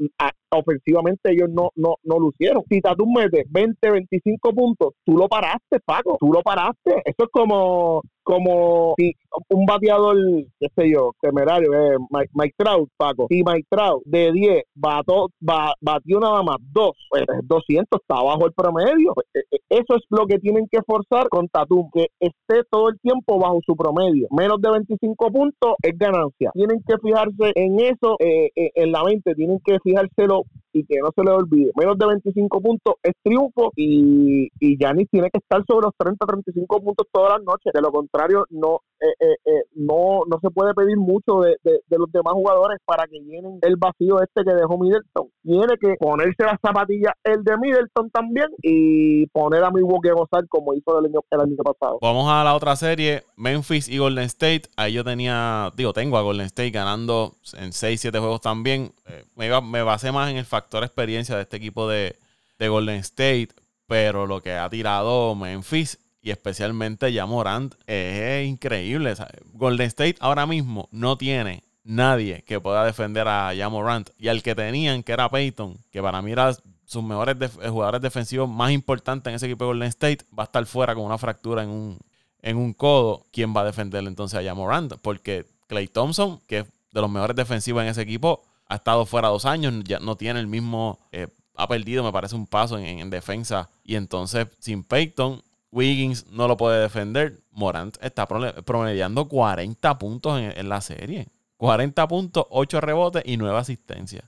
ofensivamente 0.58 1.32
ellos 1.32 1.50
no, 1.50 1.70
no, 1.76 1.96
no 2.04 2.20
lucieron. 2.20 2.64
Si 2.70 2.82
Tatum 2.82 3.14
mete 3.14 3.46
20, 3.50 3.92
25 3.92 4.54
puntos, 4.54 4.94
tú 5.06 5.18
lo 5.18 5.28
paraste, 5.28 5.80
Paco, 5.86 6.18
tú 6.20 6.32
lo 6.32 6.42
paraste. 6.46 7.02
Eso 7.06 7.24
es 7.24 7.30
como 7.32 8.02
como 8.26 8.96
si 8.98 9.14
un 9.50 9.66
bateador, 9.68 10.18
qué 10.60 10.68
sé 10.76 10.92
yo, 10.92 11.12
temerario, 11.22 11.72
eh, 11.74 11.98
Mike, 12.10 12.56
Trout, 12.58 12.90
Paco, 12.98 13.28
y 13.30 13.44
Mike 13.44 13.68
Trout 13.70 14.02
de 14.04 14.32
10 14.32 14.64
bató, 14.74 15.28
batió 15.40 16.20
nada 16.20 16.42
más 16.42 16.58
2, 16.74 16.92
pues 17.10 17.24
200 17.44 18.02
está 18.02 18.16
bajo 18.24 18.48
el 18.48 18.54
promedio. 18.54 19.14
Pues, 19.14 19.28
eh, 19.36 19.44
eh, 19.52 19.58
eso 19.70 19.96
es 19.96 20.02
lo 20.10 20.26
que 20.26 20.40
tienen 20.40 20.68
que 20.72 20.80
forzar 20.82 21.30
con 21.30 21.48
Tatum, 21.50 21.88
que 21.94 22.08
esté 22.20 22.64
todo 22.72 22.90
el 22.90 23.00
tiempo 23.00 23.38
bajo 23.38 23.60
su 23.64 23.76
promedio. 23.76 24.28
Menos 24.32 24.60
de 24.60 24.72
25 24.72 25.32
puntos 25.32 25.76
es 25.84 25.96
ganancia. 25.96 26.50
Tienen 26.54 26.82
que 26.88 26.98
fijarse 26.98 27.52
en 27.54 27.80
eso, 27.80 28.16
eh, 28.20 28.50
en 28.56 28.92
la 28.92 29.04
mente, 29.04 29.36
tienen 29.36 29.60
que 29.64 29.78
fijárselo 29.84 30.42
y 30.76 30.86
que 30.86 31.00
no 31.02 31.10
se 31.16 31.24
le 31.24 31.32
olvide. 31.32 31.72
Menos 31.76 31.98
de 31.98 32.06
25 32.06 32.62
puntos 32.62 32.96
es 33.02 33.14
triunfo 33.24 33.72
y, 33.78 34.50
y 34.60 34.78
tiene 34.78 35.30
que 35.32 35.40
estar 35.40 35.64
sobre 35.66 35.86
los 35.86 35.94
30, 35.98 36.26
35 36.26 36.82
puntos 36.82 37.08
todas 37.12 37.38
las 37.38 37.44
noches. 37.44 37.72
De 37.74 37.82
lo 37.82 37.92
contrario, 37.92 38.46
no, 38.50 38.82
eh, 39.00 39.08
eh, 39.20 39.36
eh, 39.46 39.64
no, 39.76 40.22
no 40.28 40.38
se 40.42 40.50
puede 40.50 40.74
pedir 40.74 40.98
mucho 40.98 41.40
de, 41.40 41.56
los 41.98 42.12
demás 42.12 42.34
jugadores 42.34 42.80
para 42.86 43.08
que 43.08 43.20
llenen 43.20 43.60
el 43.62 43.78
vacío 43.78 44.22
este 44.22 44.44
que 44.44 44.54
dejó 44.54 44.78
Middleton. 44.78 45.30
Tiene 45.44 45.78
que 45.80 45.96
ponerse 45.98 46.44
las 46.44 46.60
zapatillas 46.62 47.14
el 47.24 47.44
de 47.44 47.58
Middleton 47.58 48.10
también 48.12 48.48
y 48.62 49.28
poner 49.28 49.64
a 49.64 49.72
Milwaukee 49.72 50.10
a 50.10 50.14
gozar 50.14 50.46
como 50.50 50.74
hizo 50.74 51.00
el 51.00 51.06
año, 51.06 51.22
el 51.32 51.40
año 51.40 51.56
pasado. 51.64 52.00
Vamos 52.02 52.30
a 52.30 52.44
la 52.44 52.54
otra 52.54 52.76
serie, 52.76 53.24
Memphis 53.38 53.88
y 53.88 53.98
Golden 53.98 54.26
State. 54.26 54.64
Ahí 54.76 54.94
yo 54.94 55.06
tenía, 55.06 55.72
digo, 55.78 55.94
tengo 55.94 56.18
a 56.18 56.22
Golden 56.22 56.48
State 56.48 56.72
ganando 56.72 57.32
en 57.58 57.72
6, 57.72 58.02
7 58.02 58.20
juegos 58.20 58.42
también. 58.42 58.92
me, 59.38 59.62
me 59.62 59.84
basé 59.84 60.12
más 60.12 60.30
en 60.30 60.38
el 60.38 60.46
factor 60.46 60.65
experiencia 60.72 61.36
de 61.36 61.44
este 61.44 61.58
equipo 61.58 61.88
de, 61.88 62.18
Golden 62.60 62.98
State, 62.98 63.50
pero 63.88 64.26
lo 64.26 64.42
que 64.42 64.54
ha 64.54 64.70
tirado 64.70 65.36
Memphis 65.36 66.00
y 66.22 66.32
especialmente 66.32 67.12
ya 67.14 67.26
Morant 67.26 67.76
es 67.86 68.48
increíble. 68.48 69.14
Golden 69.54 69.88
State 69.88 70.16
ahora 70.20 70.46
mismo 70.48 70.88
no 70.92 71.18
tiene 71.18 71.64
nadie 71.84 72.44
que 72.44 72.60
pueda 72.60 72.84
defender 72.84 73.28
a 73.28 73.70
Morant 73.70 74.10
y 74.18 74.30
al 74.30 74.42
que 74.42 74.56
tenían, 74.56 75.04
que 75.04 75.12
era 75.12 75.30
Peyton, 75.30 75.78
que 75.92 76.02
para 76.02 76.22
mí 76.22 76.32
era 76.32 76.56
sus 76.86 77.04
mejores 77.04 77.36
jugadores 77.68 78.02
defensivos 78.02 78.50
más 78.50 78.72
importantes 78.72 79.30
en 79.30 79.36
ese 79.36 79.48
equipo 79.48 79.66
de 79.66 79.70
Golden 79.70 79.90
State, 79.90 80.20
va 80.38 80.44
a 80.44 80.46
estar 80.46 80.66
fuera 80.66 80.96
con 80.96 81.04
una 81.04 81.18
fractura 81.18 81.64
en 81.64 81.70
un, 81.70 82.00
en 82.42 82.58
un 82.58 82.74
codo. 82.74 83.26
¿Quién 83.32 83.56
va 83.56 83.62
a 83.62 83.66
defenderle 83.66 84.10
entonces 84.10 84.48
a 84.48 84.54
Morant? 84.54 84.94
Porque 85.02 85.46
Clay 85.68 85.88
Thompson, 85.88 86.40
que 86.48 86.60
es 86.60 86.66
de 86.92 87.02
los 87.02 87.10
mejores 87.10 87.36
defensivos 87.36 87.84
en 87.84 87.90
ese 87.90 88.02
equipo, 88.02 88.44
ha 88.68 88.76
estado 88.76 89.06
fuera 89.06 89.28
dos 89.30 89.46
años, 89.46 89.74
ya 89.84 90.00
no 90.00 90.16
tiene 90.16 90.40
el 90.40 90.48
mismo, 90.48 91.00
eh, 91.12 91.28
ha 91.56 91.68
perdido, 91.68 92.04
me 92.04 92.12
parece, 92.12 92.36
un 92.36 92.48
paso 92.48 92.78
en, 92.78 93.10
defensa. 93.10 93.70
Y 93.84 93.96
entonces, 93.96 94.48
sin 94.60 94.84
Peyton, 94.84 95.42
Wiggins 95.72 96.26
no 96.28 96.48
lo 96.48 96.58
puede 96.58 96.82
defender. 96.82 97.42
Morant 97.52 97.98
está 98.02 98.28
promediando 98.28 99.28
40 99.28 100.00
puntos 100.00 100.40
en, 100.40 100.70
la 100.70 100.82
serie. 100.82 101.28
40 101.58 102.08
puntos, 102.08 102.46
8 102.50 102.82
rebotes 102.82 103.24
y 103.26 103.38
9 103.38 103.58
asistencias. 103.58 104.26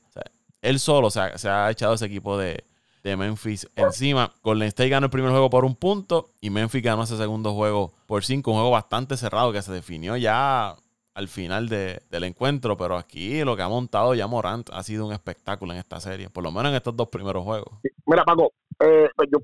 él 0.62 0.80
solo 0.80 1.10
se 1.10 1.20
ha, 1.20 1.70
echado 1.70 1.96
ese 1.96 2.06
equipo 2.06 2.38
de, 2.38 2.64
de 3.04 3.18
Memphis 3.18 3.68
encima. 3.76 4.32
Golden 4.44 4.70
State 4.70 4.90
ganó 4.90 5.06
el 5.06 5.12
primer 5.12 5.32
juego 5.32 5.50
por 5.50 5.66
un 5.66 5.76
punto 5.76 6.32
y 6.40 6.50
Memphis 6.50 6.84
ganó 6.84 7.04
ese 7.04 7.18
segundo 7.18 7.54
juego 7.54 7.94
por 8.06 8.24
cinco. 8.24 8.52
Un 8.52 8.58
juego 8.58 8.72
bastante 8.72 9.18
cerrado 9.18 9.52
que 9.52 9.62
se 9.62 9.74
definió 9.74 10.16
ya 10.16 10.76
al 11.18 11.28
final 11.28 11.68
del 11.68 12.24
encuentro, 12.24 12.78
pero 12.78 12.96
aquí 12.96 13.44
lo 13.44 13.56
que 13.56 13.64
ha 13.64 13.68
montado 13.68 14.14
ya 14.14 14.28
Morant 14.28 14.70
ha 14.72 14.84
sido 14.84 15.08
un 15.08 15.14
espectáculo 15.14 15.74
en 15.74 15.80
esta 15.80 16.00
serie, 16.00 16.30
por 16.30 16.44
lo 16.44 16.52
menos 16.52 16.70
en 16.70 16.76
estos 16.76 16.96
dos 16.96 17.10
primeros 17.10 17.44
juegos. 17.44 17.80
Mira, 18.06 18.24
Paco, 18.24 18.52
eh, 18.80 19.10
pues 19.16 19.28
yo 19.34 19.40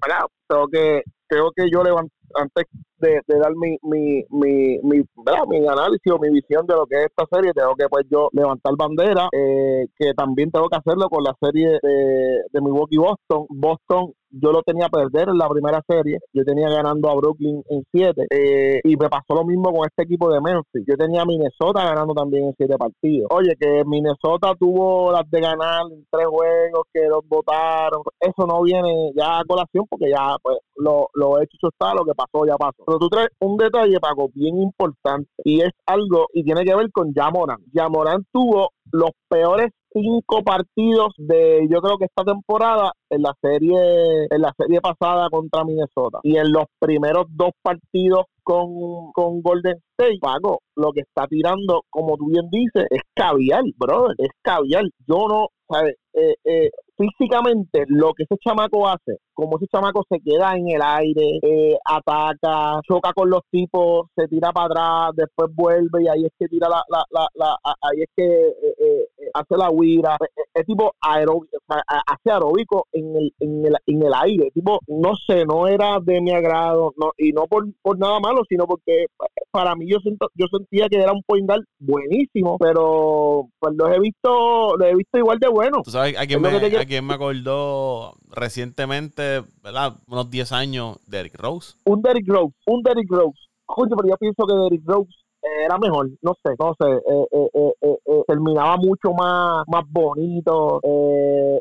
tengo 0.48 0.68
que, 0.68 1.02
creo 1.26 1.52
que 1.56 1.66
yo 1.74 1.84
levanto, 1.84 2.14
antes 2.36 2.66
de, 3.04 3.40
dar 3.40 3.54
mi, 3.56 3.78
mi, 3.84 4.24
mi, 4.30 4.80
mi, 4.84 5.04
mi, 5.50 5.68
análisis 5.68 6.12
o 6.12 6.20
mi 6.20 6.30
visión 6.30 6.66
de 6.66 6.76
lo 6.76 6.86
que 6.86 6.98
es 6.98 7.06
esta 7.06 7.26
serie, 7.32 7.52
tengo 7.54 7.76
que 7.76 7.88
pues 7.90 8.06
yo 8.10 8.30
levantar 8.32 8.74
bandera, 8.78 9.28
eh, 9.32 9.88
que 9.98 10.14
también 10.14 10.52
tengo 10.52 10.70
que 10.70 10.78
hacerlo 10.78 11.10
con 11.10 11.24
la 11.24 11.36
serie 11.42 11.80
de, 11.82 12.42
de 12.52 12.62
Milwaukee 12.62 12.98
Boston. 12.98 13.46
Boston 13.50 14.14
yo 14.34 14.52
lo 14.52 14.64
tenía 14.64 14.88
a 14.88 14.90
perder 14.90 15.30
en 15.30 15.38
la 15.38 15.48
primera 15.48 15.82
serie, 15.88 16.18
yo 16.34 16.44
tenía 16.44 16.68
ganando 16.68 17.10
a 17.10 17.16
Brooklyn 17.16 17.62
en 17.70 17.84
7 17.92 18.26
eh, 18.32 18.82
y 18.84 18.98
me 18.98 19.08
pasó 19.08 19.36
lo 19.36 19.46
mismo 19.46 19.72
con 19.72 19.86
este 19.86 20.04
equipo 20.04 20.32
de 20.32 20.42
Memphis, 20.42 20.84
yo 20.88 20.96
tenía 20.98 21.22
a 21.22 21.26
Minnesota 21.26 21.84
ganando 21.84 22.14
también 22.14 22.46
en 22.46 22.54
7 22.58 22.76
partidos. 22.78 23.30
Oye, 23.32 23.54
que 23.60 23.84
Minnesota 23.86 24.56
tuvo 24.60 25.12
las 25.12 25.30
de 25.30 25.40
ganar 25.40 25.84
en 25.92 26.06
tres 26.10 26.26
juegos, 26.26 26.84
que 26.92 27.08
los 27.08 27.28
votaron, 27.28 28.02
eso 28.20 28.48
no 28.48 28.64
viene 28.64 29.12
ya 29.16 29.40
a 29.40 29.46
colación 29.46 29.86
porque 29.88 30.10
ya 30.10 30.36
pues 30.42 30.58
lo, 30.78 31.08
lo 31.14 31.40
hecho 31.42 31.70
está, 31.70 31.94
lo 31.94 32.04
que 32.04 32.16
pasó 32.16 32.46
ya 32.46 32.58
pasó. 32.58 32.84
Pero 32.94 33.00
tú 33.00 33.10
traes 33.10 33.30
un 33.40 33.58
detalle, 33.58 34.00
Paco, 34.00 34.30
bien 34.36 34.62
importante 34.62 35.28
y 35.44 35.62
es 35.62 35.72
algo 35.88 36.28
y 36.32 36.44
tiene 36.44 36.64
que 36.64 36.76
ver 36.76 36.92
con 36.92 37.12
Yamoran. 37.12 37.58
Yamoran 37.74 38.24
tuvo 38.32 38.70
los 38.92 39.10
peores 39.28 39.72
cinco 39.92 40.44
partidos 40.44 41.14
de 41.18 41.68
yo 41.72 41.82
creo 41.82 41.98
que 41.98 42.06
esta 42.06 42.24
temporada 42.24 42.92
en 43.10 43.24
la 43.24 43.34
serie 43.42 44.28
en 44.30 44.42
la 44.42 44.54
serie 44.56 44.80
pasada 44.80 45.28
contra 45.32 45.64
Minnesota. 45.64 46.20
Y 46.22 46.38
en 46.38 46.52
los 46.52 46.66
primeros 46.78 47.26
dos 47.30 47.50
partidos 47.64 48.26
con, 48.44 49.12
con 49.14 49.42
Golden 49.42 49.80
State 49.98 50.20
Paco 50.22 50.60
lo 50.76 50.92
que 50.92 51.02
está 51.02 51.26
tirando 51.28 51.82
como 51.90 52.16
tú 52.18 52.28
bien 52.28 52.48
dices 52.52 52.86
es 52.92 53.02
caviar 53.16 53.64
brother 53.76 54.16
es 54.20 54.30
caviar. 54.44 54.84
Yo 55.08 55.28
no 55.28 55.48
sabes 55.68 55.96
eh, 56.14 56.36
eh, 56.44 56.70
físicamente 56.98 57.86
lo 57.88 58.14
que 58.14 58.24
ese 58.24 58.38
chamaco 58.38 58.88
hace, 58.88 59.18
como 59.34 59.58
ese 59.58 59.68
chamaco 59.68 60.04
se 60.10 60.20
queda 60.20 60.56
en 60.56 60.70
el 60.70 60.82
aire, 60.82 61.40
eh, 61.42 61.78
ataca, 61.86 62.80
choca 62.88 63.14
con 63.14 63.30
los 63.30 63.42
tipos, 63.50 64.08
se 64.16 64.28
tira 64.28 64.52
para 64.52 64.66
atrás, 64.66 65.16
después 65.16 65.50
vuelve 65.56 66.04
y 66.04 66.08
ahí 66.08 66.26
es 66.26 66.32
que 66.38 66.48
tira 66.48 66.70
la, 66.70 66.84
la, 66.90 67.28
la, 67.34 67.58
ahí 67.64 68.02
es 68.02 68.10
que 68.16 68.26
eh, 68.26 68.76
eh, 68.80 69.30
hace 69.34 69.58
la 69.58 69.70
huira, 69.72 70.18
es, 70.54 70.66
tipo 70.66 70.94
aeróbico, 71.02 71.58
hace 71.68 72.32
aeróbico 72.32 72.88
en 72.92 73.16
el, 73.16 73.34
en 73.40 73.66
el, 73.66 73.76
en 73.88 74.04
el 74.04 74.14
aire, 74.14 74.52
tipo, 74.52 74.80
no 74.88 75.16
sé, 75.28 75.46
no 75.46 75.68
era 75.68 76.00
de 76.00 76.22
mi 76.22 76.32
agrado, 76.32 76.94
no, 76.98 77.12
y 77.18 77.32
no 77.32 77.48
por, 77.48 77.66
por 77.82 77.98
nada 77.98 78.20
malo, 78.20 78.42
sino 78.48 78.66
porque 78.66 79.08
para 79.52 79.76
mí 79.76 79.88
yo 79.90 79.98
siento, 80.00 80.28
yo 80.36 80.46
sentía 80.48 80.88
que 80.90 80.98
era 80.98 81.12
un 81.12 81.24
point 81.24 81.50
buenísimo, 81.80 82.58
pero 82.60 83.48
pues 83.60 83.76
lo 83.76 83.88
he 83.92 84.00
visto, 84.00 84.78
lo 84.78 84.86
he 84.86 84.96
visto 84.96 85.18
igual 85.18 85.40
de 85.40 85.50
bueno. 85.50 85.82
¿Tú 85.84 85.92
sabes 85.92 86.03
a 86.04 86.28
quién 86.28 86.42
me, 86.42 86.86
quién 86.86 87.06
me 87.06 87.14
acordó 87.14 88.16
recientemente, 88.30 89.44
¿verdad? 89.64 89.96
Unos 90.08 90.30
10 90.30 90.52
años, 90.52 90.98
Derrick 91.08 91.36
Rose. 91.36 91.76
Un 91.86 92.02
Derrick 92.02 92.28
Rose, 92.28 92.56
un 92.66 92.82
Derrick 92.84 93.10
Rose. 93.10 93.40
Coño, 93.66 93.96
pero 93.96 94.10
yo 94.10 94.18
pienso 94.18 94.46
que 94.46 94.54
Derrick 94.54 94.84
Rose 94.86 95.23
era 95.44 95.78
mejor, 95.78 96.10
no 96.22 96.34
sé, 96.44 96.56
no 96.58 96.74
sé, 96.80 96.90
eh, 96.90 97.28
eh, 97.32 97.74
eh, 97.82 98.24
terminaba 98.28 98.78
mucho 98.78 99.12
más, 99.14 99.66
más 99.68 99.84
bonito, 99.90 100.80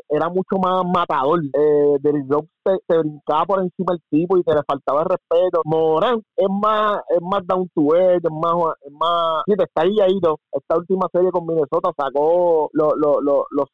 era 0.09 0.29
mucho 0.29 0.57
más 0.61 0.83
matador. 0.85 1.41
Eh, 1.43 1.97
Derrick 1.99 2.29
Rose 2.29 2.47
se, 2.87 2.97
brincaba 2.97 3.45
por 3.45 3.59
encima 3.61 3.93
del 3.93 4.01
tipo 4.09 4.37
y 4.37 4.43
se 4.43 4.53
le 4.53 4.61
faltaba 4.65 5.01
el 5.01 5.09
respeto. 5.09 5.61
Morán 5.65 6.21
es 6.35 6.47
más, 6.49 7.01
es 7.09 7.21
más 7.21 7.45
down 7.45 7.69
to 7.75 7.95
earth, 7.95 8.23
es 8.23 8.31
más, 8.31 8.53
es 8.85 8.91
más, 8.93 9.43
sí, 9.45 9.53
está 9.57 9.81
ahí 9.81 9.99
ahí, 10.01 10.19
esta 10.51 10.77
última 10.77 11.07
serie 11.11 11.31
con 11.31 11.45
Minnesota 11.45 11.91
sacó 11.97 12.69
los, 12.71 12.93
los, 12.97 13.17
los, 13.21 13.45
los, 13.51 13.67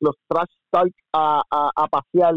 los 0.00 0.14
trash 0.28 0.50
a, 1.12 1.42
a, 1.50 1.70
a 1.74 1.88
pasear, 1.88 2.34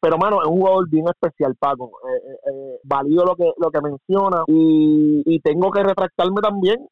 pero 0.00 0.18
mano, 0.18 0.42
es 0.42 0.48
un 0.48 0.58
jugador 0.58 0.88
bien 0.88 1.06
especial, 1.08 1.54
Paco. 1.58 1.90
Eh, 2.08 2.78
valido 2.84 3.24
lo 3.24 3.36
que, 3.36 3.50
lo 3.56 3.70
que 3.70 3.80
menciona 3.80 4.42
y, 4.46 5.22
y 5.26 5.40
tengo 5.40 5.70
que 5.70 5.82
retractarme 5.82 6.40
también 6.40 6.86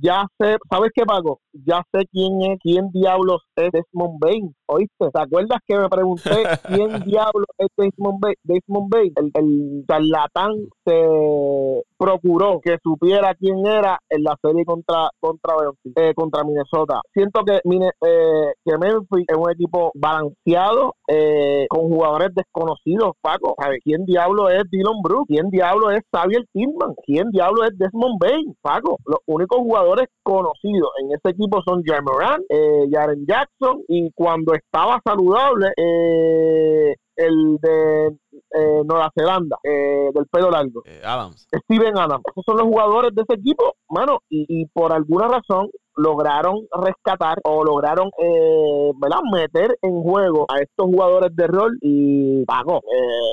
ya 0.00 0.26
sé, 0.38 0.56
¿sabes 0.70 0.90
qué, 0.94 1.04
Paco? 1.04 1.40
Ya 1.52 1.82
sé 1.92 2.06
quién 2.10 2.40
es, 2.42 2.58
quién 2.60 2.90
diablos 2.90 3.42
es 3.56 3.70
Desmond 3.72 4.18
Bain, 4.20 4.54
¿oíste? 4.66 5.10
¿Te 5.12 5.20
acuerdas 5.20 5.58
que 5.66 5.76
me 5.76 5.88
pregunté 5.88 6.30
quién 6.68 7.04
diablos 7.04 7.46
es 7.58 7.68
Desmond 7.76 8.20
Bain? 8.20 8.34
Desmond 8.42 8.88
Bain, 8.90 9.12
el, 9.16 9.30
el 9.34 9.84
charlatán 9.88 10.52
se 10.84 11.82
procuró 11.96 12.60
que 12.62 12.76
supiera 12.82 13.34
quién 13.34 13.66
era 13.66 13.98
en 14.08 14.22
la 14.22 14.36
serie 14.42 14.64
contra 14.64 15.10
contra 15.20 15.54
eh, 15.96 16.12
contra 16.14 16.44
Minnesota. 16.44 17.00
Siento 17.12 17.42
que, 17.44 17.56
eh, 17.56 18.52
que 18.64 18.78
Memphis 18.78 19.26
es 19.28 19.36
un 19.36 19.50
equipo 19.50 19.90
balanceado 19.94 20.94
eh, 21.08 21.66
con 21.68 21.88
jugadores 21.88 22.30
desconocidos, 22.34 23.12
Paco. 23.20 23.54
¿Sabes 23.60 23.80
quién 23.84 24.04
diablo 24.04 24.48
es 24.48 24.64
Dylan 24.70 25.02
Brooks? 25.02 25.28
¿Quién 25.28 25.50
diablo 25.50 25.90
es 25.90 26.00
Xavier 26.12 26.44
Tillman? 26.52 26.94
¿Quién 27.06 27.30
diablo 27.30 27.64
es 27.64 27.76
Desmond 27.78 28.18
Bain? 28.20 28.56
Paco, 28.60 28.98
los 29.06 29.20
únicos 29.26 29.58
jugadores 29.64 30.08
conocidos 30.22 30.90
en 31.02 31.12
ese 31.12 31.30
equipo 31.30 31.62
son 31.62 31.82
Jamoran, 31.84 32.42
eh, 32.48 32.86
Jaren 32.90 33.24
Jackson 33.26 33.82
y 33.88 34.10
cuando 34.14 34.54
estaba 34.54 35.00
saludable 35.04 35.72
eh, 35.76 36.94
el 37.16 37.58
de 37.60 38.06
eh, 38.06 38.82
Nueva 38.84 39.10
Zelanda, 39.16 39.56
eh, 39.62 40.10
del 40.12 40.26
pelo 40.30 40.50
largo. 40.50 40.82
Adams. 41.02 41.46
Steven 41.64 41.96
Adams. 41.96 42.24
Esos 42.30 42.44
son 42.44 42.56
los 42.56 42.66
jugadores 42.66 43.14
de 43.14 43.22
ese 43.22 43.40
equipo, 43.40 43.74
mano, 43.88 44.18
y, 44.28 44.66
por 44.66 44.92
alguna 44.92 45.28
razón 45.28 45.68
lograron 45.96 46.66
rescatar 46.72 47.38
o 47.44 47.62
lograron 47.64 48.10
eh, 48.18 48.90
meter 49.32 49.78
en 49.80 50.02
juego 50.02 50.44
a 50.48 50.60
estos 50.60 50.86
jugadores 50.86 51.34
de 51.36 51.46
rol 51.46 51.78
y 51.80 52.44
pago, 52.46 52.80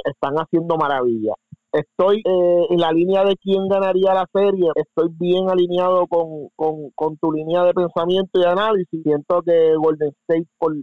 están 0.06 0.36
haciendo 0.36 0.78
maravillas 0.78 1.36
estoy 1.72 2.22
eh, 2.26 2.66
en 2.70 2.80
la 2.80 2.92
línea 2.92 3.24
de 3.24 3.36
quién 3.38 3.68
ganaría 3.68 4.14
la 4.14 4.28
serie, 4.34 4.72
estoy 4.76 5.10
bien 5.20 5.50
alineado 5.50 6.08
con, 6.08 6.50
con, 6.96 7.18
tu 7.18 7.32
línea 7.32 7.64
de 7.64 7.74
pensamiento 7.74 8.40
y 8.40 8.46
análisis. 8.46 9.02
Siento 9.04 9.42
que 9.42 9.76
Golden 9.76 10.12
State 10.28 10.48
por, 10.58 10.76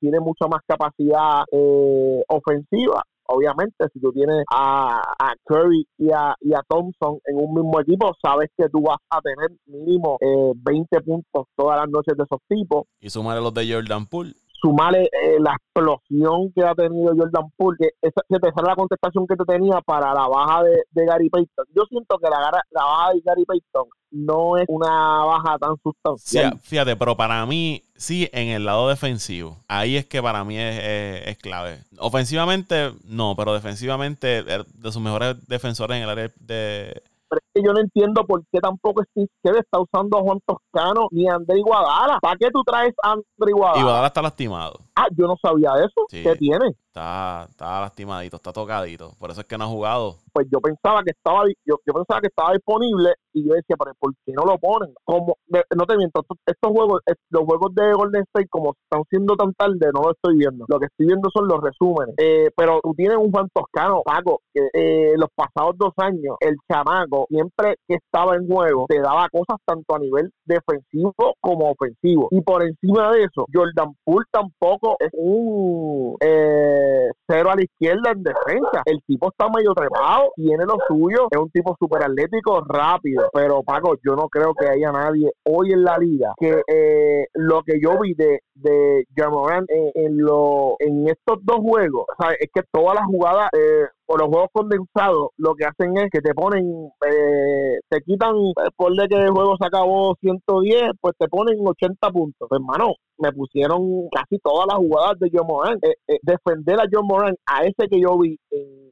tiene 0.00 0.20
mucha 0.20 0.46
más 0.48 0.60
capacidad 0.66 1.44
eh, 1.52 2.22
ofensiva. 2.28 3.02
Obviamente, 3.32 3.86
si 3.92 4.00
tú 4.00 4.12
tienes 4.12 4.44
a, 4.52 5.00
a 5.16 5.34
Curry 5.44 5.86
y 5.98 6.10
a, 6.10 6.34
y 6.40 6.52
a, 6.52 6.62
Thompson 6.68 7.20
en 7.26 7.36
un 7.36 7.54
mismo 7.54 7.80
equipo, 7.80 8.12
sabes 8.20 8.50
que 8.56 8.68
tú 8.68 8.82
vas 8.82 8.98
a 9.08 9.20
tener 9.20 9.56
mínimo 9.66 10.18
eh, 10.20 10.52
20 10.56 11.00
puntos 11.02 11.46
todas 11.54 11.78
las 11.78 11.88
noches 11.88 12.16
de 12.16 12.24
esos 12.24 12.40
tipos. 12.48 12.86
Y 12.98 13.08
sumar 13.08 13.40
los 13.40 13.54
de 13.54 13.72
Jordan 13.72 14.06
Poole 14.06 14.34
sumarle 14.60 15.04
eh, 15.04 15.38
la 15.40 15.54
explosión 15.54 16.52
que 16.54 16.62
ha 16.64 16.74
tenido 16.74 17.14
Jordan 17.16 17.50
Poole, 17.56 17.78
que 17.78 17.88
esa, 18.02 18.22
que 18.28 18.62
la 18.62 18.76
contestación 18.76 19.26
que 19.26 19.36
te 19.36 19.44
tenía 19.44 19.80
para 19.80 20.12
la 20.14 20.28
baja 20.28 20.62
de, 20.64 21.06
Gary 21.06 21.30
Payton. 21.30 21.66
Yo 21.74 21.84
siento 21.88 22.18
que 22.18 22.28
la, 22.28 22.50
la 22.70 22.84
baja 22.84 23.12
de 23.12 23.20
Gary 23.24 23.44
Payton 23.44 23.88
no 24.10 24.58
es 24.58 24.64
una 24.68 25.24
baja 25.24 25.58
tan 25.58 25.76
sustancial. 25.82 26.58
fíjate, 26.60 26.96
pero 26.96 27.16
para 27.16 27.44
mí, 27.46 27.82
sí, 27.96 28.28
en 28.32 28.48
el 28.48 28.64
lado 28.64 28.88
defensivo, 28.88 29.58
ahí 29.68 29.96
es 29.96 30.06
que 30.06 30.22
para 30.22 30.44
mí 30.44 30.56
es, 30.58 31.38
clave. 31.38 31.78
Ofensivamente, 31.98 32.92
no, 33.04 33.34
pero 33.36 33.54
defensivamente, 33.54 34.42
de 34.42 34.64
sus 34.92 35.00
mejores 35.00 35.36
defensores 35.46 35.96
en 35.96 36.02
el 36.02 36.10
área 36.10 36.30
de, 36.40 37.02
pero 37.30 37.40
es 37.40 37.50
que 37.54 37.66
yo 37.66 37.72
no 37.72 37.80
entiendo 37.80 38.24
por 38.26 38.42
qué 38.50 38.58
tampoco 38.60 39.02
Steve 39.04 39.28
está 39.44 39.78
usando 39.80 40.18
a 40.18 40.22
Juan 40.22 40.40
Toscano 40.44 41.06
ni 41.12 41.28
a 41.28 41.34
André 41.34 41.58
Iguadala. 41.58 42.18
¿Para 42.20 42.36
qué 42.36 42.50
tú 42.50 42.62
traes 42.64 42.92
a 43.02 43.12
André 43.12 43.50
Iguadala? 43.50 43.80
Iguadala 43.80 44.06
está 44.08 44.20
lastimado. 44.20 44.80
Ah, 45.00 45.08
yo 45.16 45.26
no 45.26 45.36
sabía 45.40 45.70
eso. 45.76 46.04
¿Qué 46.10 46.36
tiene? 46.36 46.76
Está, 46.90 47.46
está 47.48 47.80
lastimadito, 47.80 48.36
está 48.36 48.52
tocadito. 48.52 49.12
Por 49.18 49.30
eso 49.30 49.40
es 49.40 49.46
que 49.46 49.56
no 49.56 49.64
ha 49.64 49.68
jugado. 49.68 50.16
Pues 50.32 50.46
yo 50.52 50.60
pensaba 50.60 51.02
que 51.02 51.12
estaba 51.12 51.44
yo, 51.64 51.76
yo 51.86 51.94
pensaba 51.94 52.20
que 52.20 52.26
estaba 52.26 52.52
disponible 52.52 53.14
y 53.32 53.48
yo 53.48 53.54
decía, 53.54 53.76
pero 53.78 53.94
¿por 53.98 54.12
qué 54.26 54.32
no 54.32 54.44
lo 54.44 54.58
ponen? 54.58 54.92
Como 55.04 55.36
no 55.48 55.86
te 55.86 55.96
miento, 55.96 56.24
estos 56.46 56.70
juegos, 56.70 57.00
los 57.30 57.44
juegos 57.44 57.74
de 57.74 57.92
Golden 57.92 58.22
State 58.22 58.48
como 58.50 58.74
están 58.74 59.04
siendo 59.08 59.36
tan 59.36 59.54
tarde, 59.54 59.90
no 59.94 60.02
lo 60.02 60.10
estoy 60.10 60.36
viendo. 60.36 60.64
Lo 60.68 60.78
que 60.80 60.86
estoy 60.86 61.06
viendo 61.06 61.30
son 61.32 61.46
los 61.46 61.60
resúmenes. 61.60 62.14
Eh, 62.18 62.50
pero 62.56 62.80
tú 62.82 62.92
tienes 62.94 63.16
un 63.16 63.30
Juan 63.30 63.48
Toscano, 63.54 64.02
Paco, 64.04 64.40
que 64.52 64.68
eh, 64.74 65.14
los 65.16 65.28
pasados 65.34 65.78
dos 65.78 65.92
años, 65.96 66.36
el 66.40 66.56
chamaco, 66.68 67.26
siempre 67.28 67.76
que 67.86 67.94
estaba 67.94 68.34
en 68.34 68.48
juego 68.48 68.86
te 68.88 69.00
daba 69.00 69.28
cosas 69.28 69.58
tanto 69.64 69.94
a 69.94 69.98
nivel 70.00 70.32
defensivo 70.44 71.14
como 71.40 71.70
ofensivo. 71.70 72.28
Y 72.32 72.40
por 72.40 72.64
encima 72.64 73.12
de 73.12 73.24
eso, 73.24 73.46
Jordan 73.52 73.94
Poole 74.04 74.26
tampoco 74.32 74.89
es 74.98 75.10
un 75.12 76.16
eh, 76.20 77.10
cero 77.26 77.50
a 77.50 77.56
la 77.56 77.62
izquierda 77.62 78.12
en 78.12 78.22
defensa. 78.22 78.82
El 78.84 79.00
tipo 79.06 79.28
está 79.30 79.48
medio 79.48 79.72
trepado, 79.74 80.32
tiene 80.36 80.64
lo 80.64 80.76
suyo, 80.88 81.28
es 81.30 81.38
un 81.38 81.50
tipo 81.50 81.76
súper 81.78 82.04
atlético, 82.04 82.64
rápido. 82.66 83.28
Pero 83.32 83.62
Paco, 83.62 83.96
yo 84.04 84.16
no 84.16 84.28
creo 84.28 84.54
que 84.54 84.68
haya 84.68 84.92
nadie 84.92 85.30
hoy 85.44 85.72
en 85.72 85.84
la 85.84 85.98
liga 85.98 86.32
que 86.38 86.62
eh, 86.66 87.26
lo 87.34 87.62
que 87.62 87.80
yo 87.80 87.98
vi 88.00 88.14
de, 88.14 88.40
de 88.54 89.06
Jamoran 89.16 89.64
en, 89.68 89.90
en, 89.94 90.18
lo, 90.18 90.76
en 90.78 91.08
estos 91.08 91.38
dos 91.42 91.58
juegos, 91.58 92.06
es 92.38 92.48
que 92.52 92.62
todas 92.72 92.94
las 92.94 93.04
jugadas 93.06 93.50
eh, 93.52 93.86
o 94.12 94.16
los 94.16 94.26
juegos 94.26 94.48
condensados 94.52 95.28
lo 95.36 95.54
que 95.54 95.64
hacen 95.64 95.96
es 95.96 96.10
que 96.10 96.20
te 96.20 96.34
ponen, 96.34 96.66
eh, 97.06 97.78
te 97.88 98.00
quitan, 98.00 98.34
eh, 98.34 98.70
por 98.76 98.92
de 98.96 99.06
que 99.06 99.14
el 99.14 99.30
juego 99.30 99.56
se 99.56 99.66
acabó 99.66 100.16
110, 100.20 100.82
pues 101.00 101.14
te 101.16 101.28
ponen 101.28 101.58
80 101.64 102.10
puntos. 102.10 102.48
Pues, 102.48 102.60
hermano, 102.60 102.94
me 103.18 103.30
pusieron 103.32 104.08
casi 104.10 104.40
todas 104.42 104.66
las 104.66 104.78
jugadas 104.78 105.16
de 105.20 105.30
John 105.32 105.46
Moran. 105.46 105.78
Eh, 105.82 106.18
defender 106.22 106.80
a 106.80 106.88
John 106.90 107.06
Moran 107.06 107.36
a 107.46 107.62
ese 107.62 107.88
que 107.88 108.00
yo 108.00 108.18
vi 108.18 108.36
en, 108.50 108.90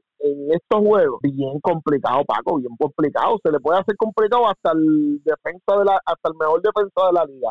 estos 0.50 0.80
juegos, 0.80 1.20
bien 1.22 1.60
complicado, 1.60 2.24
Paco, 2.24 2.58
bien 2.58 2.76
complicado. 2.78 3.38
Se 3.42 3.50
le 3.50 3.60
puede 3.60 3.80
hacer 3.80 3.96
complicado 3.96 4.48
hasta 4.48 4.72
el 4.72 5.20
defensa 5.24 5.78
de 5.78 5.84
la, 5.84 6.00
hasta 6.04 6.28
el 6.28 6.34
mejor 6.38 6.60
defensor 6.62 7.06
de 7.06 7.12
la 7.12 7.24
liga. 7.24 7.50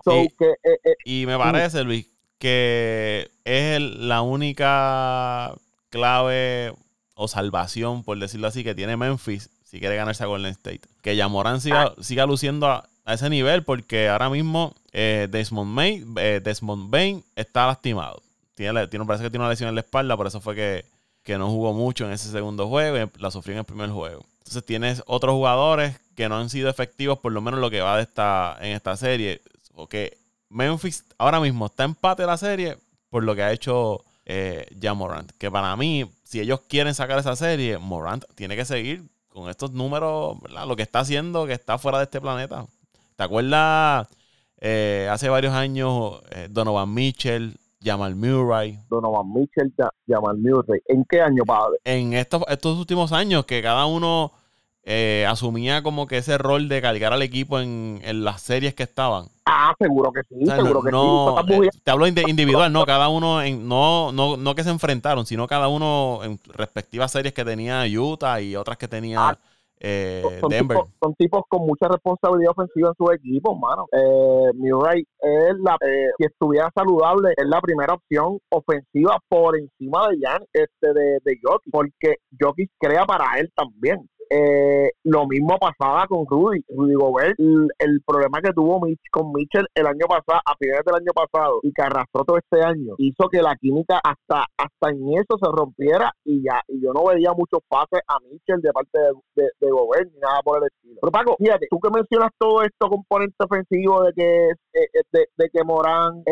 y 1.05 1.25
me 1.25 1.37
parece, 1.37 1.83
Luis, 1.83 2.09
que 2.37 3.29
es 3.45 3.81
la 3.81 4.21
única 4.21 5.53
clave 5.89 6.73
o 7.17 7.27
salvación, 7.27 8.03
por 8.03 8.17
decirlo 8.19 8.47
así, 8.47 8.63
que 8.63 8.75
tiene 8.75 8.95
Memphis 8.95 9.49
si 9.65 9.79
quiere 9.79 9.95
ganarse 9.95 10.23
a 10.23 10.27
Golden 10.27 10.51
State. 10.51 10.81
Que 11.01 11.15
Yamoran 11.15 11.59
siga, 11.59 11.93
ah. 11.97 12.03
siga 12.03 12.25
luciendo 12.25 12.67
a, 12.67 12.87
ese 13.07 13.29
nivel 13.29 13.63
porque 13.63 14.07
ahora 14.07 14.29
mismo 14.29 14.75
eh, 14.91 15.27
Desmond, 15.29 15.71
May, 15.71 16.05
eh, 16.17 16.41
Desmond 16.43 16.91
Bain 16.91 17.23
está 17.35 17.65
lastimado. 17.65 18.21
Tiene, 18.53 18.87
tiene, 18.87 19.05
parece 19.05 19.23
que 19.23 19.29
tiene 19.31 19.43
una 19.43 19.49
lesión 19.49 19.69
en 19.69 19.75
la 19.75 19.81
espalda, 19.81 20.15
por 20.15 20.27
eso 20.27 20.39
fue 20.41 20.55
que, 20.55 20.85
que 21.23 21.37
no 21.37 21.49
jugó 21.49 21.73
mucho 21.73 22.05
en 22.05 22.11
ese 22.11 22.29
segundo 22.29 22.67
juego 22.67 22.97
y 22.97 23.19
la 23.19 23.31
sufrió 23.31 23.53
en 23.53 23.59
el 23.59 23.65
primer 23.65 23.89
juego. 23.89 24.23
Entonces 24.39 24.63
tienes 24.63 25.03
otros 25.07 25.33
jugadores 25.33 25.99
que 26.15 26.29
no 26.29 26.37
han 26.37 26.49
sido 26.49 26.69
efectivos 26.69 27.17
por 27.17 27.31
lo 27.31 27.41
menos 27.41 27.59
lo 27.59 27.71
que 27.71 27.81
va 27.81 27.97
de 27.97 28.03
esta, 28.03 28.57
en 28.61 28.73
esta 28.73 28.95
serie. 28.95 29.41
Porque 29.73 30.17
Memphis 30.49 31.03
ahora 31.17 31.39
mismo 31.39 31.65
está 31.65 31.83
empate 31.83 32.21
de 32.23 32.27
la 32.27 32.37
serie 32.37 32.77
por 33.09 33.23
lo 33.23 33.35
que 33.35 33.43
ha 33.43 33.51
hecho 33.51 34.03
eh, 34.27 34.93
Morant. 34.93 35.31
Que 35.37 35.49
para 35.49 35.75
mí, 35.75 36.09
si 36.23 36.39
ellos 36.39 36.61
quieren 36.67 36.93
sacar 36.93 37.17
esa 37.17 37.35
serie, 37.35 37.77
Morant 37.77 38.25
tiene 38.35 38.55
que 38.55 38.65
seguir 38.65 39.03
con 39.29 39.49
estos 39.49 39.71
números, 39.71 40.39
¿verdad? 40.41 40.67
Lo 40.67 40.75
que 40.75 40.83
está 40.83 40.99
haciendo, 40.99 41.47
que 41.47 41.53
está 41.53 41.77
fuera 41.77 41.99
de 41.99 42.05
este 42.05 42.19
planeta. 42.19 42.65
¿Te 43.15 43.23
acuerdas 43.23 44.07
eh, 44.59 45.07
hace 45.09 45.29
varios 45.29 45.53
años 45.53 46.21
eh, 46.31 46.47
Donovan 46.49 46.93
Mitchell, 46.93 47.55
Jamal 47.81 48.15
Murray? 48.15 48.79
Donovan 48.89 49.31
Mitchell, 49.33 49.73
Jamal 50.07 50.37
Murray. 50.37 50.81
¿En 50.87 51.05
qué 51.05 51.21
año, 51.21 51.43
padre? 51.45 51.77
En 51.85 52.13
estos, 52.13 52.43
estos 52.47 52.77
últimos 52.77 53.11
años 53.13 53.45
que 53.45 53.61
cada 53.61 53.85
uno 53.85 54.33
eh, 54.89 55.25
asumía 55.27 55.83
como 55.83 56.07
que 56.07 56.17
ese 56.17 56.37
rol 56.37 56.69
de 56.69 56.81
cargar 56.81 57.11
al 57.11 57.21
equipo 57.21 57.59
en, 57.59 57.99
en 58.05 58.23
las 58.23 58.41
series 58.41 58.73
que 58.73 58.83
estaban. 58.83 59.25
Ah, 59.45 59.73
seguro 59.77 60.13
que 60.13 60.21
sí, 60.23 60.45
seguro 60.45 60.81
que 60.81 60.91
sí. 60.91 61.67
Eh, 61.67 61.69
te 61.83 61.91
hablo 61.91 62.07
individual, 62.07 62.71
no, 62.71 62.85
cada 62.85 63.09
uno, 63.09 63.41
en, 63.41 63.67
no, 63.67 64.13
no, 64.13 64.37
no 64.37 64.55
que 64.55 64.63
se 64.63 64.69
enfrentaron, 64.69 65.25
sino 65.25 65.45
cada 65.45 65.67
uno 65.67 66.21
en 66.23 66.39
respectivas 66.53 67.11
series 67.11 67.33
que 67.33 67.43
tenía 67.43 67.83
Utah 67.83 68.39
y 68.39 68.55
otras 68.55 68.77
que 68.77 68.87
tenía 68.87 69.29
ah, 69.29 69.37
eh, 69.81 70.23
son 70.39 70.49
Denver. 70.49 70.77
Tipos, 70.77 70.93
son 71.01 71.15
tipos 71.15 71.41
con 71.49 71.67
mucha 71.67 71.89
responsabilidad 71.89 72.51
ofensiva 72.55 72.87
en 72.87 72.95
su 72.95 73.11
equipo, 73.11 73.55
mano. 73.57 73.87
Eh, 73.91 74.53
Murray 74.55 75.01
es 75.01 75.55
la, 75.59 75.75
eh, 75.85 76.11
si 76.17 76.25
estuviera 76.27 76.71
saludable, 76.73 77.33
es 77.35 77.45
la 77.45 77.59
primera 77.59 77.93
opción 77.93 78.39
ofensiva 78.47 79.19
por 79.27 79.59
encima 79.59 80.07
de 80.07 80.17
Jan, 80.21 80.43
este 80.53 80.93
de, 80.93 81.19
de 81.25 81.39
Jokic, 81.43 81.71
porque 81.73 82.15
Jokic 82.39 82.71
crea 82.79 83.05
para 83.05 83.37
él 83.37 83.51
también. 83.53 84.09
Eh, 84.29 84.91
lo 85.03 85.25
mismo 85.27 85.57
pasaba 85.57 86.05
con 86.07 86.25
Rudy, 86.25 86.61
Rudy 86.69 86.93
Gobert, 86.95 87.35
el, 87.39 88.01
problema 88.05 88.41
que 88.41 88.53
tuvo 88.53 88.79
Mitch, 88.79 88.99
con 89.11 89.31
Mitchell 89.31 89.67
el 89.73 89.87
año 89.87 90.05
pasado, 90.07 90.41
a 90.45 90.55
finales 90.57 90.83
del 90.85 90.95
año 90.95 91.11
pasado, 91.13 91.59
y 91.63 91.71
que 91.71 91.81
arrastró 91.81 92.23
todo 92.23 92.37
este 92.37 92.61
año, 92.63 92.95
hizo 92.97 93.29
que 93.29 93.41
la 93.41 93.55
química 93.55 93.99
hasta, 94.03 94.45
hasta 94.57 94.89
en 94.89 95.13
eso 95.13 95.37
se 95.41 95.49
rompiera 95.51 96.11
y 96.25 96.43
ya, 96.43 96.61
y 96.67 96.81
yo 96.81 96.91
no 96.93 97.05
veía 97.05 97.31
muchos 97.33 97.59
pases 97.67 98.01
a 98.07 98.19
Mitchell 98.29 98.61
de 98.61 98.71
parte 98.71 98.99
de, 99.35 99.49
de, 99.59 99.71
Gobert 99.71 100.11
ni 100.13 100.19
nada 100.19 100.39
por 100.43 100.57
el 100.57 100.67
estilo. 100.67 100.99
Pero 101.01 101.11
Paco, 101.11 101.35
fíjate, 101.37 101.67
tú 101.69 101.79
que 101.79 101.89
mencionas 101.89 102.31
todo 102.37 102.63
esto 102.63 102.89
componente 102.89 103.35
ofensivo 103.39 104.03
de 104.03 104.13
que 104.13 104.49
eh, 104.49 104.89
eh, 104.93 105.25
de, 105.37 105.49
que 105.49 105.63
Morán 105.63 106.23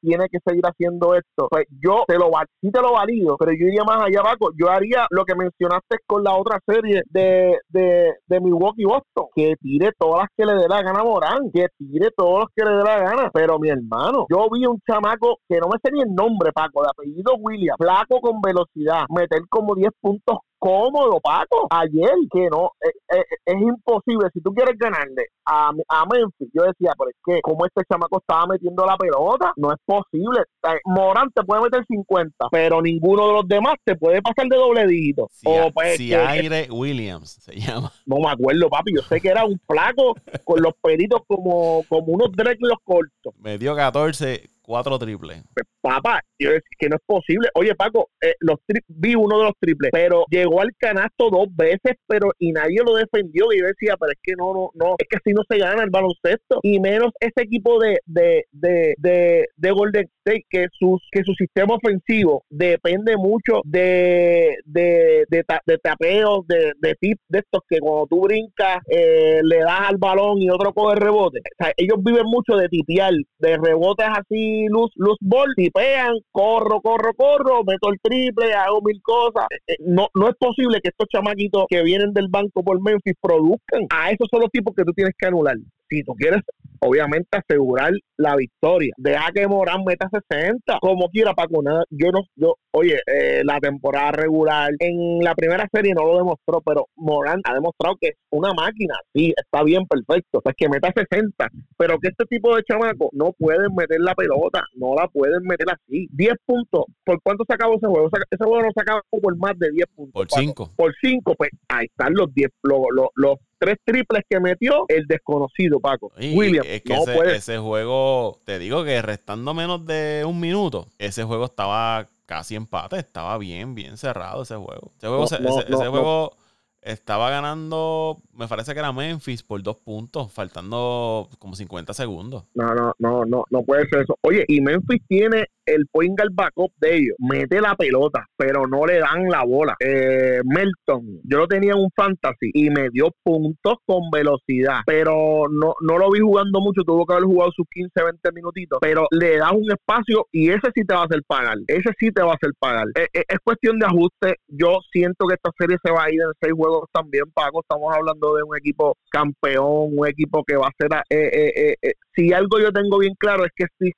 tiene 0.00 0.28
que 0.28 0.38
seguir 0.46 0.62
haciendo 0.64 1.14
esto, 1.14 1.48
pues 1.50 1.66
yo 1.82 2.04
te 2.06 2.18
lo 2.18 2.30
sí 2.60 2.70
te 2.70 2.80
lo 2.80 2.92
valido, 2.92 3.36
pero 3.38 3.52
yo 3.52 3.66
iría 3.66 3.84
más 3.84 4.02
allá, 4.02 4.22
Paco, 4.22 4.50
yo 4.58 4.70
haría 4.70 5.06
lo 5.10 5.24
que 5.24 5.34
mencionaste 5.34 5.98
con 6.06 6.22
la 6.22 6.34
otra 6.34 6.58
serie 6.66 6.83
de, 7.10 7.58
de, 7.68 8.12
de 8.26 8.40
Milwaukee 8.40 8.84
Boston. 8.84 9.26
Que 9.34 9.54
tire 9.60 9.90
todas 9.98 10.22
las 10.22 10.28
que 10.36 10.44
le 10.44 10.54
dé 10.54 10.68
la 10.68 10.82
gana 10.82 11.00
a 11.00 11.04
Morán, 11.04 11.50
que 11.52 11.66
tire 11.78 12.08
todos 12.16 12.40
los 12.40 12.48
que 12.54 12.64
le 12.64 12.76
dé 12.76 12.82
la 12.82 12.98
gana. 12.98 13.30
Pero 13.32 13.58
mi 13.58 13.68
hermano, 13.68 14.26
yo 14.30 14.46
vi 14.52 14.66
un 14.66 14.80
chamaco 14.86 15.38
que 15.48 15.58
no 15.58 15.68
me 15.68 15.78
sé 15.82 15.90
ni 15.92 16.02
el 16.02 16.14
nombre, 16.14 16.52
Paco, 16.52 16.82
de 16.82 16.88
apellido 16.90 17.34
William, 17.40 17.76
flaco 17.78 18.20
con 18.20 18.40
velocidad, 18.40 19.04
meter 19.08 19.40
como 19.48 19.74
10 19.74 19.90
puntos 20.00 20.38
cómodo, 20.64 21.20
Paco. 21.20 21.66
Ayer, 21.68 22.14
que 22.32 22.48
no, 22.50 22.72
eh, 22.80 23.16
eh, 23.16 23.24
es 23.44 23.54
imposible. 23.54 24.30
Si 24.32 24.40
tú 24.40 24.54
quieres 24.54 24.78
ganarle 24.78 25.26
a, 25.44 25.68
a 25.68 26.06
Memphis, 26.06 26.48
yo 26.54 26.62
decía, 26.62 26.94
pero 26.98 27.10
es 27.10 27.16
que 27.22 27.42
como 27.42 27.66
este 27.66 27.82
chamaco 27.86 28.18
estaba 28.18 28.46
metiendo 28.46 28.86
la 28.86 28.96
pelota, 28.96 29.52
no 29.56 29.70
es 29.70 29.78
posible. 29.84 30.40
Morán 30.86 31.30
te 31.34 31.42
puede 31.44 31.64
meter 31.64 31.84
50, 31.86 32.46
pero 32.50 32.80
ninguno 32.80 33.26
de 33.26 33.32
los 33.34 33.48
demás 33.48 33.74
te 33.84 33.94
puede 33.94 34.22
pasar 34.22 34.48
de 34.48 34.56
doble 34.56 34.86
dígito. 34.86 35.28
Si, 35.32 35.46
o 35.46 35.70
pues, 35.70 35.98
si 35.98 36.14
Aire 36.14 36.68
Williams 36.70 37.30
se 37.42 37.56
llama. 37.56 37.92
No 38.06 38.16
me 38.18 38.30
acuerdo, 38.30 38.68
papi. 38.68 38.92
Yo 38.94 39.02
sé 39.02 39.20
que 39.20 39.28
era 39.28 39.44
un 39.44 39.58
flaco 39.66 40.14
con 40.44 40.62
los 40.62 40.74
pelitos 40.80 41.22
como, 41.26 41.82
como 41.88 42.12
unos 42.12 42.30
los 42.60 42.78
cortos. 42.84 43.34
Me 43.38 43.58
dio 43.58 43.74
14 43.74 44.48
cuatro 44.64 44.98
triples. 44.98 45.42
Pues, 45.54 45.66
papá, 45.80 46.20
yo 46.38 46.50
decía 46.50 46.76
que 46.78 46.88
no 46.88 46.96
es 46.96 47.02
posible. 47.06 47.48
Oye, 47.54 47.74
Paco, 47.74 48.08
eh, 48.20 48.34
los 48.40 48.58
vi 48.88 49.14
uno 49.14 49.38
de 49.38 49.44
los 49.44 49.54
triples, 49.60 49.90
pero 49.92 50.24
llegó 50.30 50.60
al 50.60 50.72
canasto 50.78 51.30
dos 51.30 51.48
veces, 51.54 51.96
pero 52.06 52.30
y 52.38 52.52
nadie 52.52 52.80
lo 52.84 52.94
defendió. 52.94 53.52
Y 53.52 53.60
yo 53.60 53.66
decía, 53.66 53.96
pero 53.98 54.12
es 54.12 54.18
que 54.22 54.32
no, 54.36 54.52
no, 54.52 54.70
no, 54.74 54.96
es 54.98 55.06
que 55.08 55.16
así 55.16 55.32
no 55.32 55.42
se 55.48 55.58
gana 55.58 55.82
el 55.82 55.90
baloncesto. 55.90 56.60
Y 56.62 56.80
menos 56.80 57.12
ese 57.20 57.42
equipo 57.42 57.78
de, 57.78 57.98
de, 58.06 58.44
de, 58.52 58.94
de, 58.98 59.46
de 59.56 59.70
Golden 59.70 60.08
State, 60.24 60.44
que, 60.48 60.66
sus, 60.72 61.00
que 61.10 61.22
su 61.22 61.34
sistema 61.34 61.74
ofensivo 61.74 62.44
depende 62.48 63.16
mucho 63.16 63.60
de, 63.64 64.56
de, 64.64 65.24
de, 65.28 65.78
tapeos, 65.78 66.46
de, 66.46 66.72
de 66.80 66.94
tips 67.00 67.22
de 67.28 67.38
estos 67.40 67.62
que 67.68 67.78
cuando 67.78 68.06
tú 68.06 68.22
brincas, 68.22 68.78
eh, 68.88 69.40
le 69.42 69.58
das 69.58 69.90
al 69.90 69.96
balón 69.98 70.40
y 70.40 70.50
otro 70.50 70.72
coge 70.72 70.96
rebote. 70.96 71.40
O 71.40 71.64
sea, 71.64 71.72
ellos 71.76 71.98
viven 72.02 72.24
mucho 72.26 72.56
de 72.56 72.68
tipiar, 72.68 73.12
de 73.38 73.56
rebotes 73.56 74.06
así 74.08 74.66
luz, 74.68 74.90
luz 74.96 75.16
ball, 75.20 75.52
tipean, 75.56 76.14
corro, 76.34 76.80
corro, 76.80 77.14
corro, 77.14 77.62
meto 77.64 77.92
el 77.92 78.00
triple, 78.02 78.52
hago 78.54 78.82
mil 78.82 79.00
cosas. 79.00 79.46
Eh, 79.50 79.74
eh, 79.74 79.76
no, 79.86 80.08
no 80.14 80.28
es 80.28 80.34
posible 80.36 80.80
que 80.82 80.88
estos 80.88 81.06
chamaquitos 81.08 81.66
que 81.68 81.82
vienen 81.84 82.12
del 82.12 82.26
banco 82.28 82.64
por 82.64 82.82
Memphis 82.82 83.14
produzcan. 83.20 83.86
A 83.90 84.10
esos 84.10 84.26
son 84.28 84.40
los 84.40 84.50
tipos 84.50 84.74
que 84.74 84.84
tú 84.84 84.92
tienes 84.92 85.14
que 85.16 85.28
anular. 85.28 85.54
Si 85.88 86.02
tú 86.02 86.14
quieres 86.14 86.42
obviamente 86.84 87.28
asegurar 87.36 87.92
la 88.16 88.36
victoria. 88.36 88.92
Deja 88.96 89.30
que 89.34 89.48
Morán 89.48 89.84
meta 89.84 90.08
60, 90.28 90.78
como 90.80 91.08
quiera, 91.08 91.34
Paco. 91.34 91.62
Nada, 91.62 91.84
yo 91.90 92.10
no, 92.12 92.20
yo, 92.36 92.54
oye, 92.72 93.00
eh, 93.06 93.42
la 93.44 93.58
temporada 93.58 94.12
regular 94.12 94.70
en 94.78 95.20
la 95.20 95.34
primera 95.34 95.66
serie 95.72 95.94
no 95.94 96.04
lo 96.04 96.18
demostró, 96.18 96.60
pero 96.60 96.86
Morán 96.96 97.40
ha 97.44 97.54
demostrado 97.54 97.96
que 98.00 98.08
es 98.08 98.14
una 98.30 98.52
máquina. 98.52 98.94
Sí, 99.14 99.32
está 99.36 99.64
bien, 99.64 99.86
perfecto. 99.86 100.40
Pues 100.42 100.54
que 100.56 100.68
meta 100.68 100.92
60, 100.94 101.48
pero 101.76 101.98
que 101.98 102.08
este 102.08 102.24
tipo 102.26 102.54
de 102.54 102.62
chamacos 102.62 103.08
no 103.12 103.32
pueden 103.32 103.74
meter 103.74 104.00
la 104.00 104.14
pelota, 104.14 104.62
no 104.74 104.94
la 104.94 105.08
pueden 105.08 105.42
meter 105.42 105.66
así. 105.70 106.06
10 106.12 106.34
puntos, 106.44 106.84
¿por 107.04 107.20
cuánto 107.22 107.44
se 107.48 107.54
acabó 107.54 107.76
ese 107.76 107.86
juego? 107.86 108.08
ese 108.30 108.44
juego 108.44 108.62
no 108.62 108.70
se 108.74 108.82
acabó 108.82 109.00
por 109.10 109.36
más 109.38 109.58
de 109.58 109.70
10 109.70 109.86
puntos. 109.94 110.12
Por 110.12 110.30
5. 110.30 110.70
Por 110.76 110.94
5, 111.00 111.34
pues 111.36 111.50
ahí 111.68 111.86
están 111.86 112.12
los 112.14 112.32
10, 112.34 112.50
los, 112.62 112.80
los, 112.94 113.08
los 113.14 113.38
tres 113.58 113.78
triples 113.84 114.24
que 114.28 114.40
metió 114.40 114.84
el 114.88 115.06
desconocido 115.06 115.80
Paco. 115.80 116.12
William. 116.16 116.64
Es 116.66 116.82
que 116.82 116.94
ese, 117.34 117.58
juego, 117.58 118.38
te 118.44 118.58
digo 118.58 118.84
que 118.84 119.00
restando 119.02 119.54
menos 119.54 119.84
de 119.86 120.24
un 120.26 120.40
minuto, 120.40 120.88
ese 120.98 121.24
juego 121.24 121.46
estaba 121.46 122.06
casi 122.26 122.54
empate, 122.54 122.98
estaba 122.98 123.36
bien, 123.38 123.74
bien 123.74 123.96
cerrado 123.96 124.42
ese 124.42 124.56
juego. 124.56 124.92
Ese 124.98 125.08
juego, 125.08 125.24
ese, 125.24 125.86
juego 125.88 126.36
estaba 126.84 127.30
ganando, 127.30 128.18
me 128.34 128.46
parece 128.46 128.74
que 128.74 128.78
era 128.78 128.92
Memphis 128.92 129.42
por 129.42 129.62
dos 129.62 129.76
puntos, 129.76 130.30
faltando 130.32 131.28
como 131.38 131.54
50 131.54 131.94
segundos. 131.94 132.44
No, 132.54 132.74
no, 132.74 132.94
no, 132.98 133.24
no, 133.24 133.44
no 133.50 133.62
puede 133.62 133.88
ser 133.88 134.02
eso. 134.02 134.18
Oye, 134.20 134.44
y 134.48 134.60
Memphis 134.60 135.02
tiene 135.08 135.48
el 135.66 135.86
point 135.90 136.18
guard 136.18 136.32
backup 136.32 136.72
de 136.78 136.96
ellos 136.96 137.16
mete 137.18 137.60
la 137.60 137.74
pelota, 137.74 138.26
pero 138.36 138.66
no 138.66 138.86
le 138.86 138.98
dan 138.98 139.28
la 139.28 139.44
bola. 139.44 139.76
Eh, 139.80 140.40
Melton, 140.44 141.20
yo 141.24 141.38
lo 141.38 141.46
tenía 141.46 141.72
en 141.72 141.78
un 141.78 141.90
fantasy 141.94 142.50
y 142.52 142.70
me 142.70 142.88
dio 142.90 143.10
puntos 143.22 143.74
con 143.86 144.10
velocidad, 144.10 144.80
pero 144.86 145.46
no, 145.50 145.74
no 145.80 145.98
lo 145.98 146.10
vi 146.10 146.20
jugando 146.20 146.60
mucho, 146.60 146.82
tuvo 146.82 147.06
que 147.06 147.14
haber 147.14 147.24
jugado 147.24 147.50
sus 147.54 147.66
15, 147.72 147.90
20 147.94 148.32
minutitos, 148.32 148.78
pero 148.80 149.06
le 149.10 149.38
da 149.38 149.52
un 149.52 149.70
espacio 149.70 150.26
y 150.32 150.50
ese 150.50 150.70
sí 150.74 150.84
te 150.84 150.94
va 150.94 151.02
a 151.02 151.04
hacer 151.04 151.22
pagar, 151.26 151.56
ese 151.66 151.90
sí 151.98 152.10
te 152.10 152.22
va 152.22 152.32
a 152.32 152.34
hacer 152.34 152.50
pagar. 152.58 152.86
Eh, 152.96 153.08
eh, 153.12 153.24
es 153.28 153.38
cuestión 153.42 153.78
de 153.78 153.86
ajuste, 153.86 154.36
yo 154.48 154.78
siento 154.92 155.26
que 155.26 155.34
esta 155.34 155.50
serie 155.58 155.76
se 155.82 155.90
va 155.90 156.04
a 156.04 156.10
ir 156.10 156.20
en 156.20 156.32
seis 156.40 156.52
juegos 156.54 156.88
también, 156.92 157.24
Paco, 157.32 157.60
estamos 157.60 157.94
hablando 157.94 158.36
de 158.36 158.42
un 158.42 158.56
equipo 158.56 158.96
campeón, 159.10 159.98
un 159.98 160.06
equipo 160.06 160.42
que 160.44 160.56
va 160.56 160.68
a 160.68 160.72
ser... 160.78 160.90
Eh, 161.10 161.74
si 162.14 162.32
algo 162.32 162.60
yo 162.60 162.72
tengo 162.72 162.98
bien 162.98 163.14
claro 163.18 163.44
es 163.44 163.50
que 163.56 163.66
Steve 163.74 163.92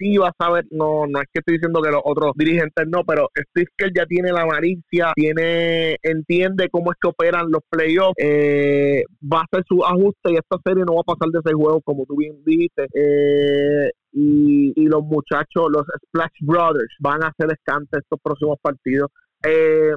sí 0.00 0.16
va 0.16 0.28
a 0.28 0.44
saber, 0.44 0.64
no, 0.70 1.06
no 1.06 1.20
es 1.20 1.26
que 1.32 1.40
estoy 1.40 1.54
diciendo 1.56 1.82
que 1.82 1.90
los 1.90 2.00
otros 2.02 2.32
dirigentes 2.34 2.86
no, 2.88 3.04
pero 3.04 3.28
Steve 3.50 3.92
ya 3.94 4.06
tiene 4.06 4.32
la 4.32 4.46
malicia, 4.46 5.12
tiene, 5.14 5.96
entiende 6.02 6.68
cómo 6.70 6.90
es 6.90 6.98
que 7.00 7.08
operan 7.08 7.50
los 7.50 7.60
playoffs, 7.68 8.14
eh, 8.16 9.04
va 9.22 9.40
a 9.40 9.44
hacer 9.44 9.64
su 9.68 9.84
ajuste 9.84 10.32
y 10.32 10.36
esta 10.36 10.56
serie 10.64 10.84
no 10.86 10.94
va 10.94 11.02
a 11.02 11.14
pasar 11.14 11.28
de 11.30 11.40
seis 11.44 11.54
juegos 11.54 11.82
como 11.84 12.06
tú 12.06 12.16
bien 12.16 12.42
dijiste. 12.44 12.86
Eh, 12.94 13.90
y, 14.12 14.72
y 14.74 14.86
los 14.86 15.02
muchachos, 15.04 15.68
los 15.70 15.84
Splash 16.06 16.40
Brothers, 16.40 16.94
van 16.98 17.22
a 17.22 17.28
hacer 17.28 17.52
escante 17.52 17.98
estos 17.98 18.18
próximos 18.22 18.58
partidos. 18.60 19.10
Eh, 19.46 19.92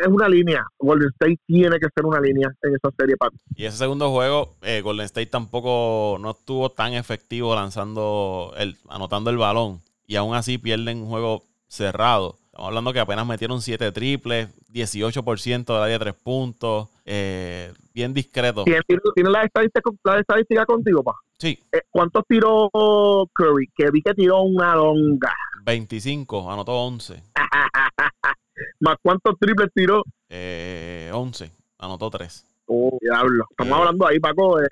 es 0.00 0.08
una 0.08 0.28
línea. 0.28 0.64
Golden 0.78 1.08
State 1.08 1.38
tiene 1.46 1.78
que 1.78 1.86
ser 1.94 2.04
una 2.04 2.20
línea 2.20 2.48
en 2.62 2.74
esa 2.74 2.90
serie, 2.98 3.16
Paco. 3.16 3.36
Y 3.54 3.64
ese 3.64 3.78
segundo 3.78 4.10
juego, 4.10 4.54
eh, 4.62 4.80
Golden 4.82 5.06
State 5.06 5.26
tampoco 5.26 6.18
no 6.20 6.32
estuvo 6.32 6.70
tan 6.70 6.94
efectivo 6.94 7.54
lanzando, 7.54 8.52
el, 8.56 8.76
anotando 8.88 9.30
el 9.30 9.38
balón. 9.38 9.80
Y 10.06 10.16
aún 10.16 10.34
así 10.34 10.58
pierden 10.58 10.98
un 10.98 11.08
juego 11.08 11.42
cerrado. 11.68 12.36
Estamos 12.46 12.68
hablando 12.68 12.92
que 12.92 13.00
apenas 13.00 13.26
metieron 13.26 13.60
7 13.60 13.92
triples, 13.92 14.48
18% 14.72 15.64
de 15.66 15.80
la 15.80 15.86
de 15.86 15.98
3 15.98 16.14
puntos. 16.14 16.88
Eh, 17.04 17.72
bien 17.92 18.14
discreto. 18.14 18.64
¿Tienes 18.64 19.32
la 19.32 19.42
estadística, 19.42 19.90
la 20.04 20.20
estadística 20.20 20.64
contigo, 20.64 21.02
pa? 21.02 21.12
Sí. 21.38 21.58
Eh, 21.72 21.82
¿Cuántos 21.90 22.24
tiró 22.26 22.70
Curry? 23.34 23.68
Que 23.74 23.90
vi 23.90 24.00
que 24.00 24.14
tiró 24.14 24.42
una 24.42 24.74
longa. 24.74 25.34
25, 25.64 26.50
anotó 26.50 26.72
11. 26.72 27.22
¿Más 28.80 28.96
cuántos 29.02 29.38
triples 29.38 29.70
tiró? 29.74 30.02
Eh, 30.28 31.10
11, 31.12 31.50
anotó 31.78 32.10
3. 32.10 32.44
Oh, 32.66 32.98
diablo. 33.00 33.46
Estamos 33.50 33.76
eh, 33.76 33.80
hablando 33.80 34.06
ahí, 34.06 34.18
Paco, 34.18 34.58
de, 34.58 34.66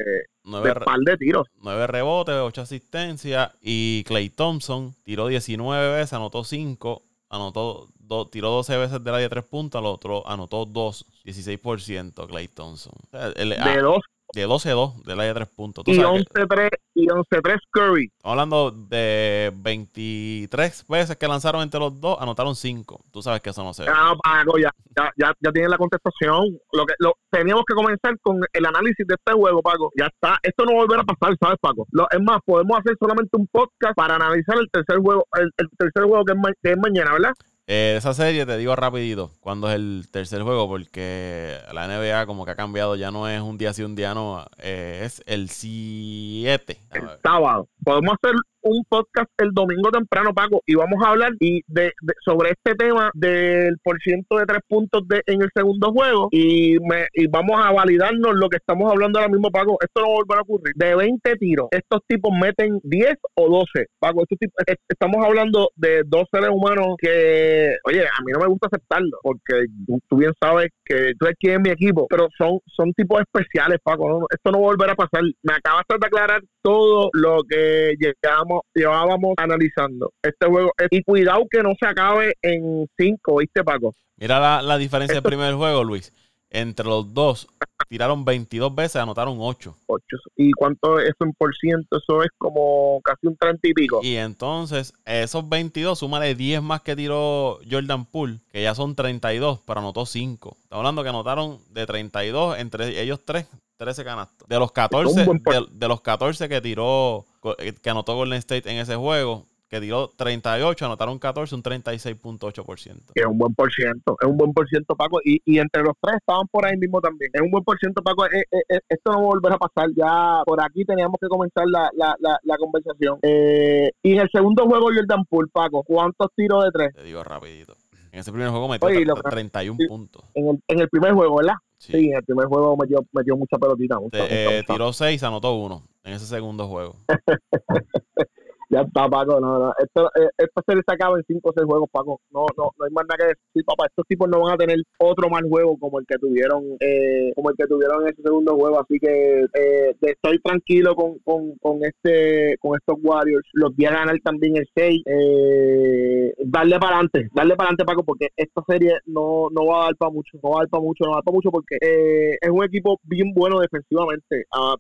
nueve, 0.45 0.75
par 0.85 0.99
de 0.99 1.17
tiros. 1.17 1.47
9 1.63 1.87
rebotes, 1.87 2.35
8 2.35 2.63
asistencias. 2.63 3.53
Y 3.61 4.05
Clay 4.05 4.31
Thompson 4.31 4.95
tiró 5.05 5.29
19 5.29 5.97
veces, 5.97 6.13
anotó 6.13 6.45
5. 6.45 7.03
Anotó, 7.31 7.89
tiró 8.31 8.51
12 8.51 8.77
veces 8.77 9.05
de 9.05 9.11
la 9.11 9.19
de 9.19 9.29
3 9.29 9.45
puntos, 9.45 9.79
al 9.79 9.87
otro 9.87 10.27
anotó 10.29 10.67
2, 10.67 11.07
16% 11.25 12.29
Clay 12.29 12.49
Thompson. 12.49 12.93
de 13.13 13.81
2 13.81 14.01
de 14.35 14.47
12-2 14.47 15.03
del 15.05 15.21
área 15.21 15.33
de 15.33 15.41
3 15.41 15.49
puntos. 15.49 15.85
y 15.87 15.99
11-3 15.99 16.69
y 16.95 17.07
11-3 17.07 17.59
Curry. 17.71 18.05
Estamos 18.05 18.33
hablando 18.33 18.71
de 18.71 19.53
23 19.55 20.87
veces 20.89 21.17
que 21.17 21.29
lanzaron 21.29 21.63
entre 21.63 21.81
los 21.81 22.01
dos, 22.01 22.19
anotaron 22.21 22.55
5. 22.55 23.05
Tú 23.11 23.23
sabes 23.23 23.41
que 23.41 23.51
eso 23.51 23.63
no 23.63 23.73
se 23.75 23.85
ve. 23.85 23.91
Ah, 23.93 24.15
Paco, 24.23 24.59
ya, 24.59 24.71
ya, 24.97 25.11
ya, 25.17 25.33
ya 25.41 25.53
tienen 25.53 25.71
la 25.71 25.79
contestación. 25.79 26.59
Lo 26.73 26.87
que, 26.87 26.95
lo, 26.99 27.15
teníamos 27.31 27.65
que 27.67 27.75
comenzar 27.75 28.19
con 28.21 28.41
el 28.53 28.67
análisis 28.67 29.07
de 29.07 29.15
este 29.15 29.33
juego, 29.33 29.63
Paco. 29.63 29.91
Ya 29.99 30.07
está. 30.07 30.39
Esto 30.43 30.65
no 30.65 30.73
volverá 30.75 31.03
a 31.03 31.05
pasar, 31.05 31.37
¿sabes, 31.41 31.59
Paco? 31.61 31.87
Lo, 31.91 32.07
es 32.11 32.21
más, 32.21 32.39
podemos 32.45 32.79
hacer 32.79 32.97
solamente 32.99 33.31
un 33.37 33.47
podcast 33.49 33.95
para 33.95 34.17
analizar 34.17 34.57
el 34.59 34.69
tercer 34.71 34.99
juego, 34.99 35.27
el, 35.39 35.51
el 35.57 35.69
tercer 35.79 36.05
juego 36.05 36.25
que 36.25 36.33
es, 36.33 36.39
que 36.63 36.71
es 36.73 36.79
mañana, 36.79 37.13
¿verdad? 37.13 37.33
Eh, 37.67 37.95
esa 37.97 38.13
serie 38.13 38.45
te 38.45 38.59
digo 38.59 38.77
rapidito 38.77 39.31
cuando 39.41 39.71
es 39.71 39.77
el 39.77 40.09
tercer 40.11 40.43
juego 40.43 40.69
porque 40.69 41.59
la 41.73 41.87
NBA 41.89 42.27
como 42.27 42.45
que 42.45 42.51
ha 42.51 42.57
cambiado, 42.57 42.95
ya 42.95 43.11
no 43.11 43.27
es 43.27 43.41
un 43.41 43.57
día 43.57 43.73
sí, 43.73 43.83
un 43.83 43.95
día 43.95 44.13
no, 44.13 44.45
eh, 44.59 45.01
es 45.05 45.23
el 45.27 45.49
7. 45.49 46.79
El 46.91 47.09
sábado. 47.23 47.69
Podemos 47.83 48.17
hacer 48.21 48.35
un 48.65 48.85
podcast 48.89 49.31
el 49.39 49.51
domingo 49.53 49.91
temprano, 49.91 50.33
Paco, 50.35 50.63
y 50.67 50.75
vamos 50.75 51.03
a 51.05 51.11
hablar 51.11 51.33
y 51.41 51.63
de, 51.67 51.93
sobre 52.25 52.51
este 52.51 52.75
tema 52.75 53.11
del 53.15 53.77
por 53.83 54.01
ciento 54.01 54.39
de 54.39 54.47
tres 54.47 54.61
puntos 54.69 55.07
de, 55.09 55.23
en 55.27 55.43
el 55.43 55.51
segundo 55.55 55.93
juego 55.93 56.29
y, 56.31 56.79
me, 56.81 57.07
y 57.13 57.27
vamos 57.27 57.61
a 57.63 57.73
validarnos 57.73 58.35
lo 58.35 58.49
que 58.49 58.57
estamos 58.57 58.91
hablando 58.91 59.19
ahora 59.19 59.31
mismo, 59.31 59.51
Paco. 59.51 59.77
Esto 59.81 60.03
no 60.03 60.09
volverá 60.09 60.41
a 60.41 60.43
ocurrir. 60.43 60.75
De 60.77 60.95
20 60.95 61.37
tiros, 61.37 61.69
estos 61.71 62.01
tipos 62.07 62.33
meten 62.41 62.81
10 62.83 63.15
o 63.35 63.49
12. 63.49 63.87
Paco, 63.99 64.23
estos 64.23 64.39
tipos, 64.39 64.55
estamos 64.89 65.25
hablando 65.25 65.71
de 65.77 66.03
dos 66.07 66.25
seres 66.33 66.51
humanos 66.51 66.97
que, 66.99 67.77
oye, 67.85 68.03
a 68.03 68.23
mí 68.25 68.33
no 68.33 68.41
me 68.41 68.49
gusta 68.49 68.69
aceptarlo 68.69 69.19
porque 69.23 69.67
tú, 70.09 70.17
bien 70.17 70.33
sabes 70.41 70.69
que 70.85 71.13
tú 71.19 71.27
eres 71.27 71.37
quien 71.39 71.55
es 71.55 71.61
mi 71.61 71.71
equipo, 71.71 72.07
pero 72.09 72.29
son, 72.37 72.59
son 72.67 72.93
tipos 72.93 73.21
especiales, 73.21 73.79
Paco. 73.83 74.27
esto 74.31 74.51
no 74.51 74.59
volverá 74.59 74.93
a 74.93 74.97
pasar. 74.97 75.23
Me 75.43 75.55
acabas 75.55 75.85
de 75.89 76.07
aclarar 76.07 76.43
todo 76.63 77.11
lo 77.13 77.43
que 77.49 77.95
llegamos 77.99 78.54
llevábamos 78.75 79.35
analizando 79.37 80.13
este 80.23 80.47
juego. 80.47 80.73
Y 80.91 81.03
cuidado 81.03 81.45
que 81.51 81.63
no 81.63 81.75
se 81.79 81.87
acabe 81.87 82.35
en 82.43 82.87
5, 82.97 83.37
¿viste, 83.39 83.65
Paco? 83.65 83.95
Mira 84.17 84.39
la, 84.41 84.63
la 84.63 84.79
diferencia 84.79 85.15
del 85.15 85.23
primer 85.23 85.55
juego, 85.55 85.85
Luis. 85.85 86.13
Entre 86.51 86.87
los 86.87 87.13
dos, 87.13 87.49
tiraron 87.89 88.25
22 88.25 88.75
veces, 88.75 88.97
anotaron 88.97 89.37
8. 89.41 89.77
8. 89.87 90.05
¿Y 90.37 90.53
cuánto 90.53 91.01
es 91.01 91.13
en 91.21 91.33
por 91.33 91.55
ciento? 91.57 91.97
Eso 91.97 92.23
es 92.23 92.31
como 92.39 93.01
casi 93.03 93.27
un 93.27 93.37
30 93.37 93.69
y 93.69 93.75
pico. 93.75 94.01
Y 94.03 94.17
entonces, 94.17 94.95
esos 95.05 95.49
22, 95.49 95.99
súmale 95.99 96.35
10 96.35 96.63
más 96.63 96.83
que 96.83 96.97
tiró 96.97 97.59
Jordan 97.69 98.05
Poole, 98.07 98.39
que 98.53 98.63
ya 98.63 98.75
son 98.75 98.95
32, 98.95 99.61
pero 99.67 99.81
anotó 99.81 100.07
5. 100.07 100.57
Estamos 100.63 100.81
hablando 100.81 101.03
que 101.03 101.09
anotaron 101.09 101.59
de 101.71 101.87
32, 101.87 102.59
entre 102.59 103.01
ellos 103.01 103.21
3, 103.25 103.47
13 103.77 104.05
canastos. 104.05 104.49
De 104.49 104.59
los 104.59 104.73
14, 104.73 105.27
de, 105.73 105.89
los 105.89 106.01
14 106.03 106.49
que 106.49 106.61
tiró, 106.61 107.19
eh, 107.19 107.34
que 107.83 107.91
anotó 107.91 108.15
Golden 108.17 108.39
State 108.39 108.71
en 108.71 108.79
ese 108.79 108.97
juego, 108.97 109.47
que 109.69 109.81
tiró 109.81 110.09
38, 110.17 110.87
anotaron 110.87 111.19
14, 111.19 111.55
un 111.55 111.63
36.8%. 111.63 113.13
Es 113.15 113.27
un 113.27 113.39
buen 113.39 113.55
por 113.55 113.73
ciento, 113.73 114.17
es 114.21 114.29
un 114.29 114.37
buen 114.37 114.53
por 114.53 114.69
ciento, 114.69 114.95
Paco. 114.95 115.21
Y, 115.25 115.43
y 115.45 115.59
entre 115.59 115.83
los 115.83 115.95
tres 116.01 116.17
estaban 116.17 116.47
por 116.49 116.65
ahí 116.65 116.77
mismo 116.77 117.01
también. 117.01 117.31
Es 117.35 117.41
un 117.41 117.51
buen 117.51 117.65
por 117.65 117.79
ciento, 117.79 118.03
Paco. 118.03 118.27
Eh, 118.27 118.45
eh, 118.53 118.81
esto 118.89 119.13
no 119.13 119.19
va 119.19 119.25
a 119.25 119.27
volver 119.27 119.53
a 119.53 119.59
pasar. 119.59 119.91
Ya 119.97 120.43
por 120.45 120.63
aquí 120.63 120.85
teníamos 120.85 121.17
que 121.21 121.27
comenzar 121.29 121.65
la, 121.67 121.91
la, 121.95 122.15
la, 122.21 122.57
conversación. 122.57 123.19
y 123.23 124.13
en 124.13 124.21
el 124.21 124.31
segundo 124.31 124.65
juego, 124.65 124.91
Jordan 124.95 125.25
Poole, 125.25 125.51
Paco, 125.53 125.83
¿cuántos 125.83 126.29
tiros 126.37 126.65
de 126.65 126.71
tres? 126.71 126.95
Te 126.95 127.03
digo 127.03 127.25
rapidito. 127.25 127.77
En 128.13 128.21
ese 128.21 128.31
primer 128.31 128.51
juego 128.51 128.69
metió 128.69 128.89
31 129.29 129.77
puntos. 129.89 130.23
En 130.35 130.47
el, 130.47 130.63
en 130.69 130.81
el 130.81 130.89
primer 130.89 131.15
juego, 131.15 131.39
¿verdad? 131.39 131.55
Sí. 131.79 132.11
en 132.11 132.17
el 132.17 132.23
primer 132.23 132.47
juego 132.47 132.77
metió, 132.77 133.05
metió 133.13 133.37
mucha 133.37 133.59
pelotita. 133.59 133.99
Eh, 134.13 134.63
tiró 134.67 134.93
seis, 134.93 135.23
anotó 135.25 135.55
uno 135.57 135.83
en 136.05 136.13
ese 136.13 136.27
segundo 136.27 136.69
juego. 136.69 136.97
Ya 138.75 138.81
está, 138.81 139.09
Paco. 139.09 139.39
No, 139.39 139.59
no. 139.59 139.73
Esto, 139.79 140.11
eh, 140.17 140.47
serie 140.67 140.83
se 140.87 140.95
acaba 140.95 141.17
en 141.17 141.25
5 141.29 141.49
o 141.49 141.53
6 141.55 141.65
juegos, 141.65 141.89
Paco. 141.93 142.21
No, 142.33 142.47
no, 142.59 142.71
no 142.77 142.85
hay 142.85 142.91
más 142.91 143.05
nada 143.07 143.19
que 143.19 143.27
decir, 143.27 143.65
papá. 143.65 143.87
Estos 143.87 144.05
tipos 144.09 144.29
no 144.29 144.41
van 144.41 144.55
a 144.55 144.57
tener 144.57 144.79
otro 144.99 145.29
mal 145.31 145.45
juego 145.49 145.79
como 145.79 146.01
el 146.01 146.07
que 146.07 146.19
tuvieron 146.19 146.65
eh, 146.81 147.33
como 147.37 147.51
el 147.51 147.57
que 147.57 147.69
tuvieron 147.69 148.03
en 148.03 148.09
ese 148.09 148.23
segundo 148.23 148.57
juego. 148.57 148.81
Así 148.81 148.99
que 148.99 149.45
eh, 149.55 149.95
estoy 150.01 150.41
tranquilo 150.41 150.97
con, 150.97 151.21
con, 151.21 151.57
con, 151.59 151.85
este 151.85 152.57
con 152.59 152.77
estos 152.77 152.97
Warriors. 153.01 153.47
Los 153.53 153.77
vi 153.77 153.87
a 153.87 153.93
ganar 153.93 154.19
también 154.25 154.57
el 154.57 154.69
6. 154.75 155.03
Eh, 155.07 156.35
darle 156.45 156.81
para 156.81 156.97
adelante, 156.97 157.29
darle 157.33 157.55
para 157.55 157.69
adelante, 157.69 157.85
Paco, 157.85 158.03
porque 158.03 158.31
esta 158.37 158.61
serie 158.67 158.99
no, 159.07 159.51
no 159.53 159.67
va 159.67 159.83
a 159.83 159.85
dar 159.85 159.97
para 159.97 160.11
mucho. 160.11 160.37
No 160.43 160.51
va 160.51 160.57
a 160.57 160.63
dar 160.63 160.69
para 160.69 160.83
mucho, 160.83 161.05
no 161.05 161.11
va 161.11 161.17
a 161.17 161.19
dar 161.19 161.25
para 161.25 161.35
mucho 161.35 161.51
porque 161.53 161.77
eh, 161.81 162.39
es 162.41 162.51
un 162.51 162.65
equipo 162.65 162.99
bien 163.05 163.33
bueno 163.35 163.61
defensivamente. 163.61 164.47
Uh, 164.51 164.75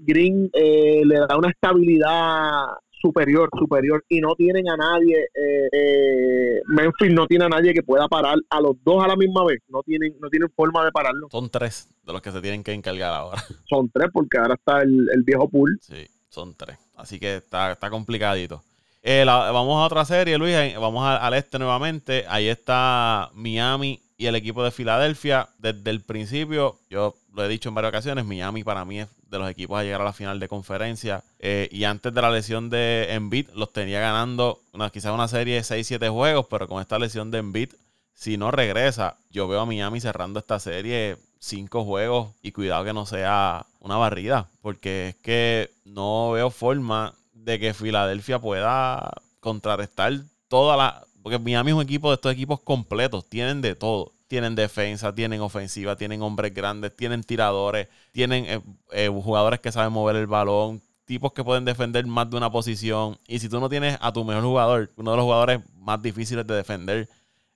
Green 0.00 0.50
le 0.52 1.16
da 1.28 1.36
una 1.36 1.50
estabilidad 1.50 2.66
superior, 3.06 3.48
superior, 3.56 4.04
y 4.08 4.20
no 4.20 4.34
tienen 4.34 4.68
a 4.68 4.76
nadie, 4.76 5.28
eh, 5.34 5.68
eh, 5.72 6.60
Memphis 6.66 7.12
no 7.12 7.26
tiene 7.26 7.44
a 7.44 7.48
nadie 7.48 7.72
que 7.72 7.82
pueda 7.82 8.08
parar 8.08 8.36
a 8.50 8.60
los 8.60 8.76
dos 8.82 9.02
a 9.04 9.06
la 9.06 9.16
misma 9.16 9.44
vez, 9.44 9.60
no 9.68 9.82
tienen, 9.82 10.14
no 10.20 10.28
tienen 10.28 10.50
forma 10.50 10.84
de 10.84 10.90
pararlo. 10.90 11.28
Son 11.30 11.48
tres 11.48 11.88
de 12.04 12.12
los 12.12 12.20
que 12.20 12.32
se 12.32 12.40
tienen 12.40 12.64
que 12.64 12.72
encargar 12.72 13.12
ahora. 13.12 13.42
Son 13.68 13.88
tres, 13.90 14.10
porque 14.12 14.38
ahora 14.38 14.54
está 14.54 14.82
el, 14.82 15.22
viejo 15.24 15.48
pool. 15.48 15.78
Sí, 15.80 16.06
son 16.28 16.54
tres, 16.54 16.78
así 16.94 17.18
que 17.18 17.36
está, 17.36 17.72
está 17.72 17.90
complicadito. 17.90 18.62
Eh, 19.02 19.24
vamos 19.24 19.80
a 19.80 19.86
otra 19.86 20.04
serie, 20.04 20.38
Luis, 20.38 20.54
vamos 20.78 21.04
al 21.04 21.34
este 21.34 21.58
nuevamente, 21.58 22.24
ahí 22.28 22.48
está 22.48 23.30
Miami 23.34 24.00
y 24.16 24.26
el 24.26 24.34
equipo 24.34 24.64
de 24.64 24.70
Filadelfia. 24.70 25.48
Desde 25.58 25.90
el 25.90 26.00
principio, 26.00 26.76
yo 26.90 27.14
lo 27.34 27.44
he 27.44 27.48
dicho 27.48 27.68
en 27.68 27.74
varias 27.74 27.90
ocasiones, 27.90 28.24
Miami 28.24 28.64
para 28.64 28.84
mí 28.84 29.00
es 29.00 29.08
de 29.26 29.38
los 29.38 29.50
equipos 29.50 29.78
a 29.78 29.82
llegar 29.82 30.00
a 30.00 30.04
la 30.04 30.12
final 30.12 30.40
de 30.40 30.48
conferencia. 30.48 31.24
Eh, 31.38 31.68
y 31.70 31.84
antes 31.84 32.12
de 32.14 32.22
la 32.22 32.30
lesión 32.30 32.70
de 32.70 33.12
Embiid, 33.12 33.48
los 33.54 33.72
tenía 33.72 34.00
ganando 34.00 34.62
una, 34.72 34.90
quizás 34.90 35.12
una 35.12 35.28
serie 35.28 35.56
de 35.56 35.62
6-7 35.62 36.10
juegos, 36.10 36.46
pero 36.48 36.68
con 36.68 36.80
esta 36.80 36.98
lesión 36.98 37.30
de 37.30 37.38
Embiid, 37.38 37.70
si 38.14 38.36
no 38.36 38.50
regresa, 38.50 39.18
yo 39.30 39.46
veo 39.48 39.60
a 39.60 39.66
Miami 39.66 40.00
cerrando 40.00 40.38
esta 40.38 40.58
serie 40.58 41.16
5 41.38 41.84
juegos 41.84 42.30
y 42.42 42.52
cuidado 42.52 42.84
que 42.84 42.92
no 42.92 43.06
sea 43.06 43.66
una 43.80 43.96
barrida, 43.96 44.48
porque 44.62 45.08
es 45.08 45.14
que 45.16 45.70
no 45.84 46.32
veo 46.32 46.50
forma 46.50 47.14
de 47.34 47.60
que 47.60 47.74
Filadelfia 47.74 48.38
pueda 48.38 49.12
contrarrestar 49.40 50.12
toda 50.48 50.76
la. 50.76 51.06
Porque 51.22 51.38
Miami 51.38 51.70
es 51.70 51.76
un 51.76 51.82
equipo 51.82 52.08
de 52.08 52.14
estos 52.14 52.32
equipos 52.32 52.60
completos, 52.60 53.28
tienen 53.28 53.60
de 53.60 53.74
todo. 53.74 54.12
Tienen 54.28 54.54
defensa, 54.54 55.14
tienen 55.14 55.40
ofensiva, 55.40 55.96
tienen 55.96 56.22
hombres 56.22 56.52
grandes, 56.52 56.94
tienen 56.96 57.22
tiradores, 57.22 57.88
tienen 58.12 58.44
eh, 58.46 58.60
eh, 58.92 59.08
jugadores 59.08 59.60
que 59.60 59.70
saben 59.70 59.92
mover 59.92 60.16
el 60.16 60.26
balón, 60.26 60.82
tipos 61.04 61.32
que 61.32 61.44
pueden 61.44 61.64
defender 61.64 62.06
más 62.06 62.28
de 62.28 62.36
una 62.36 62.50
posición. 62.50 63.18
Y 63.26 63.38
si 63.38 63.48
tú 63.48 63.60
no 63.60 63.68
tienes 63.68 63.96
a 64.00 64.12
tu 64.12 64.24
mejor 64.24 64.42
jugador, 64.42 64.92
uno 64.96 65.12
de 65.12 65.16
los 65.16 65.24
jugadores 65.24 65.60
más 65.76 66.02
difíciles 66.02 66.46
de 66.46 66.54
defender 66.54 67.08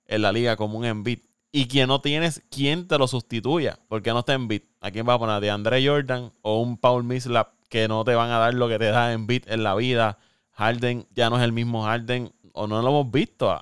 en 0.05 0.21
la 0.21 0.31
liga 0.31 0.55
como 0.55 0.77
un 0.77 0.85
Embiid, 0.85 1.19
y 1.51 1.67
quien 1.67 1.89
no 1.89 1.99
tienes, 1.99 2.41
¿quién 2.49 2.87
te 2.87 2.97
lo 2.97 3.07
sustituya? 3.07 3.77
Porque 3.89 4.11
no 4.11 4.19
está 4.19 4.33
Embiid. 4.33 4.61
¿A 4.79 4.89
quién 4.89 5.07
va 5.07 5.15
a 5.15 5.19
poner? 5.19 5.41
¿De 5.41 5.49
Andre 5.49 5.85
Jordan 5.85 6.31
o 6.41 6.61
un 6.61 6.77
Paul 6.77 7.03
Mislap 7.03 7.49
que 7.69 7.89
no 7.89 8.05
te 8.05 8.15
van 8.15 8.31
a 8.31 8.39
dar 8.39 8.53
lo 8.53 8.69
que 8.69 8.79
te 8.79 8.85
da 8.85 9.11
Embiid 9.11 9.43
en 9.47 9.63
la 9.63 9.75
vida? 9.75 10.17
Harden 10.51 11.07
ya 11.13 11.29
no 11.29 11.37
es 11.37 11.43
el 11.43 11.51
mismo 11.51 11.83
Harden, 11.83 12.31
o 12.53 12.67
no 12.67 12.81
lo 12.81 12.87
hemos 12.87 13.11
visto. 13.11 13.53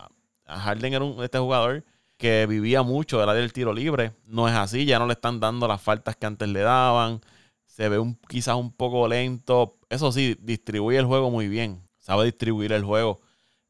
Harden 0.46 0.94
era 0.94 1.04
un, 1.04 1.24
este 1.24 1.40
jugador 1.40 1.84
que 2.20 2.46
vivía 2.48 2.84
mucho 2.84 3.18
del 3.18 3.30
área 3.30 3.42
del 3.42 3.54
tiro 3.54 3.74
libre. 3.74 4.12
No 4.28 4.48
es 4.50 4.54
así, 4.54 4.86
ya 4.86 5.00
no 5.00 5.08
le 5.08 5.14
están 5.14 5.40
dando 5.40 5.68
las 5.70 5.82
faltas 5.82 6.18
que 6.18 6.26
antes 6.26 6.50
le 6.50 6.60
daban. 6.60 7.22
Se 7.66 7.88
ve 7.88 7.98
un, 7.98 8.16
quizás 8.28 8.56
un 8.58 8.74
poco 8.74 9.08
lento. 9.08 9.78
Eso 9.90 10.12
sí, 10.12 10.38
distribuye 10.42 11.00
el 11.00 11.06
juego 11.06 11.32
muy 11.32 11.48
bien. 11.48 11.82
Sabe 11.98 12.26
distribuir 12.26 12.74
el 12.74 12.84
juego. 12.84 13.22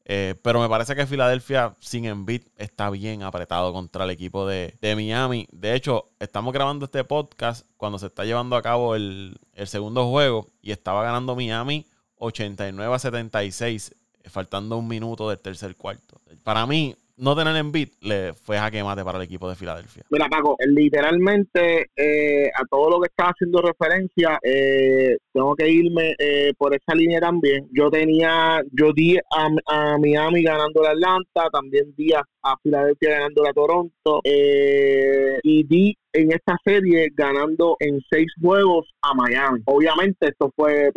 Eh, 0.04 0.34
pero 0.42 0.60
me 0.60 0.68
parece 0.68 0.96
que 0.96 1.06
Filadelfia 1.06 1.76
sin 1.78 2.06
Embiid 2.06 2.42
está 2.56 2.90
bien 2.90 3.22
apretado 3.22 3.72
contra 3.72 4.02
el 4.02 4.10
equipo 4.10 4.44
de, 4.48 4.76
Miami. 4.82 5.46
De 5.52 5.76
hecho, 5.76 6.06
estamos 6.18 6.52
grabando 6.52 6.86
este 6.86 7.04
podcast 7.04 7.64
cuando 7.76 8.00
se 8.00 8.06
está 8.06 8.24
llevando 8.24 8.56
a 8.56 8.62
cabo 8.62 8.96
el, 8.96 9.38
el 9.54 9.68
segundo 9.68 10.10
juego 10.10 10.48
y 10.60 10.72
estaba 10.72 11.04
ganando 11.04 11.36
Miami 11.36 11.86
89 12.16 12.92
a 12.92 12.98
76, 12.98 13.94
faltando 14.24 14.76
un 14.76 14.88
minuto 14.88 15.28
del 15.28 15.38
tercer 15.38 15.76
cuarto. 15.76 16.20
Para 16.42 16.66
mí, 16.66 16.96
no 17.20 17.36
tener 17.36 17.54
en 17.56 17.70
beat 17.70 17.90
le 18.00 18.32
fue 18.32 18.58
jaque 18.58 18.82
mate 18.82 19.04
para 19.04 19.18
el 19.18 19.24
equipo 19.24 19.48
de 19.48 19.54
Filadelfia. 19.54 20.02
Mira, 20.10 20.28
Paco, 20.28 20.56
literalmente 20.66 21.90
eh, 21.94 22.50
a 22.54 22.64
todo 22.68 22.90
lo 22.90 23.00
que 23.00 23.08
estaba 23.08 23.30
haciendo 23.30 23.60
referencia, 23.60 24.38
eh, 24.42 25.18
tengo 25.32 25.54
que 25.54 25.68
irme 25.68 26.14
eh, 26.18 26.52
por 26.56 26.74
esa 26.74 26.94
línea 26.94 27.20
también. 27.20 27.68
Yo 27.72 27.90
tenía, 27.90 28.62
yo 28.72 28.92
di 28.92 29.18
a, 29.18 29.98
Miami 29.98 30.42
ganando 30.42 30.82
la 30.82 30.90
Atlanta, 30.90 31.50
también 31.52 31.94
di 31.94 32.12
a, 32.12 32.24
Filadelfia 32.62 33.10
ganando 33.10 33.42
la 33.42 33.52
Toronto, 33.52 34.20
y 34.24 35.64
di 35.64 35.94
en 36.12 36.32
esta 36.32 36.56
serie 36.64 37.08
ganando 37.14 37.76
en 37.80 38.00
seis 38.10 38.26
juegos 38.40 38.88
a 39.02 39.14
Miami. 39.14 39.60
Obviamente 39.66 40.28
esto 40.28 40.52
fue 40.54 40.90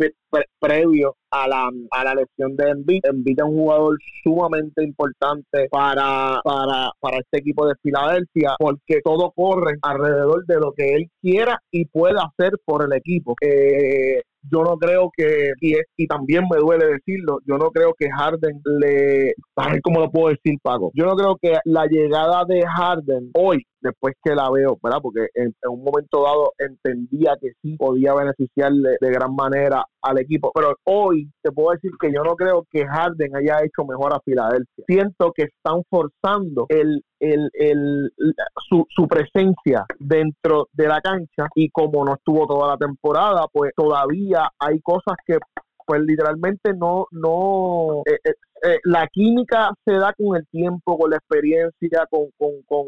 previo 0.58 1.16
a 1.30 1.48
la, 1.48 1.70
a 1.90 2.04
la 2.04 2.14
lesión 2.14 2.56
de 2.56 2.70
Embiid. 2.70 3.00
Embiid 3.04 3.38
es 3.38 3.44
un 3.44 3.56
jugador 3.56 3.98
sumamente 4.22 4.82
importante 4.82 5.68
para, 5.70 6.40
para, 6.42 6.90
para 7.00 7.18
este 7.18 7.38
equipo 7.38 7.66
de 7.66 7.74
Filadelfia 7.82 8.54
porque 8.58 9.00
todo 9.04 9.32
corre 9.34 9.76
alrededor 9.82 10.44
de 10.46 10.56
lo 10.56 10.72
que 10.72 10.94
él 10.94 11.10
quiera 11.20 11.60
y 11.70 11.86
pueda 11.86 12.30
hacer 12.30 12.52
por 12.64 12.84
el 12.84 12.96
equipo. 12.96 13.34
Eh, 13.40 14.22
yo 14.50 14.62
no 14.62 14.76
creo 14.76 15.10
que, 15.16 15.52
y, 15.60 15.74
y 15.96 16.06
también 16.06 16.44
me 16.50 16.58
duele 16.58 16.86
decirlo, 16.86 17.38
yo 17.46 17.56
no 17.56 17.70
creo 17.70 17.94
que 17.98 18.10
Harden 18.10 18.60
le, 18.80 19.34
a 19.56 19.70
ver 19.70 19.80
cómo 19.82 20.00
lo 20.00 20.10
puedo 20.10 20.28
decir, 20.28 20.58
Paco, 20.62 20.90
yo 20.94 21.06
no 21.06 21.14
creo 21.16 21.36
que 21.40 21.58
la 21.64 21.86
llegada 21.86 22.44
de 22.44 22.62
Harden 22.66 23.30
hoy, 23.34 23.64
después 23.80 24.14
que 24.22 24.34
la 24.34 24.50
veo, 24.50 24.78
¿verdad? 24.82 24.98
Porque 25.02 25.26
en, 25.34 25.54
un 25.68 25.84
momento 25.84 26.22
dado 26.22 26.52
entendía 26.58 27.36
que 27.40 27.52
sí 27.62 27.76
podía 27.76 28.14
beneficiarle 28.14 28.96
de 29.00 29.10
gran 29.10 29.34
manera 29.34 29.84
al 30.04 30.18
equipo, 30.18 30.52
pero 30.54 30.76
hoy 30.84 31.30
te 31.42 31.50
puedo 31.50 31.70
decir 31.72 31.90
que 32.00 32.12
yo 32.12 32.22
no 32.22 32.34
creo 32.36 32.66
que 32.70 32.86
Harden 32.86 33.36
haya 33.36 33.58
hecho 33.64 33.84
mejor 33.86 34.14
a 34.14 34.20
Filadelfia. 34.20 34.84
Siento 34.86 35.32
que 35.32 35.44
están 35.44 35.82
forzando 35.88 36.66
el, 36.68 37.02
el, 37.20 37.50
el, 37.54 38.12
su, 38.68 38.86
su 38.88 39.08
presencia 39.08 39.86
dentro 39.98 40.68
de 40.72 40.88
la 40.88 41.00
cancha 41.00 41.48
y 41.54 41.70
como 41.70 42.04
no 42.04 42.14
estuvo 42.14 42.46
toda 42.46 42.68
la 42.68 42.76
temporada, 42.76 43.46
pues 43.52 43.72
todavía 43.74 44.48
hay 44.58 44.80
cosas 44.80 45.16
que 45.26 45.38
pues 45.86 46.00
literalmente 46.02 46.72
no, 46.74 47.06
no, 47.10 48.02
eh, 48.06 48.18
eh, 48.24 48.34
eh, 48.64 48.78
la 48.84 49.06
química 49.08 49.70
se 49.84 49.92
da 49.94 50.14
con 50.14 50.36
el 50.36 50.46
tiempo, 50.48 50.98
con 50.98 51.10
la 51.10 51.16
experiencia, 51.16 52.06
con, 52.10 52.30
con, 52.38 52.62
con 52.66 52.86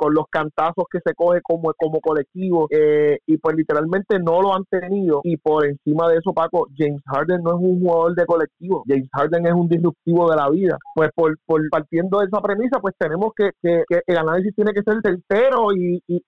con 0.00 0.14
los 0.14 0.24
cantazos 0.30 0.86
que 0.90 0.98
se 1.04 1.14
coge 1.14 1.42
como, 1.42 1.74
como 1.76 2.00
colectivo 2.00 2.68
eh, 2.70 3.18
y 3.26 3.36
pues 3.36 3.54
literalmente 3.54 4.18
no 4.18 4.40
lo 4.40 4.54
han 4.54 4.64
tenido. 4.64 5.20
Y 5.24 5.36
por 5.36 5.66
encima 5.66 6.08
de 6.08 6.16
eso 6.16 6.32
Paco, 6.32 6.68
James 6.74 7.02
Harden 7.04 7.42
no 7.42 7.50
es 7.50 7.56
un 7.60 7.80
jugador 7.80 8.14
de 8.14 8.24
colectivo, 8.24 8.82
James 8.88 9.10
Harden 9.12 9.46
es 9.46 9.52
un 9.52 9.68
disruptivo 9.68 10.30
de 10.30 10.36
la 10.36 10.48
vida, 10.48 10.78
pues 10.94 11.10
por, 11.14 11.36
por 11.44 11.60
partiendo 11.68 12.20
de 12.20 12.26
esa 12.26 12.40
premisa 12.40 12.80
pues 12.80 12.94
tenemos 12.98 13.32
que, 13.36 13.50
que, 13.62 13.84
el 14.06 14.16
análisis 14.16 14.54
tiene 14.54 14.72
que 14.72 14.82
ser 14.82 15.02
tercero 15.02 15.72
y, 15.76 16.02
y, 16.08 16.22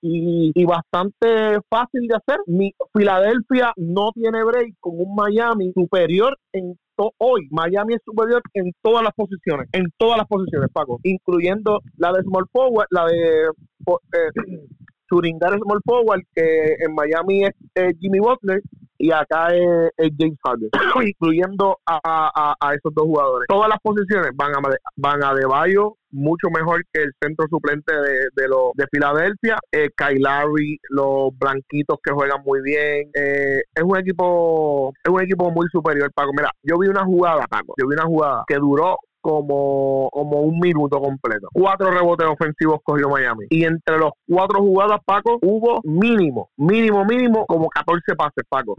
y, 0.54 0.64
bastante 0.66 1.58
fácil 1.70 2.06
de 2.08 2.16
hacer, 2.16 2.40
Mi, 2.46 2.74
Filadelfia 2.94 3.72
no 3.76 4.10
tiene 4.12 4.44
break 4.44 4.74
con 4.80 5.00
un 5.00 5.14
Miami 5.14 5.72
superior 5.72 6.36
en 6.52 6.76
hoy. 6.96 7.48
Miami 7.50 7.94
es 7.94 8.00
superior 8.04 8.42
en 8.54 8.72
todas 8.82 9.02
las 9.02 9.12
posiciones, 9.14 9.68
en 9.72 9.86
todas 9.96 10.18
las 10.18 10.26
posiciones, 10.26 10.68
Paco, 10.72 11.00
incluyendo 11.02 11.80
la 11.96 12.12
de 12.12 12.22
small 12.22 12.44
forward, 12.52 12.86
la 12.90 13.06
de 13.06 13.46
eh, 13.46 14.30
small 15.10 15.80
forward, 15.84 16.22
que 16.34 16.76
en 16.78 16.94
Miami 16.94 17.44
es 17.44 17.96
Jimmy 18.00 18.18
Butler 18.18 18.62
y 19.02 19.10
acá 19.10 19.48
es, 19.52 20.12
James 20.16 20.38
Harden, 20.44 20.70
incluyendo 21.04 21.76
a, 21.84 22.54
esos 22.72 22.94
dos 22.94 23.04
jugadores. 23.04 23.46
Todas 23.48 23.68
las 23.68 23.80
posiciones 23.82 24.30
van 24.36 24.52
a, 24.54 24.58
van 24.96 25.24
a 25.24 25.34
De 25.34 25.44
Bayo, 25.44 25.96
mucho 26.12 26.48
mejor 26.54 26.84
que 26.92 27.02
el 27.02 27.12
centro 27.20 27.46
suplente 27.50 27.92
de, 27.92 28.28
de, 28.36 28.48
de 28.74 28.86
Filadelfia. 28.92 29.58
Eh, 29.72 29.88
Kyle 29.96 30.22
los 30.90 31.36
blanquitos 31.36 31.98
que 32.00 32.12
juegan 32.12 32.42
muy 32.44 32.62
bien. 32.62 33.10
Eh, 33.14 33.62
es 33.74 33.82
un 33.82 33.98
equipo 33.98 34.92
es 35.02 35.12
un 35.12 35.20
equipo 35.20 35.50
muy 35.50 35.66
superior, 35.72 36.08
Paco. 36.14 36.30
Mira, 36.36 36.52
yo 36.62 36.78
vi 36.78 36.86
una 36.86 37.04
jugada, 37.04 37.44
Paco. 37.48 37.74
Yo 37.76 37.88
vi 37.88 37.94
una 37.94 38.06
jugada 38.06 38.44
que 38.46 38.54
duró 38.54 38.98
como, 39.22 40.10
como 40.12 40.40
un 40.42 40.58
minuto 40.58 41.00
completo. 41.00 41.48
Cuatro 41.52 41.90
rebotes 41.90 42.28
ofensivos 42.28 42.80
cogió 42.82 43.08
Miami. 43.08 43.46
Y 43.48 43.64
entre 43.64 43.98
los 43.98 44.10
cuatro 44.28 44.60
jugadas, 44.60 45.00
Paco, 45.06 45.38
hubo 45.40 45.80
mínimo, 45.84 46.50
mínimo, 46.56 47.04
mínimo, 47.04 47.46
como 47.46 47.68
14 47.68 48.14
pases, 48.16 48.44
Paco. 48.48 48.74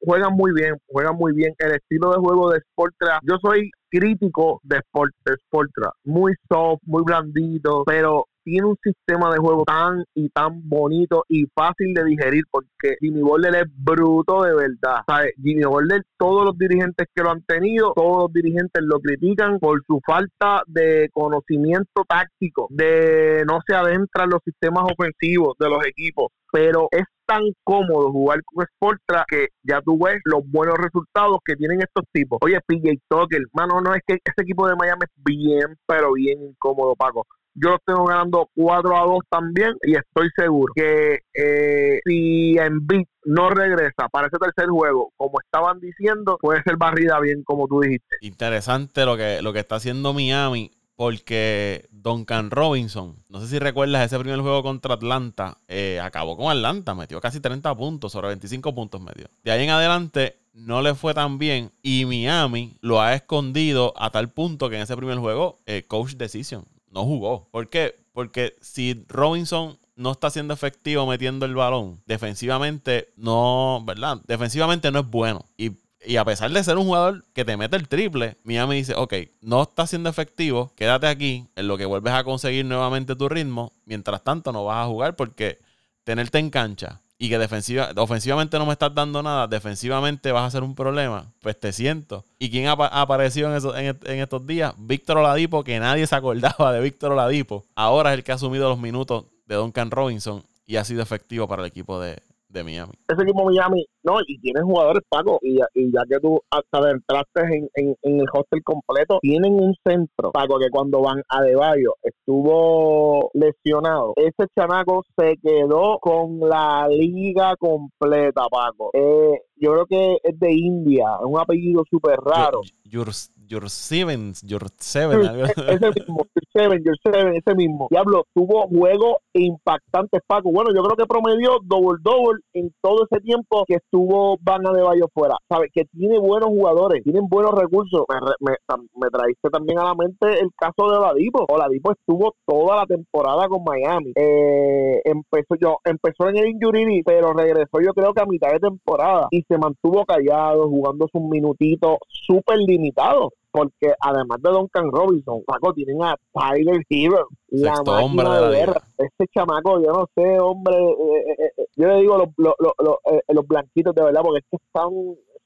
juegan 0.00 0.34
muy 0.34 0.52
bien, 0.52 0.74
juegan 0.88 1.16
muy 1.16 1.32
bien. 1.32 1.54
El 1.58 1.72
estilo 1.72 2.10
de 2.10 2.18
juego 2.18 2.50
de 2.50 2.60
Sportra, 2.60 3.20
yo 3.22 3.36
soy 3.40 3.70
crítico 3.88 4.60
de, 4.62 4.78
Sport, 4.78 5.12
de 5.24 5.34
Sportra. 5.46 5.92
Muy 6.04 6.34
soft, 6.48 6.80
muy 6.84 7.02
blandito, 7.04 7.84
pero 7.86 8.26
tiene 8.46 8.68
un 8.68 8.76
sistema 8.80 9.32
de 9.32 9.38
juego 9.38 9.64
tan 9.64 10.04
y 10.14 10.28
tan 10.28 10.68
bonito 10.68 11.24
y 11.28 11.46
fácil 11.52 11.92
de 11.94 12.04
digerir 12.04 12.44
porque 12.48 12.94
Jimmy 13.00 13.20
Butler 13.20 13.56
es 13.56 13.64
bruto 13.76 14.44
de 14.44 14.54
verdad. 14.54 15.02
¿sabes? 15.04 15.32
Jimmy 15.42 15.64
Butler, 15.64 16.04
todos 16.16 16.44
los 16.44 16.56
dirigentes 16.56 17.08
que 17.12 17.24
lo 17.24 17.32
han 17.32 17.42
tenido, 17.42 17.92
todos 17.96 18.22
los 18.22 18.32
dirigentes 18.32 18.84
lo 18.84 19.00
critican 19.00 19.58
por 19.58 19.82
su 19.84 20.00
falta 20.06 20.62
de 20.68 21.10
conocimiento 21.12 22.04
táctico, 22.08 22.68
de 22.70 23.42
no 23.48 23.58
se 23.66 23.74
adentra 23.74 24.24
en 24.24 24.30
los 24.30 24.40
sistemas 24.44 24.84
ofensivos 24.84 25.56
de 25.58 25.68
los 25.68 25.84
equipos, 25.84 26.28
pero 26.52 26.86
es 26.92 27.02
tan 27.26 27.42
cómodo 27.64 28.12
jugar 28.12 28.40
con 28.44 28.64
Sportra 28.64 29.24
que 29.26 29.48
ya 29.64 29.80
tú 29.82 29.98
ves 29.98 30.20
los 30.24 30.48
buenos 30.48 30.76
resultados 30.78 31.38
que 31.44 31.56
tienen 31.56 31.80
estos 31.80 32.04
tipos. 32.12 32.38
Oye, 32.42 32.60
PJ 32.64 32.94
Tucker, 33.08 33.42
mano, 33.52 33.80
no 33.80 33.92
es 33.92 34.02
que 34.06 34.14
ese 34.14 34.42
equipo 34.42 34.68
de 34.68 34.76
Miami 34.76 35.00
es 35.02 35.24
bien, 35.24 35.76
pero 35.84 36.12
bien 36.12 36.40
incómodo, 36.44 36.94
Paco 36.94 37.26
yo 37.56 37.70
lo 37.70 37.78
tengo 37.84 38.04
ganando 38.04 38.48
4 38.54 38.96
a 38.96 39.06
2 39.06 39.18
también 39.30 39.74
y 39.82 39.96
estoy 39.96 40.28
seguro 40.36 40.72
que 40.74 41.20
eh, 41.34 42.00
si 42.04 42.56
Embiid 42.58 43.06
no 43.24 43.50
regresa 43.50 44.08
para 44.10 44.28
ese 44.28 44.36
tercer 44.38 44.68
juego, 44.68 45.12
como 45.16 45.40
estaban 45.40 45.80
diciendo, 45.80 46.38
puede 46.40 46.62
ser 46.62 46.76
barrida 46.76 47.18
bien 47.20 47.42
como 47.44 47.66
tú 47.66 47.80
dijiste. 47.80 48.16
Interesante 48.20 49.04
lo 49.04 49.16
que, 49.16 49.40
lo 49.42 49.52
que 49.52 49.60
está 49.60 49.76
haciendo 49.76 50.12
Miami 50.12 50.70
porque 50.96 51.88
Duncan 51.90 52.50
Robinson, 52.50 53.16
no 53.28 53.40
sé 53.40 53.48
si 53.48 53.58
recuerdas 53.58 54.06
ese 54.06 54.18
primer 54.18 54.40
juego 54.40 54.62
contra 54.62 54.94
Atlanta, 54.94 55.58
eh, 55.68 56.00
acabó 56.00 56.36
con 56.36 56.50
Atlanta, 56.50 56.94
metió 56.94 57.20
casi 57.20 57.38
30 57.40 57.74
puntos, 57.76 58.12
sobre 58.12 58.28
25 58.28 58.74
puntos 58.74 59.00
medio. 59.00 59.28
De 59.44 59.50
ahí 59.50 59.64
en 59.64 59.70
adelante 59.70 60.38
no 60.54 60.80
le 60.80 60.94
fue 60.94 61.12
tan 61.12 61.38
bien 61.38 61.70
y 61.82 62.06
Miami 62.06 62.78
lo 62.80 63.02
ha 63.02 63.14
escondido 63.14 63.92
a 63.96 64.10
tal 64.10 64.30
punto 64.30 64.70
que 64.70 64.76
en 64.76 64.82
ese 64.82 64.96
primer 64.96 65.18
juego, 65.18 65.58
eh, 65.66 65.84
coach 65.86 66.14
decision, 66.14 66.64
no 66.96 67.04
jugó. 67.04 67.48
¿Por 67.50 67.68
qué? 67.68 67.94
Porque 68.12 68.56
si 68.62 69.04
Robinson 69.08 69.78
no 69.96 70.12
está 70.12 70.30
siendo 70.30 70.54
efectivo 70.54 71.06
metiendo 71.06 71.44
el 71.44 71.54
balón, 71.54 72.02
defensivamente 72.06 73.12
no, 73.16 73.82
¿verdad? 73.86 74.22
Defensivamente 74.26 74.90
no 74.90 75.00
es 75.00 75.06
bueno. 75.06 75.44
Y, 75.58 75.72
a 76.16 76.24
pesar 76.24 76.50
de 76.50 76.64
ser 76.64 76.78
un 76.78 76.86
jugador 76.86 77.24
que 77.34 77.44
te 77.44 77.56
mete 77.56 77.76
el 77.76 77.88
triple, 77.88 78.36
Miami 78.44 78.76
dice, 78.76 78.94
ok, 78.94 79.12
no 79.42 79.62
está 79.62 79.86
siendo 79.86 80.08
efectivo, 80.08 80.72
quédate 80.76 81.06
aquí 81.06 81.48
en 81.56 81.68
lo 81.68 81.76
que 81.76 81.84
vuelves 81.84 82.12
a 82.14 82.24
conseguir 82.24 82.64
nuevamente 82.64 83.14
tu 83.14 83.28
ritmo. 83.28 83.72
Mientras 83.84 84.22
tanto 84.22 84.52
no 84.52 84.64
vas 84.64 84.84
a 84.84 84.88
jugar 84.88 85.16
porque 85.16 85.58
tenerte 86.04 86.38
en 86.38 86.48
cancha 86.48 87.02
y 87.18 87.28
que 87.28 87.38
defensiva, 87.38 87.90
ofensivamente 87.96 88.58
no 88.58 88.66
me 88.66 88.72
estás 88.72 88.94
dando 88.94 89.22
nada, 89.22 89.46
defensivamente 89.46 90.32
vas 90.32 90.44
a 90.44 90.50
ser 90.50 90.62
un 90.62 90.74
problema, 90.74 91.32
pues 91.40 91.58
te 91.58 91.72
siento. 91.72 92.24
¿Y 92.38 92.50
quién 92.50 92.66
ha, 92.66 92.72
aparecido 92.72 93.54
en, 93.54 93.96
en, 94.04 94.18
estos 94.20 94.46
días? 94.46 94.74
Víctor 94.76 95.18
Oladipo, 95.18 95.64
que 95.64 95.80
nadie 95.80 96.06
se 96.06 96.14
acordaba 96.14 96.72
de 96.72 96.80
Víctor 96.80 97.12
Oladipo. 97.12 97.64
Ahora 97.74 98.12
es 98.12 98.18
el 98.18 98.24
que 98.24 98.32
ha 98.32 98.34
asumido 98.34 98.68
los 98.68 98.78
minutos 98.78 99.24
de 99.46 99.54
Duncan 99.54 99.90
Robinson 99.90 100.44
y 100.66 100.76
ha 100.76 100.84
sido 100.84 101.02
efectivo 101.02 101.48
para 101.48 101.62
el 101.62 101.68
equipo 101.68 102.00
de, 102.00 102.20
de 102.48 102.64
Miami. 102.64 102.92
Ese 103.08 103.22
equipo 103.22 103.44
Miami, 103.44 103.86
no, 104.02 104.18
y 104.26 104.38
tienen 104.38 104.64
jugadores 104.64 105.02
Paco, 105.08 105.38
y, 105.42 105.58
y 105.74 105.92
ya 105.92 106.02
que 106.08 106.18
tú 106.20 106.40
hasta 106.50 106.90
entraste 106.90 107.40
en, 107.40 107.68
en, 107.74 107.96
en, 108.02 108.20
el 108.20 108.26
hostel 108.32 108.62
completo, 108.62 109.18
tienen 109.20 109.54
un 109.54 109.74
centro, 109.84 110.32
Paco, 110.32 110.58
que 110.58 110.70
cuando 110.70 111.02
van 111.02 111.22
a 111.28 111.42
Deballo 111.42 111.94
estuvo 112.02 113.30
lesionado. 113.34 114.12
Ese 114.16 114.48
chamaco 114.56 115.04
se 115.16 115.36
quedó 115.42 115.98
con 116.00 116.40
la 116.40 116.88
liga 116.88 117.56
completa, 117.56 118.46
Paco. 118.50 118.90
Eh, 118.94 119.40
yo 119.56 119.72
creo 119.72 119.86
que 119.86 120.18
es 120.22 120.38
de 120.38 120.52
India, 120.52 121.06
es 121.20 121.26
un 121.26 121.38
apellido 121.38 121.82
súper 121.90 122.18
raro. 122.18 122.60
Your 122.84 123.70
Seven, 123.70 124.32
Your 124.42 124.66
Seven. 124.78 125.20
ese 125.46 125.90
mismo, 125.94 126.26
Your 126.56 126.62
Seven, 126.62 126.84
Your 126.84 126.96
Seven, 127.02 127.34
ese 127.34 127.54
mismo. 127.54 127.88
Diablo, 127.90 128.24
tuvo 128.34 128.66
juegos 128.68 129.16
impactantes, 129.34 130.22
Paco. 130.26 130.50
Bueno, 130.50 130.70
yo 130.74 130.82
creo 130.82 130.96
que 130.96 131.06
promedió 131.06 131.58
double-double 131.62 132.40
en 132.54 132.72
todo 132.80 133.06
ese 133.10 133.20
tiempo 133.20 133.64
que 133.66 133.74
estuvo 133.74 134.38
Bana 134.40 134.72
de 134.72 134.82
Bayo 134.82 135.06
fuera. 135.12 135.36
¿Sabes? 135.48 135.70
Que 135.72 135.84
tiene 135.84 136.18
buenos 136.18 136.48
jugadores, 136.48 137.02
tienen 137.04 137.28
buenos 137.28 137.52
recursos. 137.52 138.04
Me, 138.40 138.52
me, 138.52 138.82
me 138.94 139.08
traíste 139.10 139.50
también 139.50 139.78
a 139.78 139.84
la 139.84 139.94
mente 139.94 140.40
el 140.40 140.50
caso 140.56 140.90
de 140.90 140.96
Oladipo. 140.98 141.44
Oladipo 141.48 141.92
estuvo 141.92 142.34
toda 142.46 142.76
la 142.76 142.86
temporada 142.86 143.48
con 143.48 143.62
Miami. 143.64 144.12
Eh, 144.16 145.00
empezó 145.04 145.54
yo, 145.60 145.78
empezó 145.84 146.28
en 146.28 146.38
el 146.38 146.48
injury, 146.48 147.02
pero 147.04 147.32
regresó 147.32 147.80
yo 147.84 147.92
creo 147.92 148.12
que 148.12 148.22
a 148.22 148.26
mitad 148.26 148.52
de 148.52 148.60
temporada 148.60 149.28
y 149.30 149.42
se 149.42 149.58
mantuvo 149.58 150.04
callado, 150.04 150.68
jugando 150.68 151.06
sus 151.12 151.22
minutitos 151.22 151.98
súper 152.08 152.58
limitados 152.58 153.32
porque 153.56 153.94
además 154.00 154.38
de 154.42 154.50
Duncan 154.50 154.90
Robinson, 154.92 155.42
Paco, 155.46 155.72
tienen 155.72 156.02
a 156.02 156.14
Tyler 156.30 156.82
Hero, 156.90 157.26
la 157.48 157.82
máquina 157.82 158.38
de, 158.38 158.48
de 158.48 158.56
guerra. 158.58 158.82
Este 158.98 159.24
chamaco, 159.34 159.82
yo 159.82 159.92
no 159.92 160.06
sé, 160.14 160.38
hombre, 160.38 160.76
eh, 160.76 161.34
eh, 161.38 161.52
eh, 161.56 161.66
yo 161.74 161.88
le 161.88 162.00
digo 162.02 162.18
los, 162.18 162.28
los, 162.36 162.54
los, 162.58 162.96
los, 163.28 163.46
blanquitos 163.46 163.94
de 163.94 164.02
verdad, 164.02 164.20
porque 164.22 164.40
es 164.40 164.44
que 164.50 164.58
están 164.58 164.90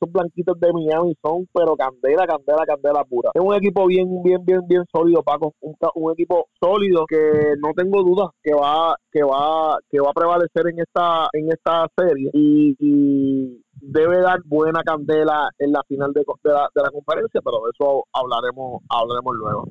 esos 0.01 0.13
blanquitos 0.13 0.59
de 0.59 0.73
Miami 0.73 1.15
son 1.23 1.47
pero 1.53 1.77
candela, 1.77 2.27
candela, 2.27 2.65
candela 2.67 3.05
pura. 3.05 3.31
Es 3.35 3.43
un 3.43 3.55
equipo 3.55 3.87
bien, 3.87 4.23
bien, 4.23 4.45
bien, 4.45 4.61
bien 4.67 4.85
sólido, 4.93 5.23
Paco. 5.23 5.55
Un, 5.61 6.13
equipo 6.13 6.49
sólido 6.61 7.05
que 7.07 7.55
no 7.63 7.73
tengo 7.75 8.03
dudas 8.03 8.31
que 8.43 8.53
va, 8.55 8.97
que 9.13 9.23
va, 9.23 9.79
que 9.91 10.01
va 10.01 10.11
a 10.11 10.15
prevalecer 10.15 10.69
en 10.69 10.81
esta, 10.81 11.29
en 11.33 11.49
esta 11.51 11.87
serie 11.97 12.31
y, 12.33 13.61
debe 13.83 14.21
dar 14.21 14.41
buena 14.45 14.83
candela 14.83 15.49
en 15.59 15.73
la 15.73 15.83
final 15.89 16.13
de, 16.13 16.21
de, 16.21 16.53
la, 16.53 16.91
conferencia, 16.91 17.41
pero 17.43 17.63
de 17.65 17.71
eso 17.73 18.05
hablaremos, 18.13 18.83
hablaremos 18.91 19.35
luego. 19.37 19.69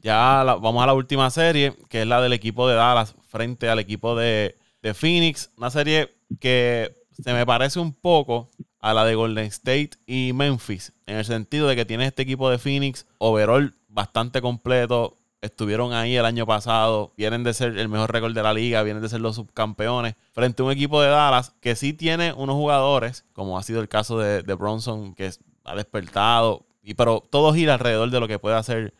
Ya 0.00 0.42
vamos 0.42 0.82
a 0.82 0.86
la 0.86 0.94
última 0.94 1.28
serie, 1.28 1.74
que 1.90 2.02
es 2.02 2.06
la 2.06 2.22
del 2.22 2.32
equipo 2.32 2.66
de 2.66 2.76
Dallas 2.76 3.14
frente 3.28 3.68
al 3.68 3.78
equipo 3.78 4.16
de, 4.16 4.56
de 4.80 4.94
Phoenix. 4.94 5.52
Una 5.58 5.68
serie 5.68 6.08
que 6.40 6.96
se 7.10 7.34
me 7.34 7.44
parece 7.44 7.78
un 7.78 7.92
poco 7.92 8.48
a 8.82 8.92
la 8.92 9.04
de 9.04 9.14
Golden 9.14 9.46
State 9.46 9.90
y 10.06 10.32
Memphis, 10.34 10.92
en 11.06 11.16
el 11.16 11.24
sentido 11.24 11.68
de 11.68 11.76
que 11.76 11.84
tiene 11.84 12.04
este 12.04 12.22
equipo 12.22 12.50
de 12.50 12.58
Phoenix, 12.58 13.06
overall 13.18 13.74
bastante 13.88 14.42
completo, 14.42 15.18
estuvieron 15.40 15.92
ahí 15.92 16.16
el 16.16 16.24
año 16.24 16.46
pasado, 16.46 17.12
vienen 17.16 17.44
de 17.44 17.54
ser 17.54 17.78
el 17.78 17.88
mejor 17.88 18.12
récord 18.12 18.34
de 18.34 18.42
la 18.42 18.52
liga, 18.52 18.82
vienen 18.82 19.02
de 19.02 19.08
ser 19.08 19.20
los 19.20 19.36
subcampeones, 19.36 20.16
frente 20.32 20.62
a 20.62 20.66
un 20.66 20.72
equipo 20.72 21.00
de 21.00 21.08
Dallas 21.08 21.54
que 21.60 21.76
sí 21.76 21.92
tiene 21.92 22.32
unos 22.32 22.56
jugadores, 22.56 23.24
como 23.32 23.56
ha 23.56 23.62
sido 23.62 23.80
el 23.80 23.88
caso 23.88 24.18
de, 24.18 24.42
Bronson, 24.54 25.14
que 25.14 25.30
ha 25.64 25.76
despertado, 25.76 26.66
y, 26.82 26.94
pero 26.94 27.22
todo 27.30 27.54
gira 27.54 27.74
alrededor 27.74 28.10
de 28.10 28.18
lo 28.18 28.26
que 28.26 28.40
puede 28.40 28.56
hacer 28.56 28.94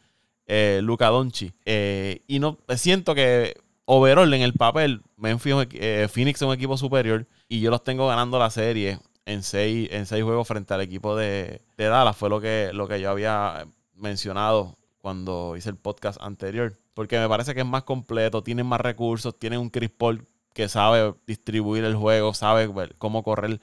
eh, 0.47 0.79
Luca 0.83 1.09
Donchi. 1.09 1.53
Eh, 1.65 2.23
y 2.29 2.39
no 2.39 2.59
siento 2.77 3.17
que 3.17 3.57
overall 3.85 4.33
en 4.33 4.43
el 4.43 4.53
papel, 4.53 5.03
Memphis, 5.17 5.55
eh, 5.73 6.09
Phoenix 6.09 6.41
es 6.41 6.47
un 6.47 6.55
equipo 6.55 6.77
superior 6.77 7.27
y 7.49 7.61
yo 7.61 7.71
los 7.71 7.83
tengo 7.83 8.07
ganando 8.07 8.39
la 8.39 8.51
serie 8.51 9.01
en 9.27 9.43
seis, 9.43 9.89
en 9.93 10.07
seis 10.07 10.23
juegos 10.23 10.49
frente 10.49 10.75
al 10.75 10.81
equipo 10.81 11.17
de, 11.17 11.63
Dallas. 11.77 12.17
Fue 12.17 12.29
lo 12.29 12.41
que, 12.41 12.71
lo 12.73 12.89
que 12.89 13.01
yo 13.01 13.11
había 13.11 13.67
mencionado 13.95 14.77
cuando 15.01 15.57
hice 15.57 15.71
el 15.71 15.77
podcast 15.77 16.21
anterior. 16.21 16.75
Porque 16.95 17.19
me 17.19 17.29
parece 17.29 17.55
que 17.55 17.61
es 17.61 17.67
más 17.67 17.85
completo, 17.85 18.43
tienen 18.43 18.67
más 18.67 18.81
recursos, 18.81 19.39
tienen 19.39 19.61
un 19.61 19.71
Chris 19.71 19.91
Paul 19.91 20.27
que 20.53 20.69
sabe 20.69 21.15
distribuir 21.27 21.85
el 21.85 21.97
juego, 21.97 22.35
sabe 22.35 22.71
cómo 22.99 23.23
correr 23.23 23.61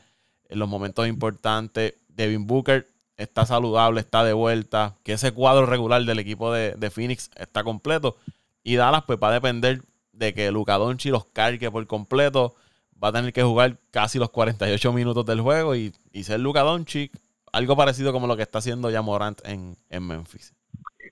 en 0.49 0.59
los 0.59 0.67
momentos 0.67 1.07
importantes. 1.07 1.93
Devin 2.07 2.47
Booker 2.47 2.87
está 3.17 3.45
saludable, 3.45 4.01
está 4.01 4.23
de 4.23 4.33
vuelta. 4.33 4.95
Que 5.03 5.13
ese 5.13 5.31
cuadro 5.31 5.65
regular 5.65 6.03
del 6.03 6.19
equipo 6.19 6.51
de, 6.51 6.73
de 6.75 6.89
Phoenix 6.89 7.29
está 7.35 7.63
completo. 7.63 8.17
Y 8.63 8.75
Dallas 8.75 9.03
pues 9.05 9.19
va 9.21 9.29
a 9.29 9.33
depender 9.33 9.83
de 10.11 10.33
que 10.33 10.51
Luka 10.51 10.77
Doncic 10.77 11.11
los 11.11 11.25
cargue 11.25 11.71
por 11.71 11.85
completo 11.87 12.55
va 13.01 13.09
a 13.09 13.11
tener 13.11 13.33
que 13.33 13.43
jugar 13.43 13.77
casi 13.91 14.19
los 14.19 14.29
48 14.29 14.93
minutos 14.93 15.25
del 15.25 15.41
juego 15.41 15.75
y, 15.75 15.93
ser 16.23 16.39
Luka 16.39 16.61
Doncic, 16.61 17.11
algo 17.51 17.75
parecido 17.75 18.11
como 18.11 18.27
lo 18.27 18.35
que 18.35 18.43
está 18.43 18.59
haciendo 18.59 18.89
ya 18.89 19.01
Morant 19.01 19.39
en, 19.45 19.75
Memphis. 19.89 20.53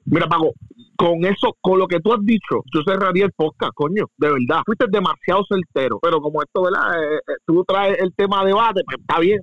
Mira, 0.05 0.27
Pago, 0.27 0.53
con 0.95 1.25
eso, 1.25 1.55
con 1.59 1.79
lo 1.79 1.87
que 1.87 1.99
tú 1.99 2.13
has 2.13 2.23
dicho, 2.23 2.63
yo 2.73 2.81
cerraría 2.85 3.25
el 3.25 3.33
podcast, 3.33 3.73
coño, 3.73 4.05
de 4.17 4.27
verdad. 4.31 4.61
Fuiste 4.65 4.85
demasiado 4.89 5.43
certero, 5.49 5.99
pero 6.01 6.21
como 6.21 6.41
esto, 6.41 6.61
¿verdad? 6.61 7.03
Eh, 7.03 7.17
eh, 7.17 7.33
tú 7.45 7.65
traes 7.67 7.97
el 7.99 8.13
tema 8.15 8.41
de 8.41 8.47
debate, 8.47 8.81
pues 8.85 8.97
está 8.99 9.19
bien, 9.19 9.41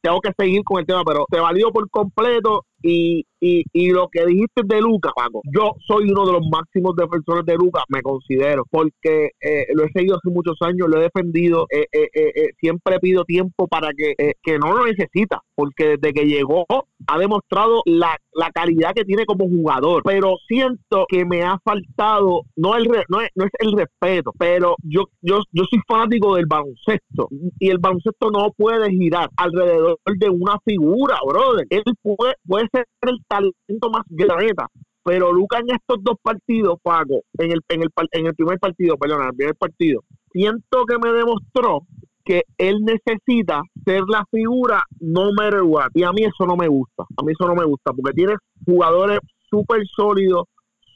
tengo 0.00 0.20
que 0.20 0.32
seguir 0.36 0.62
con 0.64 0.80
el 0.80 0.86
tema, 0.86 1.02
pero 1.04 1.26
te 1.30 1.38
valió 1.38 1.70
por 1.72 1.88
completo 1.90 2.64
y, 2.86 3.24
y, 3.40 3.64
y, 3.72 3.90
lo 3.90 4.08
que 4.12 4.26
dijiste 4.26 4.60
de 4.62 4.80
Luca, 4.82 5.10
Paco, 5.16 5.40
yo 5.44 5.72
soy 5.86 6.10
uno 6.10 6.26
de 6.26 6.32
los 6.32 6.42
máximos 6.50 6.94
defensores 6.94 7.46
de 7.46 7.54
Luca, 7.54 7.82
me 7.88 8.02
considero, 8.02 8.64
porque 8.70 9.30
eh, 9.40 9.66
lo 9.74 9.84
he 9.84 9.92
seguido 9.92 10.16
hace 10.16 10.28
muchos 10.30 10.56
años, 10.60 10.88
lo 10.88 10.98
he 10.98 11.04
defendido, 11.04 11.66
eh, 11.70 11.86
eh, 11.90 12.50
siempre 12.60 12.98
pido 13.00 13.24
tiempo 13.24 13.66
para 13.68 13.88
que, 13.96 14.14
que 14.42 14.58
no 14.58 14.76
lo 14.76 14.84
necesita, 14.84 15.40
porque 15.54 15.96
desde 15.96 16.12
que 16.12 16.26
llegó 16.26 16.66
ha 17.06 17.18
demostrado 17.18 17.82
la, 17.86 18.16
la, 18.34 18.50
calidad 18.50 18.92
que 18.94 19.04
tiene 19.04 19.24
como 19.24 19.48
jugador, 19.48 20.02
pero 20.04 20.36
siento 20.46 21.06
que 21.08 21.24
me 21.24 21.42
ha 21.42 21.58
faltado, 21.64 22.42
no, 22.56 22.76
el 22.76 22.84
no, 23.08 23.20
es, 23.20 23.28
no 23.34 23.44
es 23.44 23.50
el 23.58 23.72
respeto, 23.72 24.32
pero 24.38 24.76
yo, 24.82 25.04
yo, 25.22 25.40
yo 25.52 25.64
soy 25.70 25.80
fanático 25.86 26.34
del 26.36 26.46
baloncesto 26.46 27.28
y 27.58 27.70
el 27.70 27.78
baloncesto 27.78 28.30
no 28.30 28.50
puede 28.56 28.90
girar 28.90 29.28
alrededor 29.36 29.98
de 30.18 30.28
una 30.28 30.58
figura, 30.64 31.18
brother. 31.26 31.66
Él 31.70 31.82
puede, 32.02 32.34
puede 32.46 32.68
ser 32.74 32.86
el 33.02 33.18
talento 33.28 33.90
más 33.90 34.02
grande, 34.08 34.52
pero 35.04 35.32
Luca 35.32 35.58
en 35.58 35.70
estos 35.70 35.98
dos 36.02 36.16
partidos, 36.22 36.78
Paco, 36.82 37.22
en 37.38 37.52
el, 37.52 37.60
en 37.68 37.82
el, 37.82 37.88
en 38.12 38.26
el 38.26 38.34
primer 38.34 38.58
partido, 38.58 38.96
perdón, 38.96 39.22
en 39.22 39.28
el 39.28 39.34
primer 39.36 39.54
partido, 39.56 40.00
siento 40.32 40.84
que 40.86 40.98
me 40.98 41.12
demostró 41.12 41.82
que 42.24 42.42
él 42.56 42.78
necesita 42.80 43.62
ser 43.84 44.02
la 44.08 44.24
figura 44.30 44.82
no 44.98 45.30
matter 45.32 45.62
what. 45.62 45.90
Y 45.94 46.04
a 46.04 46.12
mí 46.12 46.24
eso 46.24 46.46
no 46.46 46.56
me 46.56 46.68
gusta. 46.68 47.04
A 47.18 47.22
mí 47.22 47.32
eso 47.32 47.46
no 47.46 47.54
me 47.54 47.66
gusta 47.66 47.92
porque 47.92 48.14
tienes 48.14 48.38
jugadores 48.64 49.18
súper 49.50 49.82
sólidos, 49.94 50.44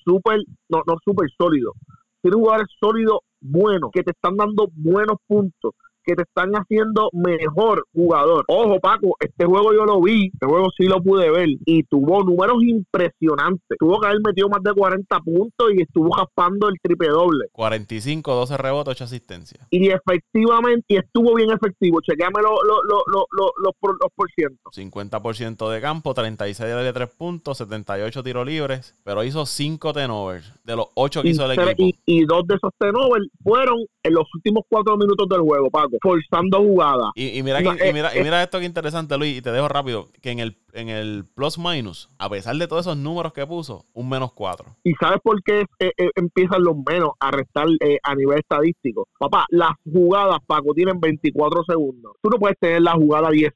súper, 0.05 0.41
no, 0.71 0.83
no 0.87 0.97
súper 1.05 1.29
sólidos. 1.37 1.75
Tienes 2.23 2.41
jugadores 2.41 2.69
sólidos 2.81 3.19
buenos 3.41 3.91
que 3.93 4.03
te 4.03 4.13
están 4.13 4.37
dando 4.37 4.69
buenos 4.75 5.19
puntos 5.27 5.75
que 6.09 6.17
te 6.17 6.23
están 6.23 6.53
haciendo 6.53 7.11
mejor 7.13 7.85
jugador. 7.93 8.43
Ojo, 8.49 8.81
Paco, 8.81 9.15
este 9.21 9.45
juego 9.45 9.75
yo 9.75 9.85
lo 9.85 10.01
vi, 10.01 10.31
este 10.33 10.47
juego 10.47 10.69
sí 10.75 10.85
lo 10.85 11.03
pude 11.03 11.31
ver 11.31 11.49
y 11.67 11.83
tuvo 11.83 12.25
números 12.25 12.63
impresionantes. 12.63 13.77
Tuvo 13.79 14.01
que 14.01 14.07
haber 14.07 14.21
metido 14.25 14.49
más 14.49 14.63
de 14.63 14.73
40 14.73 15.21
puntos 15.21 15.69
y 15.75 15.83
estuvo 15.83 16.11
jaspando 16.13 16.69
el 16.69 16.77
triple 16.83 17.09
doble. 17.09 17.45
45, 17.53 18.35
12 18.35 18.57
rebotes, 18.57 18.93
8 18.93 19.05
asistencias. 19.05 19.67
Y 19.71 19.91
efectivamente, 19.91 20.87
y 20.89 20.97
estuvo 20.97 21.35
bien 21.35 21.51
efectivo. 21.51 22.01
Chequeame 22.01 22.41
los 22.43 24.13
por 24.15 24.31
cientos. 24.31 24.75
50% 24.75 25.71
de 25.71 25.81
campo, 25.83 26.15
36 26.15 26.75
de 26.75 26.93
3 26.93 27.11
puntos, 27.11 27.59
78 27.59 28.23
tiros 28.23 28.47
libres, 28.47 28.95
pero 29.05 29.23
hizo 29.25 29.45
5 29.45 29.93
tenovers 29.93 30.55
de 30.65 30.75
los 30.75 30.87
8 30.95 31.21
que 31.23 31.29
hizo 31.29 31.45
el 31.45 31.59
equipo. 31.59 31.83
Y, 31.83 31.99
y 32.07 32.25
dos 32.25 32.47
de 32.47 32.55
esos 32.55 32.73
tenovers 32.79 33.29
fueron 33.43 33.77
en 34.03 34.15
los 34.15 34.25
últimos 34.35 34.65
4 34.71 34.97
minutos 34.97 35.29
del 35.29 35.41
juego, 35.41 35.71
Paco 35.71 35.98
forzando 36.01 36.59
jugadas. 36.59 37.11
Y, 37.15 37.43
mira, 37.43 37.61
y, 37.61 37.93
mira, 37.93 38.17
y 38.17 38.23
mira 38.23 38.43
esto 38.43 38.59
que 38.59 38.65
interesante, 38.65 39.17
Luis, 39.17 39.39
y 39.39 39.43
te 39.43 39.53
dejo 39.53 39.69
rápido, 39.69 40.09
que 40.21 40.31
en 40.31 40.39
el, 40.39 40.57
en 40.73 40.89
el 40.89 41.25
plus 41.35 41.59
minus, 41.59 42.11
a 42.19 42.29
pesar 42.29 42.57
de 42.57 42.67
todos 42.69 42.87
esos 42.87 42.97
números 42.97 43.33
que 43.33 43.47
puso, 43.47 43.87
un 43.93 44.09
menos 44.09 44.33
cuatro. 44.33 44.77
¿Y 44.85 44.93
sabes 44.95 45.19
por 45.23 45.43
qué 45.43 45.61
eh, 45.79 45.93
eh, 45.97 46.11
empiezan 46.17 46.63
los 46.63 46.77
menos 46.77 47.11
a 47.21 47.31
restar 47.31 47.67
eh, 47.81 47.99
a 48.03 48.15
nivel 48.15 48.39
estadístico? 48.39 49.09
Papá, 49.19 49.47
las 49.51 49.73
jugadas, 49.91 50.39
Paco, 50.47 50.75
tienen 50.75 51.01
24 51.01 51.65
segundos. 51.65 52.13
Tú 52.23 52.31
no 52.31 52.39
puedes 52.39 52.59
tener 52.59 52.83
la 52.83 52.93
jugada 52.93 53.31
10, 53.31 53.53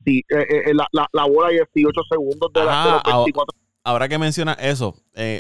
la, 0.75 0.87
la, 0.93 1.09
la, 1.13 1.25
bola 1.27 1.49
18 1.49 2.01
segundos 2.11 2.53
de, 2.53 2.65
la, 2.65 2.85
de 2.85 2.91
los 2.91 3.25
24 3.25 3.59
ahora 3.85 4.09
que 4.09 4.17
menciona 4.17 4.53
eso, 4.53 4.95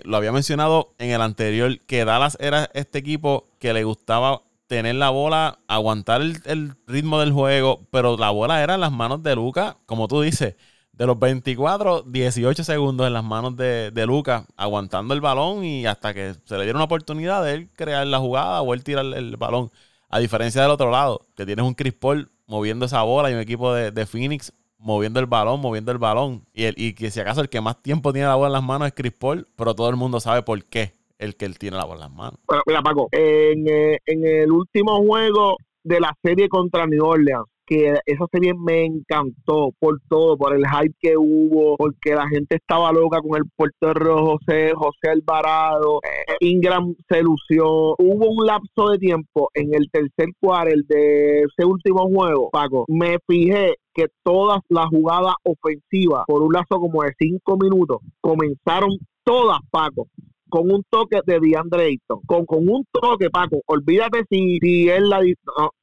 lo 0.04 0.16
había 0.16 0.32
mencionado 0.32 0.94
en 0.98 1.10
el 1.10 1.22
anterior, 1.22 1.78
que 1.86 2.04
Dallas 2.04 2.36
era 2.40 2.68
este 2.74 2.98
equipo 2.98 3.46
que 3.60 3.72
le 3.72 3.84
gustaba 3.84 4.42
tener 4.72 4.94
la 4.94 5.10
bola, 5.10 5.58
aguantar 5.68 6.22
el, 6.22 6.74
ritmo 6.86 7.20
del 7.20 7.30
juego, 7.30 7.86
pero 7.90 8.16
la 8.16 8.30
bola 8.30 8.62
era 8.62 8.76
en 8.76 8.80
las 8.80 8.90
manos 8.90 9.22
de 9.22 9.34
Luca, 9.34 9.76
como 9.84 10.08
tú 10.08 10.22
dices, 10.22 10.56
de 10.92 11.06
los 11.06 11.18
24, 11.18 12.04
18 12.04 12.64
segundos 12.64 13.06
en 13.06 13.12
las 13.12 13.22
manos 13.22 13.54
de, 13.54 13.90
de 13.90 14.06
Luca, 14.06 14.46
aguantando 14.56 15.12
el 15.12 15.20
balón 15.20 15.62
y 15.62 15.84
hasta 15.84 16.14
que 16.14 16.36
se 16.46 16.56
le 16.56 16.64
diera 16.64 16.78
una 16.78 16.86
oportunidad 16.86 17.44
de 17.44 17.52
él 17.52 17.70
crear 17.74 18.06
la 18.06 18.18
jugada 18.18 18.62
o 18.62 18.72
él 18.72 18.82
tirar 18.82 19.04
el, 19.04 19.36
balón. 19.36 19.70
A 20.08 20.20
diferencia 20.20 20.62
del 20.62 20.70
otro 20.70 20.90
lado, 20.90 21.26
que 21.36 21.44
tienes 21.44 21.66
un 21.66 21.74
Chris 21.74 21.92
Paul 21.92 22.30
moviendo 22.46 22.86
esa 22.86 23.02
bola 23.02 23.30
y 23.30 23.34
un 23.34 23.40
equipo 23.40 23.74
de, 23.74 23.90
de 23.90 24.06
Phoenix 24.06 24.54
moviendo 24.78 25.20
el 25.20 25.26
balón, 25.26 25.60
moviendo 25.60 25.92
el 25.92 25.98
balón. 25.98 26.46
Y, 26.54 26.64
el, 26.64 26.74
y 26.78 26.94
que 26.94 27.10
si 27.10 27.20
acaso 27.20 27.42
el 27.42 27.50
que 27.50 27.60
más 27.60 27.82
tiempo 27.82 28.10
tiene 28.10 28.26
la 28.26 28.36
bola 28.36 28.46
en 28.46 28.52
las 28.54 28.62
manos 28.62 28.88
es 28.88 28.94
Chris 28.94 29.12
Paul, 29.12 29.46
pero 29.54 29.74
todo 29.74 29.90
el 29.90 29.96
mundo 29.96 30.18
sabe 30.18 30.42
por 30.42 30.64
qué 30.64 30.94
el 31.22 31.36
que 31.36 31.44
él 31.44 31.58
tiene 31.58 31.76
la 31.76 31.84
bola 31.84 32.06
en 32.06 32.10
las 32.10 32.12
manos. 32.12 32.40
mira, 32.66 32.82
Paco, 32.82 33.08
en, 33.12 33.66
eh, 33.68 33.98
en 34.06 34.26
el 34.26 34.50
último 34.50 34.98
juego 35.04 35.56
de 35.84 36.00
la 36.00 36.12
serie 36.22 36.48
contra 36.48 36.86
New 36.86 37.04
Orleans, 37.04 37.46
que 37.64 37.94
esa 38.06 38.26
serie 38.30 38.52
me 38.54 38.84
encantó 38.84 39.70
por 39.78 40.00
todo, 40.08 40.36
por 40.36 40.54
el 40.54 40.64
hype 40.66 40.94
que 41.00 41.16
hubo, 41.16 41.76
porque 41.76 42.14
la 42.14 42.28
gente 42.28 42.56
estaba 42.56 42.92
loca 42.92 43.20
con 43.20 43.38
el 43.38 43.44
portero 43.56 44.18
José, 44.26 44.72
José 44.74 45.10
Alvarado, 45.10 46.00
eh, 46.02 46.34
Ingram 46.40 46.94
se 47.08 47.22
lució. 47.22 47.94
Hubo 47.98 48.30
un 48.30 48.46
lapso 48.46 48.90
de 48.90 48.98
tiempo 48.98 49.48
en 49.54 49.74
el 49.74 49.88
tercer 49.90 50.28
cuarto 50.40 50.74
de 50.88 51.42
ese 51.42 51.64
último 51.64 52.08
juego, 52.08 52.50
Paco. 52.50 52.84
Me 52.88 53.18
fijé 53.26 53.76
que 53.94 54.06
todas 54.24 54.60
las 54.68 54.86
jugadas 54.86 55.34
ofensivas, 55.44 56.24
por 56.26 56.42
un 56.42 56.52
lazo 56.52 56.80
como 56.80 57.02
de 57.02 57.12
cinco 57.18 57.56
minutos, 57.56 57.98
comenzaron 58.20 58.90
todas, 59.24 59.58
Paco, 59.70 60.08
con 60.52 60.70
un 60.70 60.84
toque 60.90 61.20
de 61.24 61.40
DeAndre 61.40 61.84
Ayton, 61.84 62.20
con, 62.26 62.44
con 62.44 62.68
un 62.68 62.84
toque, 62.92 63.30
Paco, 63.30 63.62
olvídate 63.64 64.24
si, 64.28 64.58
si 64.60 64.86
él 64.90 65.08
la 65.08 65.22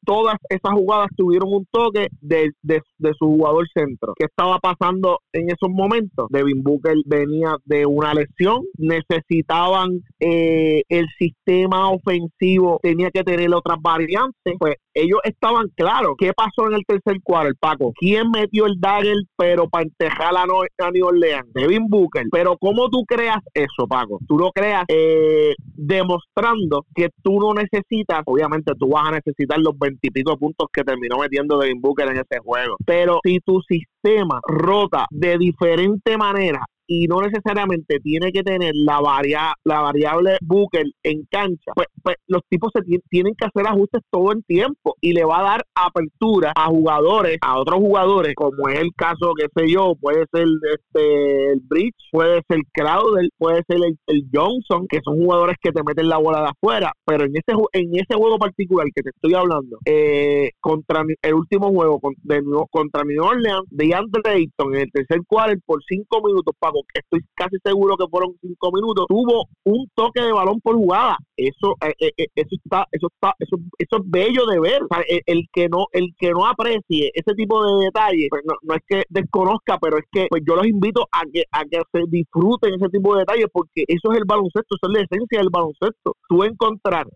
todas 0.05 0.35
esas 0.47 0.73
jugadas 0.73 1.09
tuvieron 1.17 1.51
un 1.51 1.65
toque 1.71 2.07
de, 2.21 2.51
de, 2.61 2.81
su 3.17 3.25
jugador 3.25 3.67
centro. 3.73 4.13
¿Qué 4.15 4.25
estaba 4.25 4.59
pasando 4.59 5.21
en 5.33 5.49
esos 5.49 5.71
momentos? 5.71 6.27
Devin 6.29 6.61
Booker 6.61 6.95
venía 7.05 7.55
de 7.65 7.87
una 7.87 8.13
lesión, 8.13 8.61
necesitaban 8.77 10.01
eh, 10.19 10.83
el 10.87 11.07
sistema 11.17 11.89
ofensivo, 11.89 12.79
tenía 12.83 13.09
que 13.09 13.23
tener 13.23 13.51
otras 13.53 13.77
variantes, 13.81 14.55
pues 14.59 14.75
ellos 15.01 15.19
estaban 15.23 15.67
claros. 15.75 16.13
¿Qué 16.17 16.31
pasó 16.33 16.67
en 16.67 16.75
el 16.75 16.85
tercer 16.85 17.21
cuarto, 17.23 17.53
Paco? 17.59 17.93
¿Quién 17.95 18.29
metió 18.31 18.65
el 18.65 18.79
dagger 18.79 19.15
pero 19.37 19.69
para 19.69 19.83
entejar 19.83 20.33
a, 20.35 20.45
New 20.91 21.05
Orleans? 21.05 21.47
Devin 21.53 21.87
Booker. 21.87 22.25
Pero 22.31 22.57
¿cómo 22.57 22.89
tú 22.89 23.03
creas 23.05 23.39
eso, 23.53 23.87
Paco? 23.87 24.19
Tú 24.27 24.37
lo 24.37 24.51
creas 24.51 24.83
eh, 24.87 25.53
demostrando 25.57 26.85
que 26.93 27.09
tú 27.23 27.39
no 27.39 27.53
necesitas, 27.53 28.21
obviamente 28.25 28.73
tú 28.77 28.89
vas 28.89 29.07
a 29.07 29.11
necesitar 29.11 29.59
los 29.59 29.77
veintipico 29.77 30.37
puntos 30.37 30.67
que 30.71 30.83
terminó 30.83 31.17
metiendo 31.17 31.57
Devin 31.57 31.81
Booker 31.81 32.09
en 32.09 32.17
ese 32.17 32.39
juego. 32.43 32.75
Pero 32.85 33.19
si 33.23 33.39
tu 33.39 33.61
sistema 33.61 34.39
rota 34.47 35.05
de 35.09 35.37
diferente 35.37 36.17
manera 36.17 36.65
y 36.91 37.05
no 37.07 37.21
necesariamente 37.21 37.99
tiene 37.99 38.31
que 38.31 38.41
tener 38.41 38.71
la, 38.73 38.99
varia, 38.99 39.53
la 39.63 39.81
variable 39.81 40.37
Booker 40.41 40.85
en 41.03 41.23
cancha, 41.29 41.71
pues, 41.75 41.87
pues 42.01 42.15
los 42.27 42.41
tipos 42.49 42.71
se 42.73 42.81
tienen 43.09 43.35
que 43.35 43.45
hacer 43.45 43.67
ajustes 43.67 44.01
todo 44.09 44.31
el 44.31 44.43
tiempo 44.45 44.95
y 44.99 45.13
le 45.13 45.23
va 45.23 45.39
a 45.39 45.43
dar 45.43 45.65
apertura 45.75 46.51
a 46.55 46.65
jugadores, 46.65 47.37
a 47.41 47.59
otros 47.59 47.79
jugadores, 47.79 48.33
como 48.35 48.69
es 48.69 48.79
el 48.79 48.89
caso, 48.95 49.33
que 49.37 49.45
sé 49.55 49.71
yo, 49.71 49.93
puede 50.01 50.25
ser 50.31 50.47
este 50.73 51.51
el 51.51 51.61
Bridge, 51.61 51.95
puede 52.11 52.41
ser 52.47 52.59
Crowder, 52.73 53.29
puede 53.37 53.61
ser 53.67 53.77
el, 54.07 54.23
Johnson, 54.33 54.87
que 54.87 54.99
son 55.03 55.17
jugadores 55.17 55.57
que 55.61 55.71
te 55.71 55.83
meten 55.83 56.09
la 56.09 56.17
bola 56.17 56.41
de 56.41 56.47
afuera, 56.49 56.91
pero 57.05 57.25
en 57.25 57.31
ese 57.31 57.57
en 57.73 57.95
ese 57.95 58.15
juego 58.15 58.37
particular 58.37 58.87
que 58.93 59.01
te 59.01 59.09
estoy 59.09 59.33
hablando, 59.33 59.77
eh, 59.85 60.51
contra 60.59 61.03
el 61.21 61.33
último 61.33 61.69
juego 61.69 61.99
de, 62.23 62.41
contra 62.71 63.03
New 63.03 63.23
Orleans, 63.23 63.65
de 63.69 63.93
Andre 63.93 64.21
Ayton 64.25 64.75
en 64.75 64.81
el 64.81 64.91
tercer 64.91 65.19
cuarto 65.27 65.59
por 65.65 65.81
cinco 65.87 66.21
minutos, 66.23 66.53
estoy 66.93 67.21
casi 67.35 67.57
seguro 67.63 67.95
que 67.97 68.07
fueron 68.07 68.35
cinco 68.41 68.71
minutos, 68.71 69.05
tuvo 69.07 69.45
un 69.65 69.87
toque 69.95 70.21
de 70.21 70.31
balón 70.31 70.59
por 70.61 70.75
jugada. 70.75 71.17
Eso, 71.35 71.75
eh, 71.81 71.93
eh, 71.99 72.11
eh, 72.17 72.27
eso 72.35 72.55
está, 72.63 72.85
eso 72.91 73.07
está, 73.07 73.33
eso, 73.39 73.55
eso 73.77 73.97
es 73.97 74.03
bello 74.05 74.45
de 74.45 74.59
ver. 74.59 74.81
el, 75.25 75.47
que 75.53 75.69
no, 75.69 75.85
el 75.93 76.13
que 76.17 76.31
no 76.31 76.45
aprecie 76.45 77.11
ese 77.13 77.33
tipo 77.35 77.63
de 77.65 77.85
detalles, 77.85 78.27
pues 78.29 78.43
no, 78.45 78.75
es 78.75 78.81
que 78.87 79.03
desconozca, 79.09 79.77
pero 79.79 79.97
es 79.97 80.05
que 80.11 80.27
pues 80.29 80.43
yo 80.45 80.55
los 80.55 80.67
invito 80.67 81.07
a 81.11 81.21
que, 81.31 81.43
a 81.51 81.63
que 81.63 81.81
se 81.91 82.03
disfruten 82.09 82.73
ese 82.73 82.89
tipo 82.89 83.13
de 83.13 83.21
detalles, 83.21 83.47
porque 83.51 83.83
eso 83.87 84.11
es 84.11 84.17
el 84.17 84.25
baloncesto, 84.25 84.75
eso 84.75 84.91
es 84.91 84.93
la 84.93 85.01
esencia 85.03 85.39
del 85.39 85.49
baloncesto. 85.49 86.15
Tú 86.27 86.43
encontrar, 86.43 87.07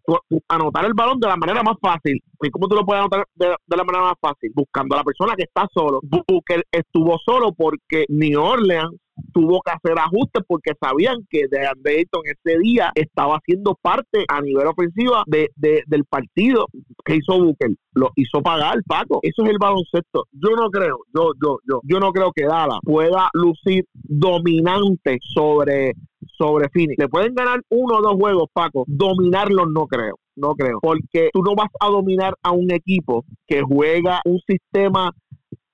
anotar 0.47 0.86
el 0.86 0.93
balón 0.93 1.20
de 1.20 1.28
la 1.28 1.36
manera 1.36 1.61
más 1.64 1.76
fácil. 1.82 2.20
¿Y 2.41 2.49
cómo 2.49 2.68
tú 2.68 2.76
lo 2.76 2.86
puedes 2.86 3.01
anotar 3.01 3.26
de, 3.36 3.47
de 3.47 3.78
la 3.78 3.84
manera 3.84 4.05
más 4.05 4.20
fácil? 4.20 4.51
Buscando 4.53 4.95
a 4.95 4.99
la 4.99 5.03
persona 5.03 5.36
que 5.36 5.43
está 5.43 5.68
solo. 5.74 5.99
Booker 6.03 6.64
estuvo 6.72 7.18
solo 7.26 7.53
porque 7.53 8.05
New 8.09 8.41
Orleans 8.41 8.95
tuvo 9.34 9.61
que 9.61 9.72
hacer 9.72 9.97
ajustes 9.97 10.43
porque 10.47 10.74
sabían 10.82 11.18
que 11.30 11.47
de 11.49 11.59
Ayton 11.59 12.22
ese 12.26 12.59
día 12.59 12.91
estaba 12.95 13.38
haciendo 13.38 13.78
parte 13.82 14.26
a 14.28 14.41
nivel 14.41 14.68
ofensiva 14.68 15.24
de, 15.28 15.49
del 15.55 16.05
partido 16.05 16.68
que 17.05 17.18
hizo 17.18 17.39
Booker. 17.39 17.70
Lo 17.93 18.09
hizo 18.16 18.41
pagar, 18.41 18.80
Paco. 18.88 19.20
Eso 19.22 19.43
es 19.43 19.49
el 19.49 19.57
baloncesto. 19.59 20.26
Yo 20.32 20.55
no 20.55 20.70
creo, 20.70 20.99
yo, 21.14 21.32
yo, 21.41 21.57
yo, 21.68 21.82
yo 21.84 21.99
no 21.99 22.11
creo 22.11 22.32
que 22.34 22.45
Dala 22.45 22.80
pueda 22.84 23.30
lucir 23.34 23.86
dominante 23.93 25.20
sobre, 25.22 25.93
sobre 26.38 26.70
Phoenix. 26.70 26.95
Le 26.97 27.07
pueden 27.07 27.36
ganar 27.36 27.61
uno 27.70 27.97
o 27.97 28.01
dos 28.01 28.16
juegos, 28.16 28.49
Paco. 28.51 28.84
Dominarlos 28.88 29.68
no 29.72 29.86
creo. 29.88 30.16
No 30.36 30.55
creo. 30.55 30.80
Porque 30.82 31.30
tú 31.32 31.43
no 31.43 31.53
vas 31.55 31.70
a 31.80 31.89
dominar 31.89 32.34
a 32.41 32.51
un 32.51 32.72
equipo 32.72 33.24
que 33.45 33.61
juega 33.61 34.20
un 34.26 34.39
sistema 34.47 35.11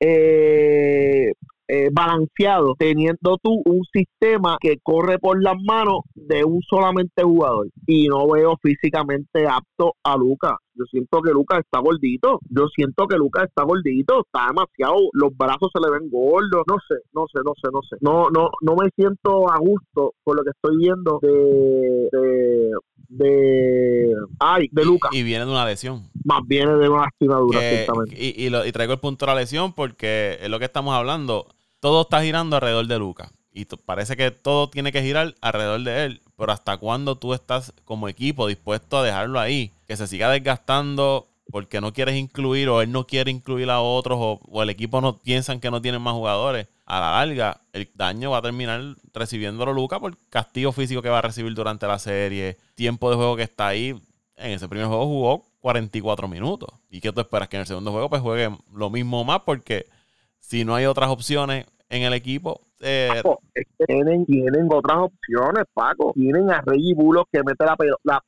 eh, 0.02 1.34
eh, 1.72 1.89
balanceado, 1.91 2.74
teniendo 2.80 3.38
tú 3.43 3.61
un 3.63 3.84
sistema 3.93 4.57
que 4.59 4.80
corre 4.82 5.20
por 5.20 5.39
las 5.41 5.55
manos 5.63 5.99
de 6.15 6.43
un 6.43 6.61
solamente 6.67 7.22
jugador. 7.22 7.67
Y 7.86 8.07
no 8.07 8.28
veo 8.28 8.57
físicamente 8.59 9.47
apto 9.47 9.93
a 10.03 10.17
Lucas. 10.17 10.55
Yo 10.74 10.86
siento 10.86 11.22
que 11.22 11.32
Lucas 11.32 11.59
está 11.59 11.80
gordito. 11.80 12.39
Yo 12.49 12.67
siento 12.74 13.05
que 13.05 13.17
Lucas 13.17 13.45
está 13.49 13.65
gordito. 13.65 14.22
Está 14.22 14.47
demasiado. 14.47 14.95
Los 15.13 15.36
brazos 15.38 15.70
se 15.72 15.80
le 15.80 15.91
ven 15.91 16.09
gordos. 16.09 16.63
No 16.67 16.78
sé, 16.88 16.95
no 17.13 17.26
sé, 17.32 17.39
no 17.45 17.53
sé, 17.61 17.70
no 17.72 17.82
sé. 17.88 17.97
No, 18.01 18.32
no, 18.32 18.49
no 18.61 18.76
me 18.76 18.89
siento 18.95 19.51
a 19.51 19.59
gusto 19.59 20.13
con 20.24 20.38
lo 20.38 20.43
que 20.43 20.49
estoy 20.49 20.76
viendo 20.78 21.20
de, 21.22 22.09
de, 22.11 22.72
de 23.09 24.15
ay, 24.39 24.70
de 24.72 24.86
Lucas. 24.86 25.11
Y, 25.13 25.22
viene 25.22 25.45
de 25.45 25.51
una 25.51 25.65
lesión. 25.65 26.09
Más 26.24 26.41
viene 26.47 26.76
de 26.78 26.89
una 26.89 27.03
lastimadura, 27.03 27.59
Y, 28.09 28.47
y, 28.47 28.55
y 28.55 28.72
traigo 28.72 28.93
el 28.93 28.99
punto 28.99 29.28
de 29.28 29.34
la 29.34 29.39
lesión 29.39 29.74
porque 29.74 30.39
es 30.41 30.49
lo 30.49 30.57
que 30.57 30.65
estamos 30.65 30.95
hablando 30.95 31.45
todo 31.80 32.01
está 32.01 32.21
girando 32.23 32.55
alrededor 32.55 32.88
de 32.88 32.99
Lucas. 32.99 33.32
Y 33.51 33.65
parece 33.65 34.15
que 34.15 34.32
todo 34.32 34.69
tiene 34.69 34.91
que 34.91 35.01
girar 35.01 35.36
alrededor 35.41 35.82
de 35.84 36.05
él. 36.05 36.21
Pero 36.38 36.51
¿hasta 36.51 36.77
cuándo 36.77 37.17
tú 37.17 37.34
estás 37.34 37.73
como 37.84 38.07
equipo 38.07 38.47
dispuesto 38.47 38.97
a 38.97 39.03
dejarlo 39.03 39.39
ahí? 39.39 39.71
Que 39.88 39.97
se 39.97 40.07
siga 40.07 40.30
desgastando 40.30 41.27
porque 41.51 41.82
no 41.82 41.93
quieres 41.93 42.15
incluir 42.15 42.69
o 42.69 42.82
él 42.82 42.91
no 42.91 43.07
quiere 43.07 43.32
incluir 43.32 43.69
a 43.69 43.82
otros 43.82 44.17
o, 44.21 44.63
el 44.63 44.69
equipo 44.69 45.01
no 45.01 45.17
piensan 45.17 45.59
que 45.59 45.71
no 45.71 45.82
tienen 45.82 46.01
más 46.01 46.13
jugadores. 46.13 46.67
A 46.86 46.99
la 46.99 47.11
larga, 47.11 47.61
el 47.73 47.89
daño 47.93 48.32
va 48.32 48.38
a 48.38 48.41
terminar 48.41 48.82
recibiéndolo 49.13 49.73
Lucas 49.73 49.99
por 49.99 50.17
castigo 50.30 50.71
físico 50.71 51.01
que 51.01 51.09
va 51.09 51.19
a 51.19 51.23
recibir 51.23 51.53
durante 51.53 51.88
la 51.88 51.99
serie, 51.99 52.57
tiempo 52.75 53.09
de 53.09 53.15
juego 53.15 53.36
que 53.36 53.43
está 53.43 53.67
ahí. 53.67 53.99
En 54.38 54.51
ese 54.51 54.69
primer 54.69 54.88
juego 54.88 55.05
jugó 55.05 55.45
44 55.59 56.27
minutos. 56.27 56.69
¿Y 56.89 57.01
qué 57.01 57.11
tú 57.11 57.19
esperas? 57.19 57.49
Que 57.49 57.57
en 57.57 57.61
el 57.61 57.67
segundo 57.67 57.91
juego 57.91 58.09
pues 58.09 58.21
juegue 58.21 58.55
lo 58.73 58.89
mismo 58.89 59.23
más 59.23 59.41
porque 59.41 59.88
si 60.50 60.66
no 60.66 60.74
hay 60.74 60.88
otras 60.88 61.12
opciones 61.12 61.68
en 61.89 62.02
el 62.02 62.12
equipo, 62.14 62.62
eh, 62.82 63.21
tienen, 63.88 64.25
tienen 64.25 64.67
otras 64.69 64.97
opciones, 64.97 65.65
Paco. 65.73 66.13
Tienen 66.13 66.49
a 66.49 66.61
Reggie 66.61 66.93
Bulos 66.95 67.25
que 67.32 67.41
mete 67.43 67.65
la 67.65 67.75
pelota. 67.75 68.21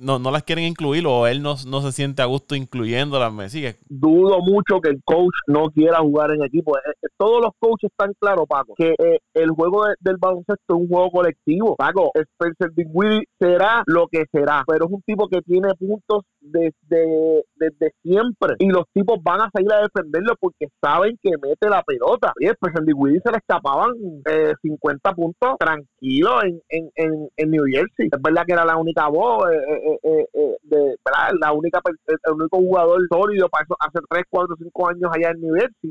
no 0.00 0.30
las, 0.30 0.42
quieren 0.42 0.64
incluir 0.64 1.06
o 1.06 1.26
él 1.26 1.42
no, 1.42 1.56
se 1.56 1.92
siente 1.92 2.22
a 2.22 2.26
gusto 2.26 2.54
incluyéndolas. 2.54 3.32
Me 3.32 3.48
sigue. 3.48 3.76
Dudo 3.88 4.40
mucho 4.40 4.80
que 4.80 4.90
el 4.90 5.02
coach 5.04 5.34
no 5.46 5.70
quiera 5.70 5.98
jugar 5.98 6.32
en 6.32 6.42
equipo. 6.42 6.76
Eh, 6.78 6.80
eh, 7.02 7.08
todos 7.16 7.42
los 7.42 7.50
coaches 7.58 7.90
están 7.90 8.12
claros, 8.18 8.46
Paco, 8.48 8.74
que 8.76 8.94
el 9.34 9.50
juego 9.50 9.84
del 10.00 10.16
baloncesto 10.18 10.74
es 10.74 10.76
un 10.76 10.88
juego 10.88 11.10
colectivo. 11.10 11.76
Paco, 11.76 12.10
Spencer 12.14 12.70
Dinwiddie 12.74 13.24
será 13.38 13.82
lo 13.86 14.06
que 14.08 14.24
será, 14.32 14.64
pero 14.66 14.86
es 14.86 14.92
un 14.92 15.02
tipo 15.02 15.28
que 15.28 15.40
tiene 15.42 15.68
puntos 15.74 16.22
desde, 16.40 17.44
desde 17.54 17.92
siempre 18.02 18.56
y 18.58 18.68
los 18.68 18.84
tipos 18.92 19.18
van 19.22 19.40
a 19.40 19.50
salir 19.52 19.72
a 19.72 19.82
defenderlo 19.82 20.34
porque 20.40 20.66
saben 20.82 21.18
que 21.22 21.30
mete 21.40 21.68
la 21.68 21.82
pelota. 21.82 22.32
Y 22.38 22.46
Spencer 22.46 22.84
Dinwiddie 22.84 23.20
se 23.24 23.30
escapaban 23.42 23.92
eh, 24.28 24.54
50 24.62 25.12
puntos 25.14 25.56
tranquilos 25.58 26.44
en, 26.44 26.60
en, 26.68 26.90
en, 26.96 27.28
en, 27.36 27.50
New 27.50 27.64
Jersey. 27.64 28.08
Es 28.10 28.22
verdad 28.22 28.44
que 28.46 28.52
era 28.52 28.64
la 28.64 28.76
única 28.76 29.08
voz, 29.08 29.44
eh, 29.50 29.98
eh, 30.02 30.26
eh, 30.32 30.56
de, 30.62 30.96
¿verdad? 31.04 31.32
La 31.40 31.52
única, 31.52 31.80
el 32.06 32.32
único 32.32 32.58
jugador 32.58 33.00
sólido 33.10 33.48
para 33.48 33.64
eso 33.64 33.76
hace 33.78 33.98
3, 34.08 34.24
4, 34.30 34.56
5 34.58 34.88
años 34.88 35.10
allá 35.14 35.30
en 35.30 35.40
New 35.40 35.54
Jersey. 35.54 35.90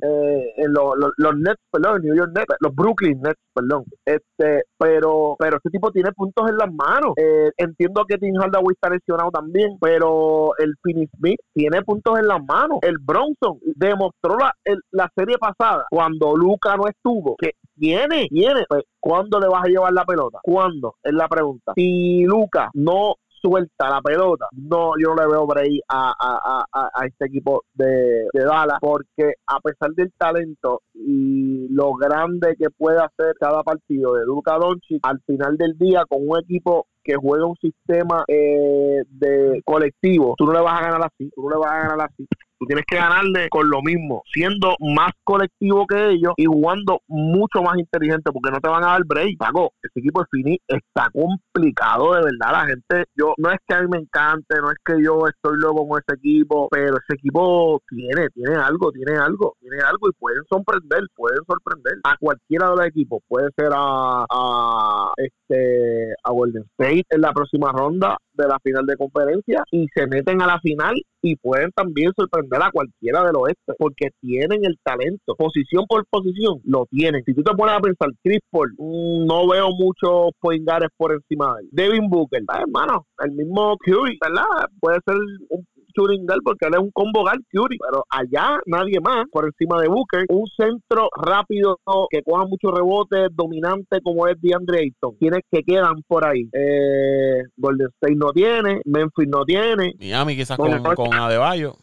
en 0.57 0.73
los, 0.73 0.95
los, 1.17 1.35
Nets, 1.37 1.61
perdón, 1.71 2.01
New 2.03 2.15
York 2.15 2.31
Nets, 2.35 2.55
los 2.59 2.73
Brooklyn 2.73 3.21
Nets, 3.21 3.39
perdón. 3.53 3.83
Este, 4.05 4.63
pero, 4.77 5.35
pero 5.37 5.57
este 5.57 5.69
tipo 5.69 5.91
tiene 5.91 6.11
puntos 6.11 6.49
en 6.49 6.57
las 6.57 6.71
manos. 6.73 7.13
entiendo 7.57 8.03
que 8.07 8.17
Tim 8.17 8.35
Hardaway 8.35 8.73
está 8.73 8.89
lesionado 8.89 9.31
también, 9.31 9.77
pero 9.79 10.51
el 10.57 10.73
Finney 10.83 11.07
Smith 11.17 11.39
tiene 11.53 11.81
puntos 11.83 12.19
en 12.19 12.27
las 12.27 12.43
manos. 12.43 12.79
El 12.81 12.97
Bronson 12.99 13.59
demostró 13.75 14.37
la, 14.37 14.53
la 14.91 15.09
serie 15.15 15.37
pasada, 15.37 15.85
cuando 15.89 16.35
Luca 16.35 16.75
no 16.75 16.87
estuvo, 16.87 17.35
que 17.41 17.51
tiene, 17.75 18.27
tiene. 18.29 18.63
Pues, 18.69 18.83
¿Cuándo 18.99 19.39
le 19.39 19.47
vas 19.47 19.65
a 19.65 19.69
llevar 19.69 19.91
la 19.93 20.05
pelota? 20.05 20.39
¿Cuándo? 20.43 20.95
Es 21.03 21.13
la 21.13 21.27
pregunta. 21.27 21.73
Si 21.75 22.23
Luca 22.23 22.69
no 22.73 23.15
suelta 23.41 23.89
la 23.89 24.01
pelota, 24.01 24.47
no, 24.51 24.93
yo 25.01 25.15
no 25.15 25.15
le 25.15 25.27
veo 25.27 25.47
break 25.47 25.81
a, 25.89 26.13
a, 26.17 26.63
a, 26.71 26.89
a 26.93 27.05
este 27.07 27.25
equipo 27.25 27.63
de, 27.73 28.27
de, 28.31 28.43
Dallas, 28.45 28.77
porque 28.79 29.33
a 29.47 29.59
pesar 29.59 29.89
del 29.95 30.11
talento 30.15 30.81
y 30.93 31.67
lo 31.69 31.93
grande 31.93 32.55
que 32.57 32.69
puede 32.69 32.99
hacer 32.99 33.33
cada 33.39 33.63
partido 33.63 34.13
de 34.13 34.25
Luca 34.25 34.57
Doncic, 34.59 34.99
al 35.03 35.19
final 35.25 35.57
del 35.57 35.75
día 35.77 36.03
con 36.07 36.19
un 36.21 36.39
equipo 36.39 36.85
que 37.03 37.15
juega 37.15 37.47
un 37.47 37.57
sistema 37.57 38.23
eh, 38.27 39.01
de 39.09 39.61
colectivo, 39.65 40.35
tú 40.37 40.45
no 40.45 40.53
le 40.53 40.61
vas 40.61 40.79
a 40.79 40.83
ganar 40.83 41.01
así, 41.01 41.31
tú 41.33 41.41
no 41.41 41.49
le 41.49 41.57
vas 41.57 41.71
a 41.71 41.87
ganar 41.87 42.09
así. 42.11 42.27
Tú 42.61 42.67
tienes 42.67 42.85
que 42.85 42.97
ganarle 42.97 43.49
con 43.49 43.67
lo 43.71 43.81
mismo, 43.81 44.21
siendo 44.31 44.75
más 44.79 45.13
colectivo 45.23 45.87
que 45.87 46.11
ellos 46.11 46.33
y 46.37 46.45
jugando 46.45 47.01
mucho 47.07 47.63
más 47.63 47.75
inteligente, 47.79 48.31
porque 48.31 48.51
no 48.51 48.59
te 48.59 48.69
van 48.69 48.83
a 48.83 48.91
dar 48.91 49.01
break. 49.03 49.35
Pago, 49.39 49.71
este 49.81 49.99
equipo 49.99 50.21
de 50.21 50.27
Fini 50.29 50.59
está 50.67 51.09
complicado, 51.11 52.13
de 52.13 52.21
verdad. 52.21 52.51
La 52.51 52.67
gente, 52.67 53.05
yo, 53.15 53.33
no 53.37 53.49
es 53.49 53.57
que 53.67 53.73
a 53.73 53.81
mí 53.81 53.87
me 53.89 53.97
encante, 53.97 54.61
no 54.61 54.69
es 54.69 54.77
que 54.85 54.93
yo 55.03 55.25
estoy 55.27 55.57
loco 55.57 55.87
con 55.87 55.99
ese 56.05 56.19
equipo, 56.19 56.67
pero 56.69 56.97
ese 56.97 57.15
equipo 57.15 57.81
tiene, 57.89 58.29
tiene 58.29 58.53
algo, 58.53 58.91
tiene 58.91 59.17
algo, 59.17 59.55
tiene 59.59 59.81
algo 59.81 60.09
y 60.09 60.13
pueden 60.19 60.43
sorprender, 60.47 61.01
pueden 61.15 61.39
sorprender 61.47 61.93
a 62.03 62.15
cualquiera 62.19 62.69
de 62.69 62.75
los 62.75 62.85
equipos. 62.85 63.23
Puede 63.27 63.49
ser 63.57 63.71
a, 63.73 64.23
a 64.29 65.13
este 65.17 66.13
a 66.23 66.31
Golden 66.31 66.65
State 66.77 67.05
en 67.09 67.21
la 67.21 67.33
próxima 67.33 67.71
ronda 67.71 68.17
de 68.33 68.47
la 68.47 68.59
final 68.59 68.85
de 68.85 68.97
conferencia 68.97 69.63
y 69.71 69.87
se 69.95 70.05
meten 70.05 70.43
a 70.43 70.45
la 70.45 70.59
final 70.59 70.93
y 71.21 71.35
pueden 71.35 71.71
también 71.71 72.11
sorprender 72.15 72.61
a 72.61 72.71
cualquiera 72.71 73.23
del 73.23 73.35
oeste 73.35 73.73
porque 73.77 74.09
tienen 74.21 74.65
el 74.65 74.77
talento, 74.83 75.35
posición 75.35 75.85
por 75.87 76.05
posición, 76.09 76.59
lo 76.65 76.85
tienen. 76.89 77.23
Si 77.25 77.33
tú 77.33 77.43
te 77.43 77.53
pones 77.53 77.75
a 77.75 77.79
pensar, 77.79 78.09
Chris 78.23 78.39
Paul, 78.49 78.73
mm, 78.77 79.25
no 79.25 79.47
veo 79.47 79.69
muchos 79.71 80.31
poingares 80.39 80.89
por 80.97 81.13
encima 81.13 81.55
de 81.55 81.61
él. 81.63 81.69
Devin 81.71 82.09
Booker, 82.09 82.41
ah, 82.47 82.61
hermano, 82.61 83.05
el 83.19 83.31
mismo 83.31 83.77
Curry, 83.85 84.17
¿verdad? 84.21 84.69
Puede 84.79 84.99
ser 85.05 85.15
un 85.49 85.65
Churingal 85.93 86.39
porque 86.43 86.67
él 86.67 86.73
es 86.75 86.79
un 86.79 86.91
combo 86.91 87.21
guard 87.21 87.41
Curry, 87.51 87.77
pero 87.77 88.03
allá 88.09 88.59
nadie 88.65 88.99
más 88.99 89.25
por 89.31 89.45
encima 89.45 89.81
de 89.81 89.87
Booker. 89.87 90.25
Un 90.29 90.47
centro 90.47 91.09
rápido 91.15 91.79
que 92.09 92.21
coja 92.23 92.45
muchos 92.45 92.71
rebotes, 92.71 93.29
dominante 93.33 94.01
como 94.01 94.27
es 94.27 94.39
DeAndre 94.41 94.79
Ayton. 94.79 95.17
Tienes 95.19 95.41
que 95.51 95.61
quedan 95.63 96.01
por 96.07 96.25
ahí. 96.25 96.49
Eh, 96.53 97.43
Golden 97.57 97.87
State 97.95 98.15
no 98.15 98.31
tiene, 98.31 98.81
Memphis 98.85 99.27
no 99.27 99.43
tiene. 99.45 99.93
Miami 99.99 100.35
quizás 100.35 100.57
con, 100.57 100.71
con 100.95 101.13
Adebayo. 101.13 101.75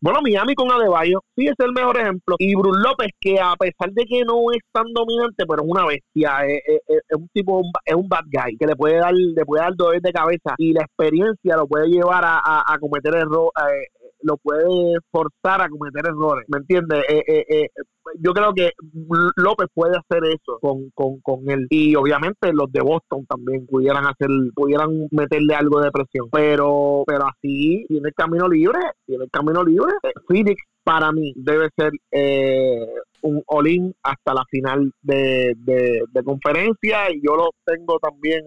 Bueno, 0.00 0.20
Miami 0.22 0.54
con 0.54 0.70
Adebayo 0.70 1.20
sí 1.36 1.46
es 1.46 1.54
el 1.58 1.72
mejor 1.72 1.98
ejemplo. 1.98 2.36
Y 2.38 2.54
Bruce 2.54 2.80
López, 2.82 3.08
que 3.20 3.40
a 3.40 3.54
pesar 3.56 3.90
de 3.92 4.04
que 4.04 4.22
no 4.24 4.50
es 4.52 4.60
tan 4.72 4.84
dominante, 4.92 5.44
pero 5.46 5.62
es 5.62 5.68
una 5.68 5.86
bestia, 5.86 6.46
es, 6.46 7.00
un 7.16 7.28
tipo, 7.32 7.62
es 7.84 7.94
un 7.94 8.08
bad 8.08 8.24
guy, 8.26 8.56
que 8.56 8.66
le 8.66 8.76
puede 8.76 8.96
dar, 8.98 9.12
le 9.14 9.44
puede 9.44 9.62
dar 9.62 9.74
dolor 9.76 10.00
de 10.00 10.12
cabeza 10.12 10.54
y 10.58 10.72
la 10.72 10.82
experiencia 10.82 11.56
lo 11.56 11.66
puede 11.66 11.88
llevar 11.88 12.24
a, 12.24 12.40
a, 12.40 12.78
cometer 12.78 13.14
errores. 13.14 13.50
Eh, 13.56 14.01
lo 14.22 14.36
puede 14.36 14.96
forzar 15.10 15.62
a 15.62 15.68
cometer 15.68 16.06
errores, 16.06 16.46
¿me 16.48 16.58
entiendes? 16.58 17.04
Eh, 17.08 17.22
eh, 17.26 17.44
eh, 17.48 17.68
yo 18.18 18.32
creo 18.32 18.52
que 18.52 18.70
López 19.36 19.68
puede 19.72 19.96
hacer 19.96 20.24
eso 20.24 20.58
con, 20.60 20.90
con, 20.90 21.20
con 21.20 21.48
él 21.50 21.66
y 21.70 21.94
obviamente 21.94 22.52
los 22.52 22.70
de 22.72 22.80
Boston 22.80 23.26
también 23.26 23.66
pudieran 23.66 24.04
hacer, 24.04 24.28
pudieran 24.54 25.08
meterle 25.10 25.54
algo 25.54 25.80
de 25.80 25.90
presión, 25.92 26.28
pero 26.30 27.04
pero 27.06 27.26
así 27.26 27.84
tiene 27.88 28.08
el 28.08 28.14
camino 28.14 28.48
libre, 28.48 28.78
tiene 29.06 29.24
el 29.24 29.30
camino 29.30 29.62
libre. 29.62 29.92
Phoenix 30.26 30.62
para 30.82 31.12
mí 31.12 31.32
debe 31.36 31.68
ser 31.76 31.92
un 33.22 33.42
all 33.46 33.94
hasta 34.02 34.34
la 34.34 34.44
final 34.50 34.92
de, 35.00 35.54
de, 35.56 36.24
conferencia 36.24 37.10
y 37.12 37.22
yo 37.24 37.36
lo 37.36 37.50
tengo 37.64 37.98
también 38.00 38.42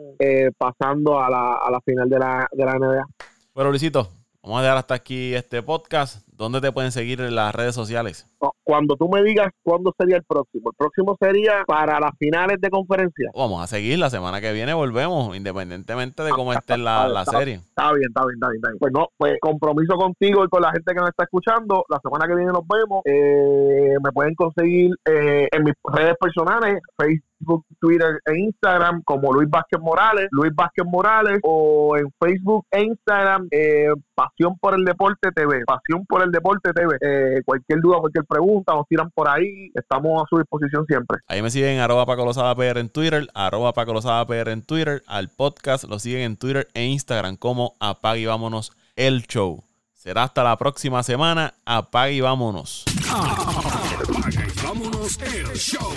pasando 0.58 1.20
a 1.20 1.30
la, 1.30 1.54
a 1.66 1.72
la 1.72 1.80
final 1.82 2.10
de 2.10 2.20
la, 2.20 2.48
de 2.52 2.66
la 2.66 2.74
NBA. 2.74 3.06
Bueno, 3.54 3.70
Luisito, 3.70 4.10
Vamos 4.46 4.60
a 4.60 4.62
dejar 4.62 4.78
hasta 4.78 4.94
aquí 4.94 5.34
este 5.34 5.64
podcast. 5.64 6.20
¿Dónde 6.38 6.62
te 6.62 6.72
pueden 6.72 6.92
seguir 6.92 7.22
en 7.22 7.36
las 7.36 7.56
redes 7.56 7.76
sociales? 7.76 8.28
Cuando 8.64 8.96
tú 8.96 9.10
me 9.10 9.24
digas 9.24 9.48
cuándo 9.64 9.94
sería 9.98 10.18
el 10.18 10.24
próximo. 10.24 10.72
El 10.72 10.76
próximo 10.78 11.16
sería 11.20 11.64
para 11.66 12.00
las 12.00 12.12
finales 12.18 12.60
de 12.60 12.70
conferencia. 12.70 13.30
Vamos 13.34 13.64
a 13.64 13.68
seguir. 13.68 14.00
La 14.00 14.10
semana 14.10 14.42
que 14.42 14.52
viene 14.52 14.74
volvemos, 14.74 15.36
independientemente 15.36 16.24
de 16.24 16.32
cómo 16.32 16.52
esté 16.52 16.78
la, 16.78 17.08
la 17.08 17.26
serie. 17.26 17.56
Está 17.56 17.94
bien, 17.94 18.08
está 18.08 18.26
bien, 18.26 18.36
está 18.36 18.50
bien, 18.50 18.56
está 18.58 18.70
bien. 18.70 18.80
Pues 18.80 18.94
no, 18.94 19.08
pues 19.18 19.38
compromiso 19.40 19.96
contigo 19.96 20.44
y 20.44 20.50
con 20.50 20.62
la 20.62 20.72
gente 20.72 20.94
que 20.94 21.00
nos 21.00 21.10
está 21.10 21.24
escuchando. 21.24 21.86
La 21.90 22.00
semana 22.04 22.28
que 22.28 22.36
viene 22.36 22.52
nos 22.52 22.68
vemos. 22.68 23.02
Eh, 23.06 23.96
me 24.04 24.12
pueden 24.12 24.36
conseguir 24.36 24.92
eh, 25.06 25.48
en 25.52 25.64
mis 25.64 25.74
redes 25.84 26.16
personales, 26.20 26.82
Facebook, 26.98 27.66
Twitter 27.80 28.20
e 28.26 28.40
Instagram 28.40 29.02
como 29.04 29.32
Luis 29.34 29.50
Vázquez 29.50 29.80
Morales, 29.80 30.28
Luis 30.32 30.54
Vázquez 30.56 30.86
Morales 30.86 31.40
o 31.44 31.96
en 31.98 32.12
Facebook 32.20 32.66
e 32.72 32.84
Instagram 32.84 33.48
eh, 33.52 33.90
Pasión 34.14 34.58
por 34.60 34.76
el 34.76 34.86
Deporte 34.86 35.32
TV, 35.32 35.64
Pasión 35.66 36.06
por 36.06 36.24
el 36.24 36.25
Deporte 36.32 36.72
TV. 36.74 36.98
Eh, 37.02 37.42
cualquier 37.46 37.80
duda, 37.80 38.00
cualquier 38.00 38.26
pregunta, 38.26 38.74
nos 38.74 38.88
tiran 38.88 39.10
por 39.12 39.30
ahí. 39.30 39.72
Estamos 39.74 40.24
a 40.24 40.26
su 40.30 40.38
disposición 40.38 40.86
siempre. 40.86 41.20
Ahí 41.28 41.42
me 41.42 41.50
siguen 41.50 41.80
arroba 41.80 42.06
Paco 42.06 42.30
PR 42.56 42.80
en 42.80 42.90
Twitter, 42.90 43.28
arroba 43.34 43.74
Paco 43.74 43.94
PR 44.28 44.52
en 44.52 44.62
Twitter. 44.62 45.04
Al 45.08 45.30
podcast 45.30 45.86
lo 45.86 46.00
siguen 46.00 46.22
en 46.22 46.38
Twitter 46.38 46.68
e 46.74 46.86
Instagram 46.86 47.38
como 47.38 47.76
Apague 47.80 48.22
y 48.22 48.26
Vámonos 48.26 48.72
el 48.96 49.24
Show. 49.24 49.64
Será 49.94 50.24
hasta 50.24 50.44
la 50.44 50.56
próxima 50.58 51.02
semana. 51.02 51.54
Apague 51.66 52.14
y 52.14 52.22
vámonos. 52.22 52.86
Apague 53.10 54.48
y 54.48 54.64
vámonos 54.64 55.20
el 55.22 55.48
show. 55.56 55.92